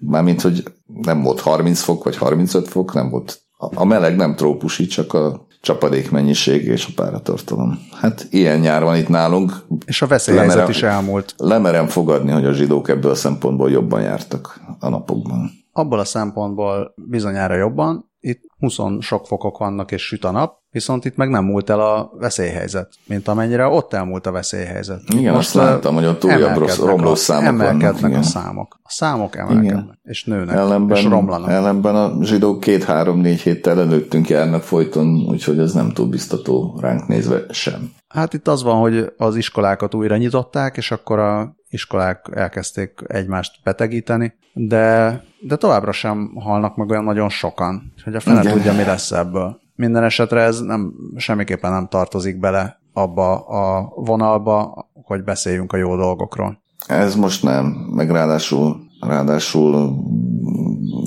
mármint, 0.00 0.40
hogy 0.40 0.62
nem 0.86 1.22
volt 1.22 1.40
30 1.40 1.80
fok, 1.80 2.04
vagy 2.04 2.16
35 2.16 2.68
fok, 2.68 2.94
nem 2.94 3.10
volt. 3.10 3.43
A 3.74 3.84
meleg 3.84 4.16
nem 4.16 4.34
trópusi, 4.34 4.86
csak 4.86 5.12
a 5.12 5.46
csapadék 5.60 6.10
mennyiség 6.10 6.64
és 6.64 6.86
a 6.86 7.02
páratartalom. 7.02 7.78
Hát 8.00 8.26
ilyen 8.30 8.58
nyár 8.58 8.82
van 8.82 8.96
itt 8.96 9.08
nálunk. 9.08 9.52
És 9.86 10.02
a 10.02 10.06
veszélyhelyzet 10.06 10.54
lemerem, 10.54 10.76
is 10.76 10.82
elmúlt. 10.82 11.34
Lemerem 11.36 11.86
fogadni, 11.86 12.30
hogy 12.30 12.44
a 12.44 12.52
zsidók 12.52 12.88
ebből 12.88 13.10
a 13.10 13.14
szempontból 13.14 13.70
jobban 13.70 14.02
jártak 14.02 14.60
a 14.80 14.88
napokban. 14.88 15.50
Abból 15.72 15.98
a 15.98 16.04
szempontból 16.04 16.94
bizonyára 16.96 17.54
jobban. 17.54 18.12
Itt 18.20 18.40
20 18.58 18.76
sok 19.00 19.26
fokok 19.26 19.58
vannak 19.58 19.92
és 19.92 20.02
süt 20.02 20.24
a 20.24 20.30
nap, 20.30 20.63
Viszont 20.74 21.04
itt 21.04 21.16
meg 21.16 21.28
nem 21.28 21.44
múlt 21.44 21.70
el 21.70 21.80
a 21.80 22.10
veszélyhelyzet, 22.18 22.88
mint 23.06 23.28
amennyire 23.28 23.66
ott 23.66 23.92
elmúlt 23.92 24.26
a 24.26 24.30
veszélyhelyzet. 24.30 25.00
Igen, 25.14 25.34
Most 25.34 25.56
azt 25.56 25.64
láttam, 25.66 25.94
hogy 25.94 26.04
ott 26.04 26.24
újabb 26.24 26.56
rossz, 26.56 26.78
romlós 26.78 27.18
számok 27.18 27.46
emelkednek 27.46 28.00
vannak. 28.00 28.18
a 28.18 28.22
számok. 28.22 28.78
A 28.82 28.90
számok 28.90 29.36
emelkednek, 29.36 29.64
igen. 29.64 29.98
és 30.02 30.24
nőnek, 30.24 30.56
ellenben, 30.56 30.96
és 30.96 31.04
romlanak. 31.04 31.50
Ellenben 31.50 31.94
a 31.94 32.24
zsidók 32.24 32.60
két-három-négy 32.60 33.40
héttel 33.40 33.80
előttünk 33.80 34.28
járnak 34.28 34.62
folyton, 34.62 35.06
úgyhogy 35.28 35.58
ez 35.58 35.72
nem 35.72 35.90
túl 35.90 36.06
biztató 36.06 36.78
ránk 36.80 37.06
nézve 37.06 37.44
sem. 37.50 37.92
Hát 38.08 38.34
itt 38.34 38.48
az 38.48 38.62
van, 38.62 38.80
hogy 38.80 39.12
az 39.16 39.36
iskolákat 39.36 39.94
újra 39.94 40.16
nyitották, 40.16 40.76
és 40.76 40.90
akkor 40.90 41.18
a 41.18 41.56
iskolák 41.68 42.30
elkezdték 42.32 43.00
egymást 43.06 43.52
betegíteni, 43.64 44.34
de, 44.52 45.20
de 45.40 45.56
továbbra 45.56 45.92
sem 45.92 46.36
halnak 46.36 46.76
meg 46.76 46.90
olyan 46.90 47.04
nagyon 47.04 47.28
sokan, 47.28 47.92
hogy 48.04 48.14
a 48.14 48.20
fene 48.20 48.52
tudja, 48.52 48.72
mi 48.72 48.84
lesz 48.84 49.10
ebből. 49.10 49.62
Minden 49.74 50.04
esetre 50.04 50.40
ez 50.40 50.60
nem, 50.60 50.92
semmiképpen 51.16 51.72
nem 51.72 51.86
tartozik 51.88 52.38
bele 52.38 52.80
abba 52.92 53.46
a 53.46 53.92
vonalba, 53.94 54.86
hogy 54.92 55.24
beszéljünk 55.24 55.72
a 55.72 55.76
jó 55.76 55.96
dolgokról. 55.96 56.62
Ez 56.86 57.14
most 57.14 57.42
nem, 57.42 57.66
meg 57.94 58.10
ráadásul, 58.10 58.76
ráadásul 59.00 59.96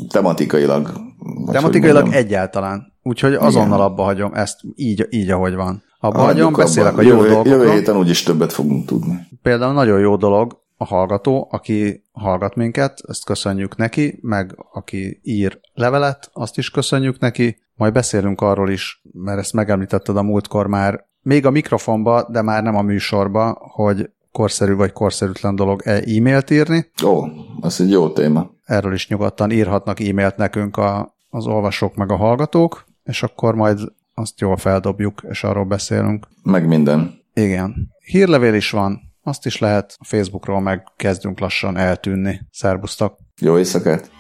tematikailag. 0.10 0.92
Tematikailag 1.52 2.14
egyáltalán. 2.14 2.94
Úgyhogy 3.04 3.34
azonnal 3.34 3.82
abba 3.82 4.04
hagyom 4.04 4.34
ezt 4.34 4.60
így, 4.76 5.08
így 5.10 5.30
ahogy 5.30 5.56
van. 5.56 5.84
Abba 6.00 6.20
hagyom, 6.20 6.54
beszélek 6.54 6.92
abba. 6.92 7.02
a 7.02 7.06
jó 7.06 7.16
jövő, 7.16 7.28
dolgokról. 7.28 7.58
Jövő 7.58 7.72
héten 7.72 7.98
úgyis 7.98 8.24
többet 8.24 8.54
fogunk 8.54 8.86
tudni. 8.86 9.28
Például 9.42 9.74
nagyon 9.74 10.00
jó 10.00 10.16
dolog 10.16 10.62
a 10.78 10.86
hallgató, 10.86 11.48
aki 11.52 12.04
hallgat 12.12 12.56
minket, 12.56 13.02
ezt 13.08 13.26
köszönjük 13.26 13.76
neki, 13.76 14.20
meg 14.22 14.56
aki 14.74 15.20
ír 15.24 15.60
levelet, 15.74 16.30
azt 16.34 16.58
is 16.58 16.72
köszönjük 16.72 17.20
neki. 17.20 17.58
Majd 17.78 17.94
beszélünk 17.94 18.42
arról 18.42 18.70
is, 18.70 19.02
mert 19.12 19.40
ezt 19.40 19.54
megemlítetted 19.54 20.18
a 20.18 20.22
múltkor 20.22 20.68
már, 20.68 21.06
még 21.22 21.46
a 21.46 21.52
mikrofonba, 21.52 22.28
de 22.30 22.42
már 22.42 22.64
nem 22.64 22.76
a 22.76 22.82
műsorba, 22.82 23.58
hogy 23.60 24.10
korszerű 24.32 24.76
vagy 24.76 24.92
korszerűtlen 24.92 25.56
dolog 25.56 25.82
e 25.86 25.92
e-mailt 25.92 26.50
írni. 26.50 26.92
Ó, 27.06 27.24
ez 27.62 27.82
egy 27.82 27.92
jó 27.92 28.10
téma. 28.10 28.50
Erről 28.64 28.94
is 28.94 29.08
nyugodtan 29.08 29.52
írhatnak 29.52 30.00
e-mailt 30.00 30.38
nekünk 30.38 30.78
a, 30.78 31.16
az 31.30 31.48
olvasók 31.48 31.96
meg 31.96 32.12
a 32.12 32.16
hallgatók, 32.16 32.86
és 33.04 33.24
akkor 33.24 33.56
majd 33.56 33.80
azt 34.14 34.40
jól 34.40 34.58
feldobjuk, 34.58 35.22
és 35.30 35.44
arról 35.44 35.66
beszélünk. 35.66 36.28
Meg 36.44 36.68
minden. 36.68 37.22
Igen. 37.34 37.92
Hírlevél 38.06 38.54
is 38.54 38.72
van, 38.72 39.02
azt 39.24 39.46
is 39.46 39.60
lehet. 39.60 39.96
A 40.00 40.06
Facebookról 40.06 40.62
meg 40.62 40.84
kezdünk 40.96 41.40
lassan 41.40 41.78
eltűnni. 41.78 42.42
Szerbusztok! 42.52 43.18
Jó 43.42 43.58
éjszakát! 43.58 44.12